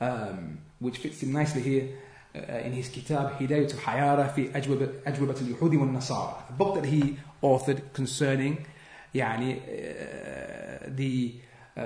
um, 0.00 0.58
which 0.78 0.98
fits 0.98 1.22
in 1.22 1.32
nicely 1.32 1.62
here 1.62 1.88
uh, 2.34 2.58
in 2.58 2.72
his 2.72 2.88
kitab 2.88 3.38
Hidayat 3.38 3.74
al-Hayara 3.74 4.34
fi 4.34 4.48
Ajwabat 4.48 5.06
al-Yuhudi 5.06 5.78
wal-Nasara, 5.78 6.50
a 6.50 6.52
book 6.52 6.74
that 6.74 6.84
he 6.84 7.18
authored 7.42 7.92
concerning 7.92 8.66
يعني, 9.14 9.60
uh, 9.60 10.88
the 10.88 11.34
uh, 11.76 11.82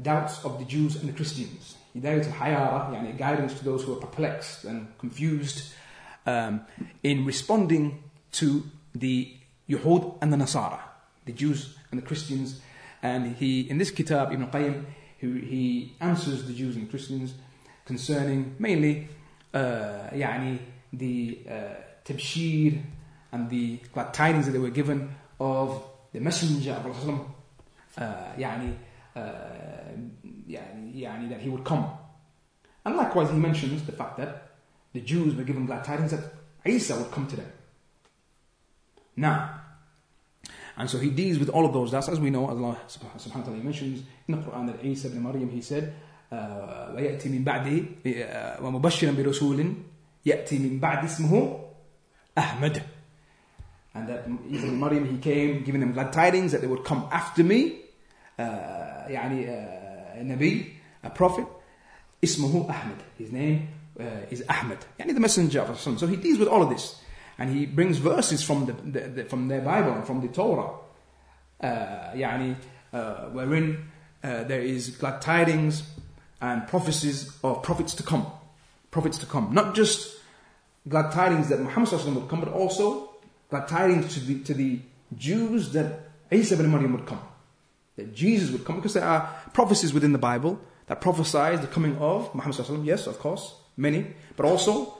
doubts 0.00 0.44
of 0.44 0.58
the 0.58 0.64
Jews 0.64 0.96
and 0.96 1.08
the 1.08 1.12
Christians. 1.12 1.76
Hidayat 1.96 2.26
al-Hayara, 2.26 2.92
يعني, 2.92 3.18
guidance 3.18 3.54
to 3.54 3.64
those 3.64 3.82
who 3.82 3.94
are 3.94 4.00
perplexed 4.00 4.64
and 4.64 4.86
confused 4.98 5.72
um, 6.26 6.60
in 7.02 7.24
responding 7.24 8.02
to 8.36 8.64
the 8.94 9.34
Yuhud 9.68 10.18
and 10.20 10.32
the 10.32 10.36
Nasara, 10.36 10.80
the 11.24 11.32
Jews 11.32 11.76
and 11.90 12.00
the 12.00 12.06
Christians 12.06 12.60
and 13.02 13.34
he, 13.36 13.68
in 13.68 13.78
this 13.78 13.90
kitab, 13.90 14.32
Ibn 14.32 14.46
Qayyim, 14.46 14.84
he, 15.18 15.40
he 15.40 15.96
answers 16.00 16.44
the 16.44 16.52
Jews 16.52 16.76
and 16.76 16.88
Christians 16.88 17.34
concerning 17.84 18.54
mainly 18.58 19.08
uh, 19.52 20.08
يعني, 20.12 20.58
the 20.92 21.40
uh, 21.48 21.52
tabshir 22.04 22.80
and 23.32 23.50
the 23.50 23.78
glad 23.92 24.14
tidings 24.14 24.46
that 24.46 24.52
they 24.52 24.58
were 24.58 24.70
given 24.70 25.14
of 25.40 25.82
the 26.12 26.20
messenger 26.20 26.72
of 26.72 27.08
Allah 27.08 27.20
uh, 27.98 28.38
يعني, 28.38 28.74
uh, 29.16 29.20
يعني, 30.48 31.00
يعني, 31.00 31.28
that 31.28 31.40
he 31.40 31.48
would 31.48 31.64
come. 31.64 31.90
And 32.84 32.96
likewise, 32.96 33.30
he 33.30 33.36
mentions 33.36 33.82
the 33.84 33.92
fact 33.92 34.16
that 34.18 34.50
the 34.92 35.00
Jews 35.00 35.34
were 35.34 35.44
given 35.44 35.66
glad 35.66 35.84
tidings 35.84 36.12
that 36.12 36.20
Isa 36.64 36.96
would 36.96 37.10
come 37.10 37.26
to 37.26 37.36
them. 37.36 37.52
Now, 39.16 39.62
and 40.76 40.88
so 40.88 40.98
he 40.98 41.10
deals 41.10 41.38
with 41.38 41.50
all 41.50 41.66
of 41.66 41.72
those. 41.72 41.90
That's 41.90 42.08
as 42.08 42.18
we 42.18 42.30
know, 42.30 42.48
Allah 42.48 42.78
subhanahu 42.88 43.36
wa 43.36 43.42
ta'ala 43.42 43.58
mentions 43.58 44.02
in 44.26 44.36
the 44.36 44.42
Quran 44.42 44.66
that 44.68 44.84
Isa 44.84 45.08
ibn 45.08 45.22
Maryam, 45.22 45.50
he 45.50 45.60
said, 45.60 45.92
ويأتي 46.32 47.28
من 47.28 47.44
بعده 47.44 47.84
ومبشرا 48.62 49.12
برسول 49.12 49.74
يأتي 50.26 50.58
من 50.58 50.80
بعد 50.80 51.04
اسمه 51.04 51.60
أحمد. 52.38 52.82
And 53.94 54.08
that 54.08 54.26
Isa 54.50 54.66
ibn 54.66 54.80
Maryam, 54.80 55.04
he 55.04 55.18
came 55.18 55.62
giving 55.62 55.80
them 55.80 55.92
glad 55.92 56.12
tidings 56.12 56.52
that 56.52 56.62
they 56.62 56.66
would 56.66 56.84
come 56.84 57.06
after 57.12 57.44
me, 57.44 57.80
uh, 58.38 58.42
يعني 59.08 59.46
uh, 59.46 60.20
a 60.20 60.24
Nabi, 60.24 60.70
a 61.04 61.10
prophet, 61.10 61.46
اسمه 62.24 62.70
Ahmed. 62.70 62.96
His 63.18 63.30
name 63.30 63.68
uh, 64.00 64.04
is 64.30 64.42
Ahmed. 64.48 64.78
يعني 64.98 65.12
the 65.12 65.20
messenger 65.20 65.60
of 65.60 65.68
Allah. 65.86 65.98
So 65.98 66.06
he 66.06 66.16
deals 66.16 66.38
with 66.38 66.48
all 66.48 66.62
of 66.62 66.70
this. 66.70 66.98
and 67.38 67.50
he 67.50 67.66
brings 67.66 67.98
verses 67.98 68.42
from 68.42 68.66
the, 68.66 68.72
the, 68.72 69.08
the 69.08 69.24
from 69.24 69.48
their 69.48 69.60
Bible 69.60 69.92
and 69.92 70.06
from 70.06 70.20
the 70.20 70.28
Torah, 70.28 70.70
uh, 71.60 72.12
يعني, 72.14 72.56
uh, 72.92 73.30
wherein 73.30 73.90
uh, 74.22 74.44
there 74.44 74.60
is 74.60 74.90
glad 74.90 75.20
tidings 75.20 75.82
and 76.40 76.66
prophecies 76.68 77.36
of 77.42 77.62
prophets 77.62 77.94
to 77.94 78.02
come, 78.02 78.26
prophets 78.90 79.18
to 79.18 79.26
come, 79.26 79.52
not 79.52 79.74
just 79.74 80.16
glad 80.88 81.12
tidings 81.12 81.48
that 81.48 81.60
Muhammad 81.60 81.88
SAW 81.88 82.12
would 82.12 82.28
come, 82.28 82.40
but 82.40 82.48
also 82.48 83.14
glad 83.48 83.68
tidings 83.68 84.14
to 84.14 84.20
the 84.20 84.42
to 84.44 84.54
the 84.54 84.80
Jews 85.16 85.72
that 85.72 86.00
Isa 86.30 86.54
ibn 86.54 86.70
Maryam 86.70 86.92
would 86.92 87.06
come, 87.06 87.20
that 87.96 88.14
Jesus 88.14 88.50
would 88.50 88.64
come, 88.64 88.76
because 88.76 88.94
there 88.94 89.04
are 89.04 89.28
prophecies 89.52 89.92
within 89.92 90.12
the 90.12 90.18
Bible 90.18 90.58
that 90.86 91.00
prophesies 91.00 91.60
the 91.60 91.66
coming 91.66 91.96
of 91.98 92.34
Muhammad 92.34 92.56
SAW. 92.56 92.82
Yes, 92.82 93.06
of 93.06 93.18
course, 93.18 93.54
many, 93.76 94.06
but 94.36 94.46
also 94.46 94.98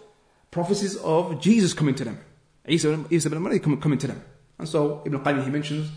prophecies 0.51 0.97
of 0.97 1.41
Jesus 1.41 1.73
coming 1.73 1.95
to 1.97 2.05
them. 2.05 2.21
Isa, 2.68 3.06
Isa 3.10 3.28
ibn 3.30 3.42
Maryam 3.42 3.80
coming 3.80 3.98
to 3.98 4.08
them. 4.08 4.22
And 4.60 4.68
so 4.68 5.04
Ibn 5.06 5.20
Qayyim 5.20 5.44
he 5.46 5.50
mentions, 5.50 5.90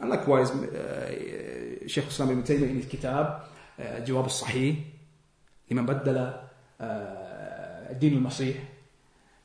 and 0.00 0.10
likewise 0.10 0.50
uh, 0.50 1.86
Shaykh 1.86 2.08
Islam 2.08 2.30
ibn 2.30 2.42
Taymiyyah 2.42 2.70
in 2.70 2.76
his 2.76 2.86
kitab, 2.86 3.44
uh, 3.78 3.82
Jawab 4.04 4.24
al-Sahih, 4.24 4.82
liman 5.70 5.86
بدل 5.86 6.38
uh, 6.80 7.94
Din 7.98 8.14
al-Masih, 8.14 8.56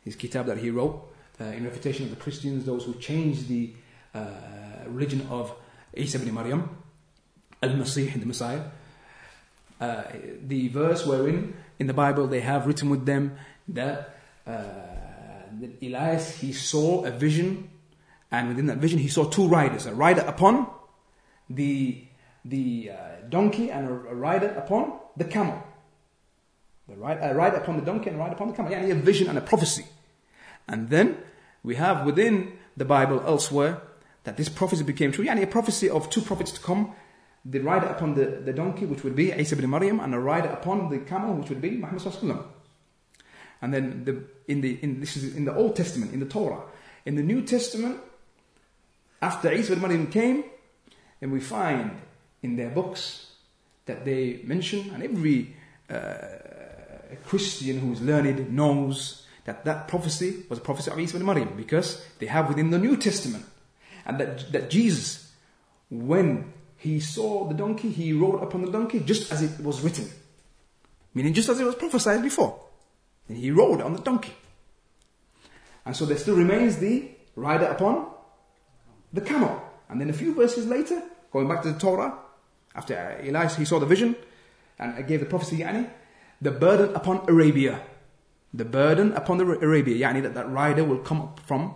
his 0.03 0.15
kitab 0.15 0.45
that 0.47 0.57
he 0.57 0.69
wrote, 0.69 1.13
uh, 1.39 1.45
in 1.45 1.63
refutation 1.63 2.05
of 2.05 2.09
the 2.09 2.17
Christians, 2.17 2.65
those 2.65 2.85
who 2.85 2.93
changed 2.95 3.47
the 3.47 3.73
uh, 4.15 4.25
religion 4.87 5.27
of 5.29 5.53
Isa 5.93 6.17
ibn 6.17 6.33
Maryam, 6.33 6.69
al-Masih, 7.61 8.19
the 8.19 8.25
Messiah. 8.25 8.61
Uh, 9.81 10.03
the 10.47 10.69
verse 10.69 11.05
wherein 11.05 11.53
in 11.77 11.87
the 11.87 11.93
Bible 11.93 12.27
they 12.27 12.39
have 12.39 12.67
written 12.67 12.89
with 12.89 13.05
them 13.05 13.35
that 13.67 14.15
uh, 14.47 14.92
Elias 15.81 16.39
he 16.39 16.53
saw 16.53 17.03
a 17.05 17.11
vision, 17.11 17.69
and 18.31 18.49
within 18.49 18.67
that 18.67 18.77
vision 18.77 18.99
he 18.99 19.07
saw 19.07 19.25
two 19.25 19.47
riders, 19.47 19.85
a 19.85 19.93
rider 19.93 20.21
upon 20.21 20.67
the 21.49 22.03
the 22.45 22.91
uh, 22.91 22.95
donkey 23.29 23.71
and 23.71 23.87
a, 23.87 23.91
a, 23.91 24.15
rider 24.15 24.47
upon 24.49 24.99
the 25.15 25.23
camel. 25.23 25.63
The 26.89 26.95
ride, 26.95 27.19
a 27.21 27.33
rider 27.33 27.57
upon 27.57 27.77
the 27.77 27.85
donkey 27.85 28.09
and 28.09 28.17
a 28.17 28.19
rider 28.19 28.35
upon 28.35 28.49
the 28.49 28.53
camel. 28.53 28.71
Yeah, 28.71 28.79
a 28.79 28.95
vision 28.95 29.29
and 29.29 29.37
a 29.37 29.41
prophecy. 29.41 29.85
And 30.67 30.89
then 30.89 31.17
we 31.63 31.75
have 31.75 32.05
within 32.05 32.53
the 32.75 32.85
Bible 32.85 33.23
elsewhere 33.25 33.81
that 34.23 34.37
this 34.37 34.49
prophecy 34.49 34.83
became 34.83 35.11
true. 35.11 35.23
Yeah, 35.23 35.37
a 35.37 35.47
prophecy 35.47 35.89
of 35.89 36.09
two 36.09 36.21
prophets 36.21 36.51
to 36.51 36.59
come. 36.59 36.93
The 37.45 37.59
rider 37.59 37.87
upon 37.87 38.15
the, 38.15 38.41
the 38.43 38.53
donkey, 38.53 38.85
which 38.85 39.03
would 39.03 39.15
be 39.15 39.31
Isa 39.31 39.55
ibn 39.55 39.69
Maryam, 39.69 39.99
and 39.99 40.13
a 40.13 40.19
rider 40.19 40.49
upon 40.49 40.89
the 40.89 40.99
camel, 40.99 41.35
which 41.35 41.49
would 41.49 41.61
be 41.61 41.71
Muhammad 41.71 42.01
sallallahu 42.01 42.45
and 43.63 43.73
then 43.73 44.03
the, 44.03 44.21
in 44.51 44.59
the 44.59 44.77
in 44.83 44.99
this 44.99 45.15
is 45.15 45.35
in 45.37 45.45
the 45.45 45.55
Old 45.55 45.77
Testament, 45.77 46.13
in 46.13 46.19
the 46.19 46.25
Torah. 46.25 46.61
In 47.05 47.15
the 47.15 47.23
New 47.23 47.41
Testament, 47.43 47.97
after 49.21 49.51
Isa 49.53 49.77
Maryam 49.77 50.07
came, 50.07 50.43
and 51.21 51.31
we 51.31 51.39
find 51.39 51.91
in 52.41 52.57
their 52.57 52.69
books 52.69 53.31
that 53.85 54.03
they 54.03 54.41
mention, 54.43 54.89
and 54.93 55.01
every 55.01 55.55
uh, 55.89 56.17
Christian 57.25 57.79
who 57.79 57.93
is 57.93 58.01
learned 58.01 58.53
knows 58.53 59.25
that 59.45 59.63
that 59.63 59.87
prophecy 59.87 60.43
was 60.49 60.59
a 60.59 60.61
prophecy 60.61 60.91
of 60.91 60.99
Isa 60.99 61.15
ibn 61.15 61.25
Maryam 61.25 61.53
because 61.55 62.05
they 62.19 62.25
have 62.25 62.49
within 62.49 62.69
the 62.69 62.77
New 62.77 62.97
Testament, 62.97 63.45
and 64.05 64.19
that 64.19 64.51
that 64.51 64.69
Jesus, 64.69 65.31
when 65.89 66.51
he 66.75 66.99
saw 66.99 67.47
the 67.47 67.55
donkey, 67.55 67.91
he 67.91 68.11
rode 68.11 68.43
upon 68.43 68.65
the 68.65 68.71
donkey 68.71 68.99
just 68.99 69.31
as 69.31 69.41
it 69.41 69.63
was 69.63 69.79
written, 69.79 70.09
meaning 71.13 71.33
just 71.33 71.47
as 71.47 71.61
it 71.61 71.65
was 71.65 71.75
prophesied 71.75 72.21
before. 72.21 72.62
And 73.27 73.37
he 73.37 73.51
rode 73.51 73.81
on 73.81 73.93
the 73.93 74.01
donkey. 74.01 74.33
And 75.85 75.95
so 75.95 76.05
there 76.05 76.17
still 76.17 76.35
remains 76.35 76.77
the 76.77 77.11
rider 77.35 77.65
upon 77.65 78.07
the 79.11 79.21
camel. 79.21 79.61
And 79.89 79.99
then 79.99 80.09
a 80.09 80.13
few 80.13 80.33
verses 80.33 80.65
later, 80.67 81.01
going 81.31 81.47
back 81.47 81.61
to 81.63 81.71
the 81.71 81.79
Torah, 81.79 82.17
after 82.75 83.19
Elias 83.23 83.55
he 83.55 83.65
saw 83.65 83.79
the 83.79 83.85
vision 83.85 84.15
and 84.79 85.07
gave 85.07 85.19
the 85.19 85.25
prophecy, 85.25 85.57
yani, 85.57 85.89
the 86.41 86.51
burden 86.51 86.95
upon 86.95 87.29
Arabia. 87.29 87.81
The 88.53 88.65
burden 88.65 89.13
upon 89.13 89.37
the 89.37 89.45
Arabia, 89.45 90.07
yani 90.07 90.21
that 90.23 90.35
that 90.35 90.49
rider 90.49 90.83
will 90.83 90.99
come 90.99 91.21
up 91.21 91.39
from 91.45 91.73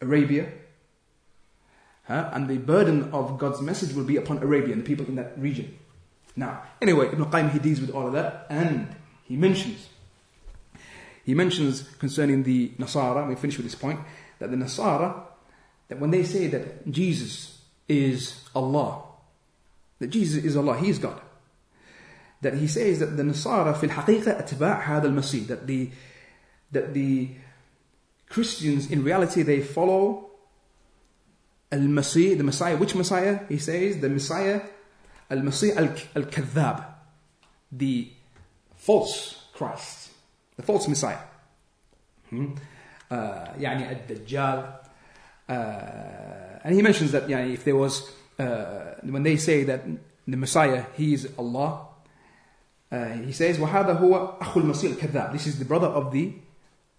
Arabia. 0.00 0.48
Huh? 2.04 2.30
And 2.32 2.48
the 2.48 2.58
burden 2.58 3.10
of 3.12 3.38
God's 3.38 3.60
message 3.60 3.94
will 3.94 4.04
be 4.04 4.16
upon 4.16 4.38
Arabia 4.38 4.72
and 4.72 4.82
the 4.82 4.86
people 4.86 5.06
in 5.06 5.16
that 5.16 5.38
region. 5.38 5.76
Now, 6.36 6.62
anyway, 6.82 7.06
Ibn 7.08 7.24
Qayyim 7.26 7.52
he 7.52 7.58
deals 7.58 7.80
with 7.80 7.90
all 7.90 8.06
of 8.06 8.12
that 8.12 8.46
and 8.50 8.94
he 9.24 9.36
mentions 9.36 9.88
he 11.24 11.34
mentions 11.34 11.82
concerning 11.98 12.42
the 12.42 12.70
Nasara, 12.78 13.26
we 13.28 13.34
finish 13.34 13.56
with 13.56 13.66
this 13.66 13.74
point, 13.74 14.00
that 14.38 14.50
the 14.50 14.56
Nasara, 14.56 15.22
that 15.88 15.98
when 15.98 16.10
they 16.10 16.22
say 16.22 16.48
that 16.48 16.90
Jesus 16.90 17.62
is 17.88 18.48
Allah, 18.54 19.02
that 20.00 20.08
Jesus 20.08 20.44
is 20.44 20.56
Allah, 20.56 20.78
He 20.78 20.90
is 20.90 20.98
God, 20.98 21.20
that 22.42 22.54
He 22.54 22.66
says 22.66 22.98
that 22.98 23.16
the 23.16 23.22
Nasara 23.22 23.76
fil 23.76 23.90
haqiqa 23.90 24.46
atba' 24.46 24.82
had 24.82 25.04
al-Masih, 25.04 25.46
that 25.46 25.66
the, 25.66 25.90
that 26.72 26.92
the 26.92 27.30
Christians 28.28 28.90
in 28.90 29.02
reality 29.02 29.42
they 29.42 29.62
follow 29.62 30.30
al-Masih, 31.72 32.36
the 32.36 32.44
Messiah, 32.44 32.76
which 32.76 32.94
Messiah? 32.94 33.40
He 33.48 33.58
says 33.58 33.98
the 33.98 34.08
Messiah, 34.08 34.60
al-Masih 35.30 35.76
al-Kadhab, 36.14 36.84
the 37.72 38.10
false 38.76 39.46
Christ 39.54 40.10
the 40.55 40.63
false 40.63 40.87
Messiah. 40.87 41.19
Hmm? 42.29 42.53
Uh, 43.09 43.47
يعني 43.57 43.91
الدجال 43.91 44.73
uh, 45.49 46.59
and 46.63 46.75
he 46.75 46.81
mentions 46.81 47.11
that 47.11 47.27
يعني, 47.27 47.53
if 47.53 47.63
there 47.63 47.75
was 47.75 48.11
uh, 48.37 48.95
when 49.01 49.23
they 49.23 49.35
say 49.35 49.63
that 49.63 49.81
the 50.27 50.37
Messiah 50.37 50.85
he 50.95 51.13
is 51.13 51.27
Allah 51.39 51.87
uh, 52.91 53.05
he 53.25 53.31
says 53.31 53.57
وهذا 53.57 53.99
هو 53.99 54.37
أخو 54.41 54.59
المسيح 54.59 54.91
الكذاب 54.91 55.31
this 55.33 55.47
is 55.47 55.57
the 55.57 55.65
brother 55.65 55.87
of 55.87 56.11
the 56.11 56.33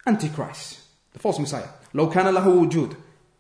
Antichrist 0.05 0.81
the 1.13 1.21
false 1.21 1.39
Messiah 1.39 1.69
لو 1.95 2.11
كان 2.11 2.35
له 2.35 2.49
وجود 2.49 2.97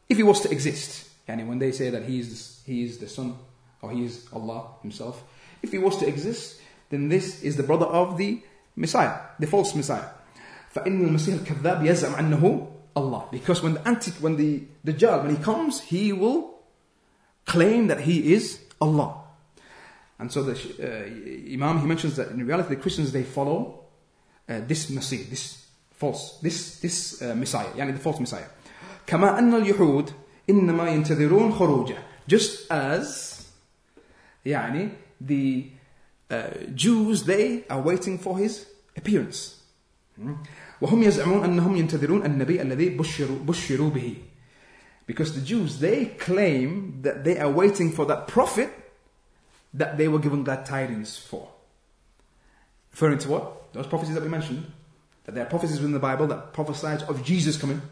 if 0.08 0.16
he 0.16 0.22
was 0.22 0.40
to 0.40 0.50
exist 0.50 1.08
يعني 1.28 1.48
when 1.48 1.58
they 1.58 1.72
say 1.72 1.90
that 1.90 2.04
he 2.04 2.20
is, 2.20 2.62
he 2.66 2.84
is 2.84 2.98
the 2.98 3.08
son 3.08 3.34
or 3.82 3.90
he 3.90 4.04
is 4.04 4.28
Allah 4.32 4.66
himself 4.82 5.24
if 5.62 5.72
he 5.72 5.78
was 5.78 5.96
to 5.96 6.06
exist 6.06 6.60
then 6.90 7.08
this 7.08 7.42
is 7.42 7.56
the 7.56 7.64
brother 7.64 7.86
of 7.86 8.16
the 8.16 8.42
Messiah, 8.76 9.16
the 9.38 9.46
false 9.46 9.74
Messiah. 9.74 10.08
فإن 10.74 11.04
المسيح 11.04 11.40
الكذاب 11.40 11.84
يزعم 11.84 12.14
أنه 12.14 12.66
Allah. 12.96 13.28
Because 13.30 13.62
when 13.62 13.74
the 13.74 13.86
anti, 13.86 14.10
when 14.12 14.36
the 14.36 14.62
Dajjal, 14.84 15.22
when 15.22 15.36
he 15.36 15.42
comes, 15.42 15.80
he 15.80 16.12
will 16.12 16.60
claim 17.46 17.86
that 17.86 18.00
he 18.00 18.32
is 18.32 18.60
Allah. 18.80 19.22
And 20.18 20.30
so 20.30 20.42
the 20.42 20.52
uh, 20.52 21.52
Imam, 21.52 21.80
he 21.80 21.86
mentions 21.86 22.16
that 22.16 22.30
in 22.30 22.46
reality 22.46 22.74
the 22.74 22.80
Christians, 22.80 23.12
they 23.12 23.22
follow 23.22 23.84
uh, 24.48 24.60
this 24.66 24.90
Messiah, 24.90 25.24
this 25.30 25.66
false, 25.92 26.38
this, 26.40 26.80
this 26.80 27.22
uh, 27.22 27.34
Messiah, 27.34 27.68
يعني 27.76 27.92
the 27.92 28.00
false 28.00 28.20
Messiah. 28.20 28.48
كما 29.06 29.38
أن 29.38 29.54
اليهود 29.54 30.12
إنما 30.50 30.90
ينتظرون 30.90 31.52
خروجه. 31.52 31.96
Just 32.28 32.70
as 32.70 33.46
يعني 34.44 34.90
the 35.20 35.70
uh, 36.34 36.50
Jews, 36.74 37.24
they 37.24 37.64
are 37.68 37.80
waiting 37.80 38.18
for 38.18 38.38
his 38.38 38.66
appearance. 38.96 39.56
وهم 40.80 41.02
يزعمون 41.02 41.44
أنهم 41.44 41.76
ينتظرون 41.76 42.24
النبي 42.24 42.62
الذي 42.62 42.96
بشروا, 42.96 43.38
بشروا 43.46 43.90
به. 43.90 44.16
Because 45.06 45.34
the 45.34 45.40
Jews, 45.40 45.80
they 45.80 46.06
claim 46.06 47.00
that 47.02 47.24
they 47.24 47.38
are 47.38 47.50
waiting 47.50 47.90
for 47.90 48.04
that 48.06 48.28
prophet 48.28 48.70
that 49.74 49.98
they 49.98 50.08
were 50.08 50.18
given 50.18 50.44
glad 50.44 50.66
tidings 50.66 51.18
for. 51.18 51.48
Referring 52.92 53.18
to 53.18 53.28
what? 53.28 53.72
Those 53.72 53.86
prophecies 53.86 54.14
that 54.14 54.22
we 54.22 54.28
mentioned. 54.28 54.70
That 55.24 55.34
there 55.34 55.44
are 55.44 55.48
prophecies 55.48 55.78
within 55.78 55.92
the 55.92 55.98
Bible 55.98 56.26
that 56.28 56.52
prophesies 56.52 57.02
of 57.02 57.24
Jesus 57.24 57.56
coming 57.56 57.82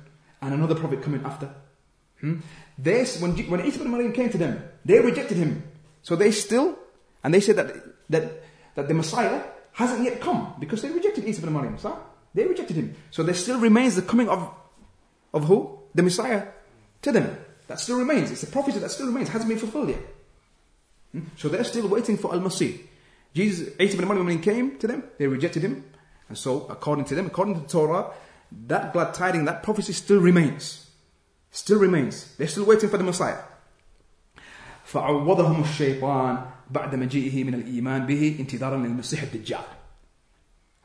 and 0.40 0.54
another 0.54 0.74
prophet 0.74 1.02
coming 1.02 1.22
after. 1.24 1.50
Hmm? 2.20 2.40
This, 2.76 3.20
when, 3.20 3.32
when 3.50 3.64
Isa 3.64 3.80
ibn 3.80 3.90
Maryam 3.90 4.12
came 4.12 4.30
to 4.30 4.38
them, 4.38 4.62
they 4.84 5.00
rejected 5.00 5.36
him. 5.36 5.62
So 6.02 6.16
they 6.16 6.30
still, 6.30 6.78
and 7.22 7.34
they 7.34 7.40
said 7.40 7.56
that 7.56 7.74
that, 8.09 8.43
that 8.75 8.87
the 8.87 8.93
Messiah 8.93 9.41
hasn't 9.73 10.03
yet 10.03 10.21
come 10.21 10.53
because 10.59 10.81
they 10.81 10.89
rejected 10.89 11.25
Isa 11.25 11.41
ibn 11.41 11.53
Maryam. 11.53 11.77
So 11.77 11.97
they 12.33 12.45
rejected 12.45 12.75
him. 12.75 12.95
So 13.11 13.23
there 13.23 13.35
still 13.35 13.59
remains 13.59 13.95
the 13.95 14.01
coming 14.01 14.29
of, 14.29 14.49
of 15.33 15.45
who? 15.45 15.79
The 15.95 16.03
Messiah 16.03 16.47
to 17.01 17.11
them. 17.11 17.37
That 17.67 17.79
still 17.79 17.97
remains. 17.97 18.31
It's 18.31 18.43
a 18.43 18.47
prophecy 18.47 18.79
that 18.79 18.91
still 18.91 19.07
remains. 19.07 19.29
Hasn't 19.29 19.49
been 19.49 19.57
fulfilled 19.57 19.89
yet. 19.89 19.99
Hmm? 21.11 21.21
So 21.37 21.49
they're 21.49 21.63
still 21.63 21.87
waiting 21.87 22.17
for 22.17 22.33
Al-Masih. 22.33 22.79
Jesus, 23.33 23.73
Isa 23.79 23.95
ibn 23.95 24.07
Maryam, 24.07 24.25
when 24.25 24.37
he 24.37 24.43
came 24.43 24.77
to 24.77 24.87
them, 24.87 25.03
they 25.17 25.27
rejected 25.27 25.63
him. 25.63 25.83
And 26.29 26.37
so, 26.37 26.67
according 26.69 27.05
to 27.05 27.15
them, 27.15 27.27
according 27.27 27.55
to 27.55 27.61
the 27.61 27.67
Torah, 27.67 28.11
that 28.67 28.93
glad 28.93 29.13
tiding, 29.13 29.45
that 29.45 29.63
prophecy 29.63 29.93
still 29.93 30.19
remains. 30.19 30.89
Still 31.51 31.79
remains. 31.79 32.35
They're 32.35 32.47
still 32.47 32.65
waiting 32.65 32.89
for 32.89 32.97
the 32.97 33.03
Messiah. 33.03 33.39
فعوضهم 34.92 35.62
الشيطان 35.62 36.44
بعد 36.70 36.94
مجيئه 36.94 37.44
من 37.44 37.54
الإيمان 37.54 38.06
به 38.06 38.36
انتظارا 38.40 38.76
للمسيح 38.76 39.22
الدجال 39.22 39.64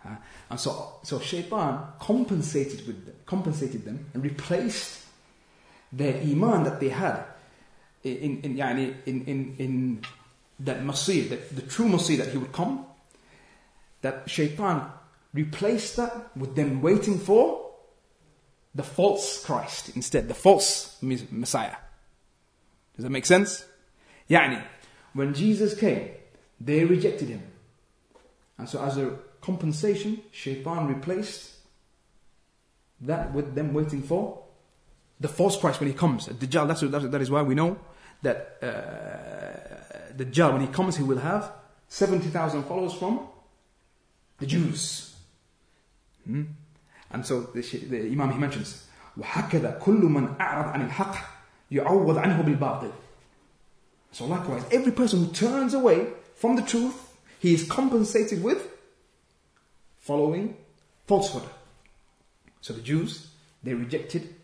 Uh, 0.06 0.16
and 0.50 0.60
so, 0.60 1.00
so 1.04 1.20
Shaitan 1.20 1.80
compensated 2.00 2.86
with 2.86 3.06
them, 3.06 3.16
compensated 3.26 3.86
them 3.86 4.06
and 4.14 4.24
replaced 4.24 5.02
their 5.92 6.16
iman 6.22 6.64
that 6.64 6.80
they 6.80 6.90
had 6.90 7.24
in 8.04 8.42
in 8.42 8.58
يعني 8.58 8.94
in 9.06 9.26
in, 9.26 9.56
in 9.60 10.02
that 10.60 10.82
Masih, 10.82 11.30
that 11.30 11.56
the 11.56 11.62
true 11.62 11.88
Masih 11.88 12.18
that 12.18 12.30
he 12.30 12.38
would 12.38 12.52
come. 12.52 12.86
That 14.02 14.30
Shaitan 14.30 14.92
replaced 15.34 15.96
that 15.96 16.36
with 16.36 16.56
them 16.56 16.82
waiting 16.82 17.18
for 17.18 17.72
the 18.76 18.84
false 18.84 19.46
Christ 19.46 19.96
instead, 19.96 20.28
the 20.28 20.34
false 20.34 20.98
Messiah. 21.02 21.76
Does 22.96 23.04
that 23.04 23.10
make 23.10 23.26
sense? 23.26 23.66
Yani, 24.30 24.62
when 25.14 25.34
Jesus 25.34 25.78
came, 25.78 26.10
they 26.60 26.84
rejected 26.86 27.30
him. 27.30 27.44
And 28.58 28.70
so, 28.70 28.84
as 28.84 28.98
a 28.98 29.18
compensation, 29.42 30.22
Shaitan 30.32 30.88
replaced 30.88 31.52
that 33.02 33.34
with 33.34 33.56
them 33.56 33.74
waiting 33.74 34.02
for 34.02 34.44
the 35.20 35.28
false 35.28 35.58
Christ 35.58 35.80
when 35.80 35.90
he 35.90 35.96
comes. 35.96 36.28
Dajjal, 36.28 36.68
that's, 36.68 36.82
that's, 36.82 37.06
that 37.06 37.22
is 37.22 37.30
why 37.30 37.42
we 37.42 37.56
know 37.56 37.78
that 38.22 38.58
uh, 38.62 40.14
Dajjal, 40.16 40.54
when 40.54 40.62
he 40.62 40.68
comes, 40.68 40.98
he 40.98 41.04
will 41.04 41.18
have 41.18 41.52
70,000 41.88 42.64
followers 42.64 42.94
from 42.94 43.28
the 44.40 44.46
Jews. 44.46 45.16
Hmm? 46.26 46.44
And 47.12 47.26
so 47.26 47.42
the, 47.42 47.62
the 47.62 48.12
Imam 48.12 48.32
he 48.32 48.40
mentions, 48.40 48.88
وَهَكَذَا 49.20 49.80
كُلُّ 49.80 50.02
مَنْ 50.02 50.38
أَعْرَض 50.38 50.74
عَنِ 50.74 50.90
الْحَقِّ 50.90 51.16
يُعَوَّضْ 51.72 52.18
عَنْهُ 52.18 52.42
بِالْبَاطِلِ 52.44 52.92
so 54.13 54.27
likewise, 54.27 54.65
every 54.73 54.93
person 54.93 55.25
who 55.25 55.33
turns 55.33 55.75
away 55.75 56.09
from 56.35 56.57
the 56.57 56.63
truth, 56.63 57.17
he 57.39 57.55
is 57.55 57.69
compensated 57.69 58.43
with 58.43 58.69
following 59.99 60.57
falsehood. 61.07 61.49
So 62.61 62.73
the 62.73 62.83
Jews, 62.83 63.29
they 63.63 63.75
rejected, 63.75 64.35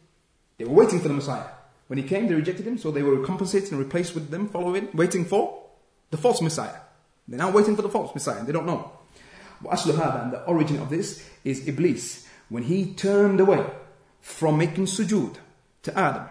they 0.58 0.64
were 0.64 0.74
waiting 0.74 1.00
for 1.00 1.08
the 1.08 1.14
Messiah. 1.14 1.46
When 1.86 1.98
he 1.98 2.04
came, 2.04 2.28
they 2.28 2.34
rejected 2.34 2.66
him, 2.66 2.78
so 2.78 2.90
they 2.90 3.02
were 3.02 3.24
compensated 3.24 3.70
and 3.70 3.78
replaced 3.78 4.14
with 4.14 4.30
them 4.30 4.48
following, 4.48 4.88
waiting 4.94 5.24
for 5.24 5.62
the 6.10 6.16
false 6.16 6.40
Messiah. 6.40 6.80
They're 7.28 7.38
now 7.38 7.50
waiting 7.50 7.76
for 7.76 7.82
the 7.82 7.88
false 7.88 8.14
Messiah, 8.14 8.38
and 8.38 8.46
they 8.46 8.52
don't 8.52 8.66
know. 8.66 8.92
and 9.60 10.32
the 10.32 10.44
origin 10.46 10.80
of 10.80 10.90
this 10.90 11.28
is 11.44 11.66
Iblis. 11.66 12.26
When 12.48 12.64
he 12.64 12.94
turned 12.94 13.40
away 13.40 13.64
from 14.20 14.58
making 14.58 14.86
sujood 14.86 15.36
to 15.82 15.98
Adam, 15.98 16.28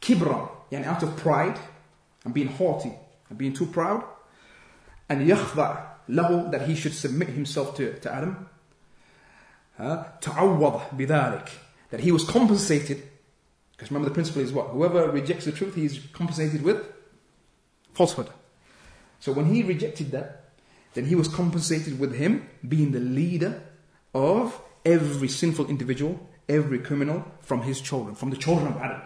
kibra, 0.00 0.48
yani 0.70 0.84
out 0.84 1.02
of 1.02 1.16
pride 1.16 1.58
and 2.24 2.34
being 2.34 2.48
haughty 2.48 2.92
and 3.28 3.38
being 3.38 3.52
too 3.52 3.66
proud, 3.66 4.04
and 5.08 5.28
yakhda 5.28 5.84
lahu, 6.08 6.50
that 6.50 6.68
he 6.68 6.74
should 6.74 6.94
submit 6.94 7.28
himself 7.28 7.76
to, 7.76 7.98
to 8.00 8.12
Adam, 8.12 8.48
ta'awwad 9.78 10.90
bidalik, 10.90 11.48
that 11.90 12.00
he 12.00 12.12
was 12.12 12.24
compensated 12.24 13.02
because 13.82 13.90
remember, 13.90 14.10
the 14.10 14.14
principle 14.14 14.42
is 14.42 14.52
what? 14.52 14.68
Whoever 14.68 15.10
rejects 15.10 15.44
the 15.44 15.50
truth, 15.50 15.74
he 15.74 15.84
is 15.84 15.98
compensated 16.12 16.62
with 16.62 16.86
falsehood. 17.94 18.28
So 19.18 19.32
when 19.32 19.46
he 19.46 19.64
rejected 19.64 20.12
that, 20.12 20.50
then 20.94 21.06
he 21.06 21.16
was 21.16 21.26
compensated 21.26 21.98
with 21.98 22.14
him 22.14 22.48
being 22.68 22.92
the 22.92 23.00
leader 23.00 23.60
of 24.14 24.60
every 24.84 25.26
sinful 25.26 25.66
individual, 25.66 26.28
every 26.48 26.78
criminal 26.78 27.24
from 27.40 27.62
his 27.62 27.80
children, 27.80 28.14
from 28.14 28.30
the 28.30 28.36
children 28.36 28.68
of 28.68 28.76
Adam. 28.76 29.02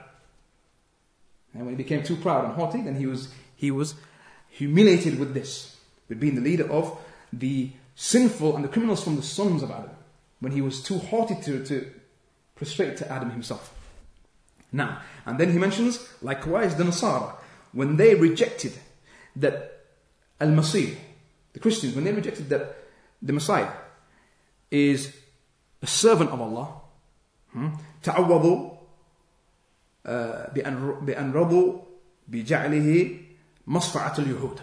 And 1.57 1.65
when 1.65 1.77
he 1.77 1.83
became 1.83 2.03
too 2.03 2.17
proud 2.17 2.45
and 2.45 2.55
haughty, 2.55 2.83
then 2.83 2.97
he 2.97 3.07
was, 3.07 3.33
he 3.55 3.71
was 3.71 3.95
humiliated 4.51 5.19
with 5.19 5.33
this, 5.33 5.77
with 6.09 6.21
being 6.21 6.35
the 6.35 6.43
leader 6.43 6.71
of 6.71 6.99
the 7.33 7.71
sinful 7.95 8.55
and 8.55 8.65
the 8.65 8.69
criminals 8.69 9.03
from 9.03 9.17
the 9.17 9.23
sons 9.23 9.63
of 9.63 9.71
Adam, 9.71 9.91
when 10.41 10.53
he 10.53 10.61
was 10.61 10.83
too 10.83 10.99
haughty 10.99 11.35
to, 11.43 11.65
to 11.65 11.91
prostrate 12.55 12.99
to 12.99 13.11
Adam 13.11 13.31
himself. 13.31 13.75
Now, 14.71 15.01
and 15.25 15.39
then 15.39 15.51
he 15.51 15.59
mentions, 15.59 16.07
likewise, 16.21 16.77
the 16.77 16.85
Nasara, 16.85 17.35
when 17.73 17.97
they 17.97 18.15
rejected 18.15 18.75
that 19.37 19.85
Al 20.39 20.49
Masih, 20.49 20.95
the 21.55 21.59
Christians, 21.59 21.95
when 21.95 22.05
they 22.05 22.13
rejected 22.13 22.51
that 22.51 22.77
the 23.23 23.33
Messiah 23.33 23.71
is 24.71 25.17
a 25.81 25.87
servant 25.87 26.31
of 26.31 26.41
Allah, 26.41 26.81
hmm, 27.53 27.69
بأن 30.06 31.32
رضوا 31.34 31.80
بجعله 32.28 33.20
مصفعة 33.68 34.20
اليهود. 34.20 34.60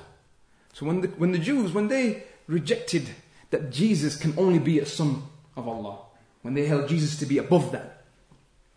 So 0.73 0.87
when 0.87 1.01
the, 1.01 1.09
when 1.09 1.33
the 1.33 1.39
Jews, 1.39 1.73
when 1.73 1.89
they 1.89 2.25
rejected 2.47 3.09
that 3.51 3.71
Jesus 3.71 4.17
can 4.17 4.35
only 4.37 4.59
be 4.59 4.79
a 4.79 4.87
son 4.87 5.23
of 5.57 5.67
Allah, 5.67 5.99
when 6.43 6.55
they 6.55 6.67
held 6.67 6.89
Jesus 6.89 7.19
to 7.19 7.27
be 7.27 7.39
above 7.39 7.73
that, 7.73 8.05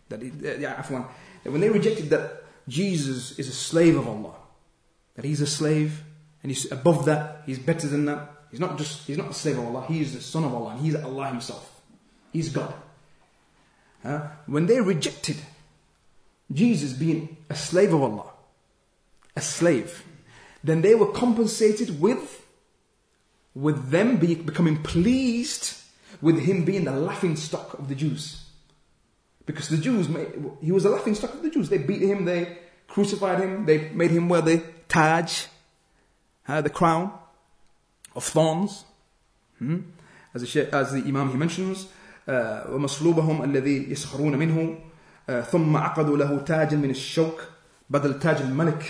that, 0.08 0.22
yeah, 0.22 0.82
that 1.44 1.50
when 1.50 1.60
they 1.60 1.68
rejected 1.68 2.10
that 2.10 2.44
Jesus 2.68 3.38
is 3.38 3.48
a 3.48 3.52
slave 3.52 3.96
of 3.96 4.08
Allah, 4.08 4.34
that 5.14 5.24
he's 5.24 5.40
a 5.40 5.46
slave 5.46 6.02
and 6.42 6.50
he's 6.50 6.70
above 6.70 7.04
that, 7.06 7.42
he's 7.46 7.58
better 7.58 7.86
than 7.86 8.06
that. 8.06 8.28
He's 8.50 8.60
not 8.60 8.76
just, 8.78 9.06
he's 9.06 9.18
not 9.18 9.30
a 9.30 9.34
slave 9.34 9.58
of 9.58 9.64
Allah, 9.64 9.86
he 9.86 10.00
is 10.00 10.14
the 10.14 10.20
son 10.20 10.44
of 10.44 10.54
Allah 10.54 10.70
and 10.70 10.80
he's 10.80 10.94
Allah 10.94 11.28
himself. 11.28 11.80
He's 12.32 12.48
God. 12.48 12.74
Uh, 14.04 14.28
when 14.46 14.66
they 14.66 14.80
rejected 14.80 15.36
Jesus 16.52 16.92
being 16.92 17.36
a 17.48 17.54
slave 17.54 17.92
of 17.92 18.02
Allah, 18.02 18.30
a 19.36 19.40
slave, 19.40 20.04
then 20.62 20.82
they 20.82 20.94
were 20.94 21.10
compensated 21.10 22.00
with, 22.00 22.44
with 23.54 23.90
them 23.90 24.16
be, 24.16 24.34
becoming 24.34 24.82
pleased 24.82 25.78
with 26.20 26.40
him 26.40 26.64
being 26.64 26.84
the 26.84 26.92
laughing 26.92 27.36
stock 27.36 27.74
of 27.74 27.88
the 27.88 27.94
Jews. 27.94 28.44
Because 29.44 29.68
the 29.68 29.78
Jews, 29.78 30.08
made, 30.08 30.28
he 30.62 30.70
was 30.70 30.84
a 30.84 30.90
laughing 30.90 31.14
stock 31.14 31.34
of 31.34 31.42
the 31.42 31.50
Jews. 31.50 31.68
They 31.68 31.78
beat 31.78 32.02
him, 32.02 32.24
they 32.24 32.58
crucified 32.86 33.40
him, 33.40 33.66
they 33.66 33.88
made 33.90 34.12
him 34.12 34.28
wear 34.28 34.40
the 34.40 34.62
taj, 34.88 35.46
uh, 36.46 36.60
the 36.60 36.70
crown 36.70 37.12
of 38.14 38.24
thorns. 38.24 38.84
Hmm? 39.58 39.80
As, 40.34 40.42
the, 40.42 40.74
as 40.74 40.92
the 40.92 40.98
Imam 40.98 41.30
he 41.30 41.36
mentions, 41.36 41.88
ومصلوبهم 42.28 43.42
الذي 43.42 43.90
يسخرون 43.90 44.36
منه 44.36 44.78
ثم 45.50 45.76
عقدوا 45.76 46.16
له 46.16 46.38
تاجا 46.38 46.76
من 46.76 46.90
الشوك 46.90 47.44
بدل 47.90 48.18
تاج 48.18 48.42
الملك 48.42 48.82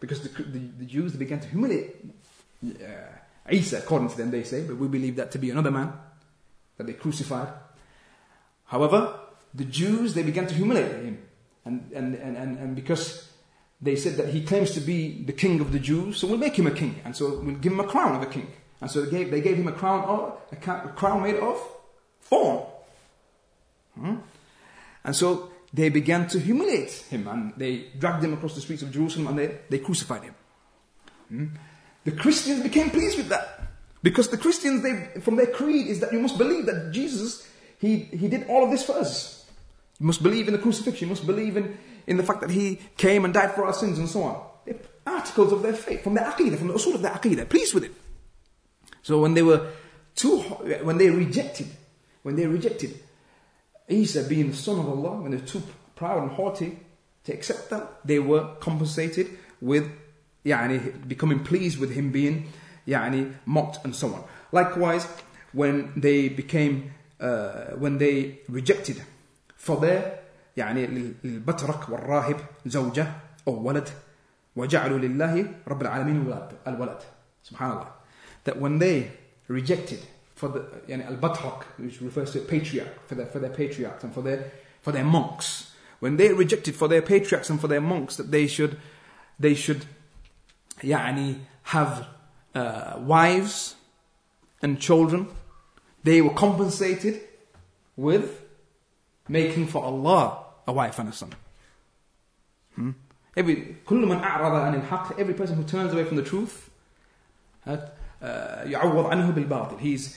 because 0.00 0.22
the, 0.22 0.42
the, 0.42 0.58
the 0.78 0.84
Jews 0.84 1.12
they 1.12 1.18
began 1.18 1.40
to 1.40 1.48
humiliate 1.48 1.96
uh, 2.64 3.50
Isa 3.50 3.78
according 3.78 4.08
to 4.08 4.16
them 4.16 4.30
they 4.30 4.44
say 4.44 4.62
but 4.62 4.76
we 4.76 4.88
believe 4.88 5.16
that 5.16 5.30
to 5.32 5.38
be 5.38 5.50
another 5.50 5.70
man 5.70 5.92
that 6.76 6.86
they 6.86 6.92
crucified 6.92 7.48
however 8.66 9.20
the 9.54 9.64
Jews, 9.64 10.14
they 10.14 10.22
began 10.22 10.46
to 10.46 10.54
humiliate 10.54 11.04
him. 11.04 11.18
And, 11.64 11.90
and, 11.94 12.14
and, 12.16 12.36
and, 12.36 12.58
and 12.58 12.76
because 12.76 13.30
they 13.80 13.96
said 13.96 14.16
that 14.16 14.28
he 14.28 14.44
claims 14.44 14.72
to 14.72 14.80
be 14.80 15.22
the 15.22 15.32
king 15.32 15.60
of 15.60 15.72
the 15.72 15.78
Jews, 15.78 16.18
so 16.18 16.26
we'll 16.26 16.38
make 16.38 16.58
him 16.58 16.66
a 16.66 16.72
king. 16.72 17.00
And 17.04 17.16
so 17.16 17.38
we'll 17.38 17.56
give 17.56 17.72
him 17.72 17.80
a 17.80 17.86
crown 17.86 18.16
of 18.16 18.22
a 18.22 18.26
king. 18.26 18.48
And 18.80 18.90
so 18.90 19.02
they 19.02 19.10
gave, 19.10 19.30
they 19.30 19.40
gave 19.40 19.56
him 19.56 19.68
a 19.68 19.72
crown, 19.72 20.04
of, 20.04 20.38
a, 20.52 20.56
crown 20.56 21.22
made 21.22 21.36
of 21.36 21.62
thorn. 22.22 22.66
Hmm? 23.98 24.16
And 25.04 25.14
so 25.14 25.50
they 25.73 25.89
began 25.89 26.27
to 26.29 26.39
humiliate 26.39 26.91
him 27.09 27.27
and 27.27 27.53
they 27.57 27.87
dragged 27.97 28.23
him 28.23 28.33
across 28.33 28.55
the 28.55 28.61
streets 28.61 28.81
of 28.81 28.91
Jerusalem 28.91 29.27
and 29.27 29.39
they, 29.39 29.57
they 29.69 29.79
crucified 29.79 30.23
him. 30.23 30.35
Hmm? 31.29 31.45
The 32.05 32.11
Christians 32.11 32.63
became 32.63 32.89
pleased 32.89 33.17
with 33.17 33.29
that. 33.29 33.61
Because 34.01 34.29
the 34.29 34.37
Christians, 34.37 34.81
they, 34.81 35.19
from 35.21 35.35
their 35.35 35.47
creed, 35.47 35.87
is 35.87 35.99
that 35.99 36.13
you 36.13 36.19
must 36.19 36.37
believe 36.37 36.65
that 36.65 36.91
Jesus, 36.91 37.47
he, 37.79 37.97
he 37.97 38.27
did 38.27 38.47
all 38.47 38.63
of 38.63 38.71
this 38.71 38.85
for 38.85 38.93
us. 38.93 39.45
You 39.99 40.05
must 40.05 40.23
believe 40.23 40.47
in 40.47 40.53
the 40.53 40.59
crucifixion. 40.59 41.07
You 41.07 41.09
must 41.09 41.27
believe 41.27 41.57
in, 41.57 41.77
in 42.07 42.17
the 42.17 42.23
fact 42.23 42.39
that 42.41 42.49
he 42.49 42.79
came 42.97 43.25
and 43.25 43.33
died 43.33 43.53
for 43.53 43.65
our 43.65 43.73
sins 43.73 43.99
and 43.99 44.07
so 44.07 44.23
on. 44.23 44.41
They're 44.65 44.77
articles 45.05 45.51
of 45.51 45.61
their 45.61 45.73
faith, 45.73 46.03
from 46.03 46.13
the 46.13 46.21
aqidah, 46.21 46.57
from 46.57 46.67
the 46.67 46.73
usul 46.73 46.95
of 46.95 47.01
their 47.01 47.11
aqidah. 47.11 47.49
Pleased 47.49 47.73
with 47.73 47.83
it. 47.83 47.93
So 49.01 49.19
when 49.19 49.33
they 49.33 49.41
were 49.41 49.71
too, 50.15 50.39
when 50.83 50.97
they 50.97 51.09
rejected, 51.09 51.67
when 52.23 52.35
they 52.35 52.45
rejected 52.45 52.99
Isa 53.88 54.24
being 54.24 54.50
the 54.50 54.56
son 54.56 54.78
of 54.78 54.88
Allah, 54.88 55.20
when 55.20 55.32
they're 55.32 55.40
too 55.40 55.62
proud 55.94 56.22
and 56.22 56.32
haughty 56.32 56.78
to 57.24 57.32
accept 57.32 57.70
that, 57.70 58.04
they 58.04 58.18
were 58.18 58.54
compensated 58.60 59.28
with 59.60 59.90
يعني, 60.44 61.08
becoming 61.08 61.40
pleased 61.40 61.78
with 61.78 61.94
him 61.94 62.10
being 62.10 62.48
يعني, 62.86 63.34
mocked 63.46 63.84
and 63.84 63.94
so 63.94 64.14
on. 64.14 64.24
Likewise, 64.52 65.06
when 65.52 65.92
they 65.96 66.28
became, 66.28 66.92
uh, 67.20 67.72
when 67.76 67.98
they 67.98 68.40
rejected 68.48 69.02
فضاء 69.58 70.24
يعني 70.56 70.86
للبترك 71.24 71.88
والراهب 71.88 72.36
زوجة 72.66 73.12
أو 73.48 73.62
ولد 73.62 73.88
وجعلوا 74.56 74.98
لله 74.98 75.46
رب 75.68 75.82
العالمين 75.82 76.34
الولد 76.66 76.98
سبحان 77.42 77.70
الله 77.70 77.86
that 78.44 78.60
when 78.60 78.78
they 78.78 79.10
rejected 79.48 80.00
for 80.38 80.48
the 80.48 80.64
يعني 80.88 81.08
البترك 81.08 81.64
which 81.78 82.00
refers 82.00 82.32
to 82.32 82.40
patriarch 82.40 83.06
for 83.06 83.14
their, 83.14 83.26
for 83.26 83.38
their 83.38 83.50
patriarchs 83.50 84.04
and 84.04 84.12
for 84.12 84.22
their 84.22 84.50
for 84.82 84.92
their 84.92 85.04
monks 85.04 85.72
when 86.00 86.16
they 86.16 86.32
rejected 86.32 86.74
for 86.74 86.88
their 86.88 87.02
patriarchs 87.02 87.50
and 87.50 87.60
for 87.60 87.68
their 87.68 87.80
monks 87.80 88.16
that 88.16 88.30
they 88.30 88.46
should 88.46 88.76
they 89.38 89.54
should 89.54 89.84
يعني 90.82 91.40
have 91.64 92.06
uh, 92.54 92.94
wives 92.98 93.76
and 94.62 94.80
children 94.80 95.28
they 96.02 96.20
were 96.20 96.34
compensated 96.34 97.20
with 97.96 98.42
making 99.28 99.66
for 99.66 99.82
Allah 99.82 100.44
a 100.66 100.72
wife 100.72 100.98
and 100.98 101.08
a 101.08 101.12
son. 101.12 101.32
Hmm? 102.74 102.90
Every, 103.36 103.76
كل 103.86 104.06
من 104.06 104.20
أعرض 104.20 104.52
عن 104.52 104.74
الحق, 104.74 105.18
every 105.18 105.34
person 105.34 105.56
who 105.56 105.64
turns 105.64 105.92
away 105.92 106.04
from 106.04 106.16
the 106.16 106.22
truth, 106.22 106.70
uh, 107.66 107.76
يعوض 108.20 109.06
عنه 109.06 109.30
بالباطل. 109.32 109.80
He's 109.80 110.16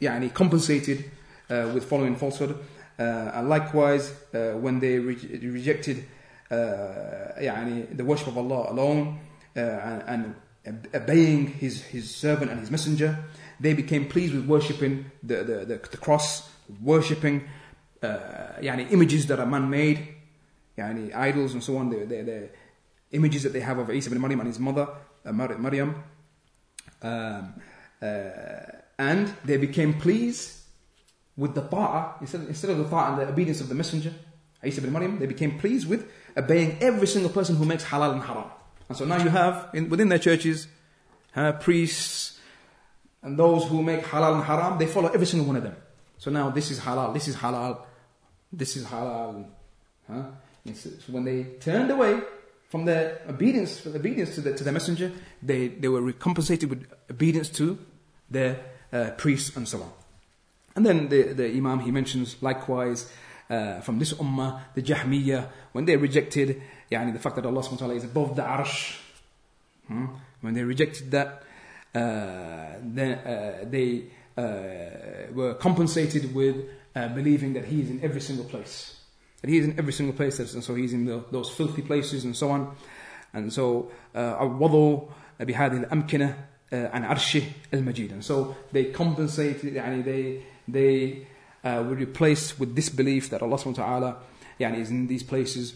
يعني 0.00 0.32
compensated 0.32 1.04
uh, 1.50 1.70
with 1.74 1.84
following 1.84 2.16
falsehood. 2.16 2.56
Uh, 2.98 3.32
and 3.34 3.48
likewise, 3.48 4.12
uh, 4.34 4.52
when 4.52 4.78
they 4.80 4.98
re- 4.98 5.40
rejected 5.42 6.04
uh, 6.50 6.54
يعني 7.38 7.96
the 7.96 8.04
worship 8.04 8.28
of 8.28 8.38
Allah 8.38 8.70
alone 8.70 9.18
uh, 9.56 9.60
and, 9.60 10.34
and 10.64 10.88
obeying 10.94 11.46
his, 11.46 11.82
his 11.82 12.14
servant 12.14 12.50
and 12.50 12.60
his 12.60 12.70
messenger, 12.70 13.18
they 13.58 13.74
became 13.74 14.06
pleased 14.08 14.34
with 14.34 14.46
worshipping 14.46 15.10
the, 15.22 15.36
the, 15.36 15.64
the, 15.64 15.80
the 15.90 15.96
cross, 15.96 16.50
worshipping 16.82 17.48
uh, 18.02 18.60
يعني 18.60 18.90
images 18.92 19.26
that 19.26 19.40
are 19.40 19.46
man-made, 19.46 20.06
يعني 20.78 21.14
idols 21.14 21.54
and 21.54 21.62
so 21.62 21.76
on, 21.76 21.90
the, 21.90 22.04
the, 22.04 22.22
the 22.22 22.48
images 23.12 23.42
that 23.42 23.52
they 23.52 23.60
have 23.60 23.78
of 23.78 23.90
Isa 23.90 24.10
ibn 24.10 24.20
Maryam 24.20 24.40
and 24.40 24.48
his 24.48 24.58
mother, 24.58 24.88
uh, 25.24 25.32
Mar- 25.32 25.58
Maryam. 25.58 26.02
Um, 27.02 27.54
uh, 28.00 28.06
and 28.97 29.33
they 29.45 29.57
became 29.57 29.93
pleased 29.93 30.57
with 31.35 31.53
the 31.53 31.61
ta'ah, 31.61 32.15
instead, 32.19 32.41
instead 32.41 32.71
of 32.71 32.77
the 32.79 32.85
ta'ah 32.85 33.11
and 33.11 33.21
the 33.21 33.29
obedience 33.29 33.61
of 33.61 33.69
the 33.69 33.75
messenger, 33.75 34.11
Isa 34.63 34.81
ibn 34.81 34.91
Maryam, 34.91 35.19
they 35.19 35.27
became 35.27 35.59
pleased 35.59 35.87
with 35.87 36.09
obeying 36.35 36.77
every 36.81 37.07
single 37.07 37.29
person 37.29 37.55
who 37.55 37.65
makes 37.65 37.83
halal 37.85 38.13
and 38.13 38.23
haram. 38.23 38.49
And 38.89 38.97
so 38.97 39.05
now 39.05 39.21
you 39.21 39.29
have, 39.29 39.69
in, 39.73 39.89
within 39.89 40.09
their 40.09 40.19
churches, 40.19 40.67
uh, 41.35 41.51
priests, 41.53 42.39
and 43.21 43.37
those 43.37 43.65
who 43.67 43.83
make 43.83 44.03
halal 44.03 44.35
and 44.35 44.43
haram, 44.43 44.79
they 44.79 44.87
follow 44.87 45.09
every 45.09 45.27
single 45.27 45.45
one 45.45 45.57
of 45.57 45.63
them. 45.63 45.75
So 46.17 46.31
now 46.31 46.49
this 46.49 46.71
is 46.71 46.79
halal, 46.79 47.13
this 47.13 47.27
is 47.27 47.35
halal, 47.35 47.81
this 48.51 48.75
is 48.75 48.85
halal. 48.85 49.45
Huh? 50.07 50.23
So 50.73 50.89
when 51.11 51.23
they 51.23 51.43
turned 51.59 51.91
away 51.91 52.21
from 52.69 52.85
their 52.85 53.21
obedience, 53.29 53.79
from 53.79 53.95
obedience 53.95 54.35
to 54.35 54.41
the, 54.41 54.53
to 54.53 54.63
the 54.63 54.71
messenger, 54.71 55.11
they, 55.41 55.67
they 55.67 55.87
were 55.87 56.01
recompensated 56.01 56.69
with 56.69 56.85
obedience 57.09 57.49
to 57.49 57.77
their 58.29 58.59
uh, 58.92 59.10
priests 59.16 59.56
and 59.56 59.68
so 59.68 59.82
on. 59.82 59.90
And 60.74 60.86
then 60.86 61.08
the, 61.08 61.34
the 61.34 61.46
Imam, 61.46 61.80
he 61.80 61.90
mentions 61.90 62.36
likewise 62.42 63.10
uh, 63.50 63.80
from 63.80 63.98
this 63.98 64.14
ummah, 64.14 64.60
the 64.74 64.82
Jahmiyyah, 64.82 65.46
when 65.72 65.84
they 65.84 65.96
rejected 65.96 66.62
yani, 66.90 67.12
the 67.12 67.18
fact 67.18 67.36
that 67.36 67.46
Allah 67.46 67.62
subhanahu 67.62 67.72
wa 67.72 67.76
ta'ala 67.78 67.94
is 67.94 68.04
above 68.04 68.36
the 68.36 68.42
arsh, 68.42 68.98
hmm? 69.88 70.06
when 70.40 70.54
they 70.54 70.62
rejected 70.62 71.10
that, 71.10 71.42
uh, 71.94 72.78
then 72.82 73.18
uh, 73.18 73.64
they 73.64 74.04
uh, 74.36 75.32
were 75.32 75.54
compensated 75.54 76.34
with 76.34 76.56
uh, 76.94 77.08
believing 77.08 77.54
that 77.54 77.64
He 77.64 77.80
is 77.80 77.90
in 77.90 78.02
every 78.02 78.20
single 78.20 78.44
place. 78.44 78.96
That 79.40 79.50
He 79.50 79.58
is 79.58 79.64
in 79.64 79.78
every 79.78 79.92
single 79.92 80.14
place, 80.14 80.38
and 80.38 80.62
so 80.62 80.74
He's 80.74 80.92
in 80.92 81.04
the, 81.04 81.24
those 81.30 81.50
filthy 81.50 81.82
places 81.82 82.24
and 82.24 82.36
so 82.36 82.50
on. 82.50 82.76
And 83.34 83.52
so, 83.52 83.90
عوضوا 84.14 85.08
بهذه 85.40 85.86
الأمكنة 85.86 86.36
عن 86.72 87.04
عرشه 87.04 87.42
المجيد. 87.72 88.12
And 88.12 88.24
so 88.24 88.56
they 88.72 88.86
compensated, 88.86 89.74
يعني 89.74 90.04
they, 90.04 90.42
they 90.68 91.26
uh, 91.64 91.84
were 91.86 91.94
replaced 91.94 92.58
with 92.58 92.74
this 92.74 92.88
belief 92.88 93.30
that 93.30 93.42
Allah 93.42 93.56
subhanahu 93.56 93.78
wa 93.78 93.84
ta'ala 93.84 94.16
يعني, 94.60 94.78
is 94.80 94.90
in 94.90 95.06
these 95.06 95.22
places. 95.22 95.74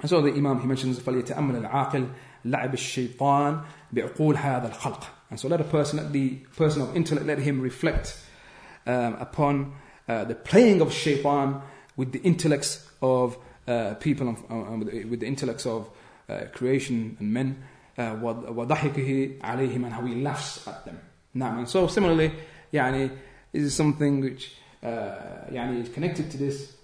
And 0.00 0.10
so 0.10 0.20
the 0.20 0.32
Imam, 0.32 0.60
he 0.60 0.66
mentions, 0.66 0.98
فَلْيَتَأَمَّلَ 0.98 1.68
الْعَاقِلِ 1.68 2.10
لَعِبِ 2.46 2.72
الشَّيْطَانِ 2.72 3.64
بِعُقُولِ 3.94 4.36
هَذَا 4.36 4.72
الْخَلْقِ 4.72 5.04
And 5.30 5.40
so 5.40 5.48
let 5.48 5.60
a 5.60 5.64
person, 5.64 5.98
let 5.98 6.12
the 6.12 6.30
person 6.56 6.82
of 6.82 6.96
intellect, 6.96 7.26
let 7.26 7.38
him 7.38 7.60
reflect 7.60 8.18
um, 8.86 9.14
upon 9.14 9.74
uh, 10.08 10.24
the 10.24 10.34
playing 10.34 10.80
of 10.80 10.92
shaitan 10.92 11.62
with 11.96 12.12
the 12.12 12.20
intellects 12.20 12.88
of 13.00 13.38
uh, 13.66 13.94
people, 13.94 14.28
um, 14.28 14.80
with 14.80 15.20
the 15.20 15.26
intellects 15.26 15.64
of 15.64 15.88
uh, 16.28 16.42
creation 16.52 17.16
and 17.18 17.32
men, 17.32 17.62
uh, 17.98 18.14
وَضَحِكِهِ 18.16 19.40
عَلَيْهِمْ 19.40 19.84
and 19.84 19.92
how 19.92 20.04
he 20.04 20.14
laughs 20.16 20.66
at 20.66 20.84
them. 20.84 20.98
Now, 21.34 21.58
and 21.58 21.68
so 21.68 21.86
similarly, 21.86 22.32
يعني, 22.72 23.10
this 23.52 23.62
is 23.62 23.74
something 23.74 24.20
which 24.20 24.52
uh, 24.82 24.86
يعني, 25.52 25.82
is 25.82 25.88
connected 25.88 26.30
to 26.30 26.36
this. 26.36 26.74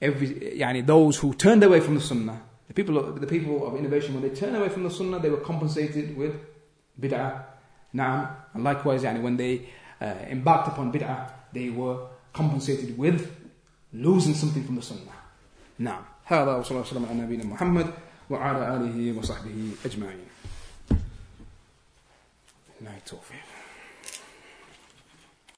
Every, 0.00 0.28
يعني, 0.58 0.86
those 0.86 1.18
who 1.18 1.34
turned 1.34 1.62
away 1.62 1.80
from 1.80 1.94
the 1.94 2.00
sunnah, 2.00 2.40
the 2.68 2.74
people, 2.74 2.98
of, 2.98 3.20
the 3.20 3.26
people 3.26 3.66
of 3.66 3.76
innovation, 3.76 4.14
when 4.14 4.22
they 4.22 4.34
turned 4.34 4.56
away 4.56 4.68
from 4.68 4.84
the 4.84 4.90
sunnah, 4.90 5.18
they 5.18 5.30
were 5.30 5.38
compensated 5.40 6.16
with 6.16 6.34
bid'ah. 7.00 7.44
Naam. 7.94 8.30
And 8.54 8.64
likewise, 8.64 9.02
يعني, 9.02 9.22
when 9.22 9.36
they 9.36 9.68
uh, 10.00 10.06
embarked 10.28 10.68
upon 10.68 10.92
bid'ah, 10.92 11.30
they 11.52 11.70
were 11.70 12.06
compensated 12.32 12.96
with 12.96 13.36
losing 13.92 14.34
something 14.34 14.64
from 14.64 14.76
the 14.76 14.82
sunnah. 14.82 15.16
نعم 15.80 16.02
هذا 16.24 16.56
وصلى 16.56 16.70
الله 16.70 16.80
وسلم 16.80 17.06
على 17.06 17.20
نبينا 17.20 17.44
محمد 17.44 17.86
وعلى 18.30 18.76
آله 18.76 19.18
وصحبه 19.18 19.70
أجمعين. 19.84 20.23
night 22.81 23.11
of 23.13 23.31
it. 23.31 23.54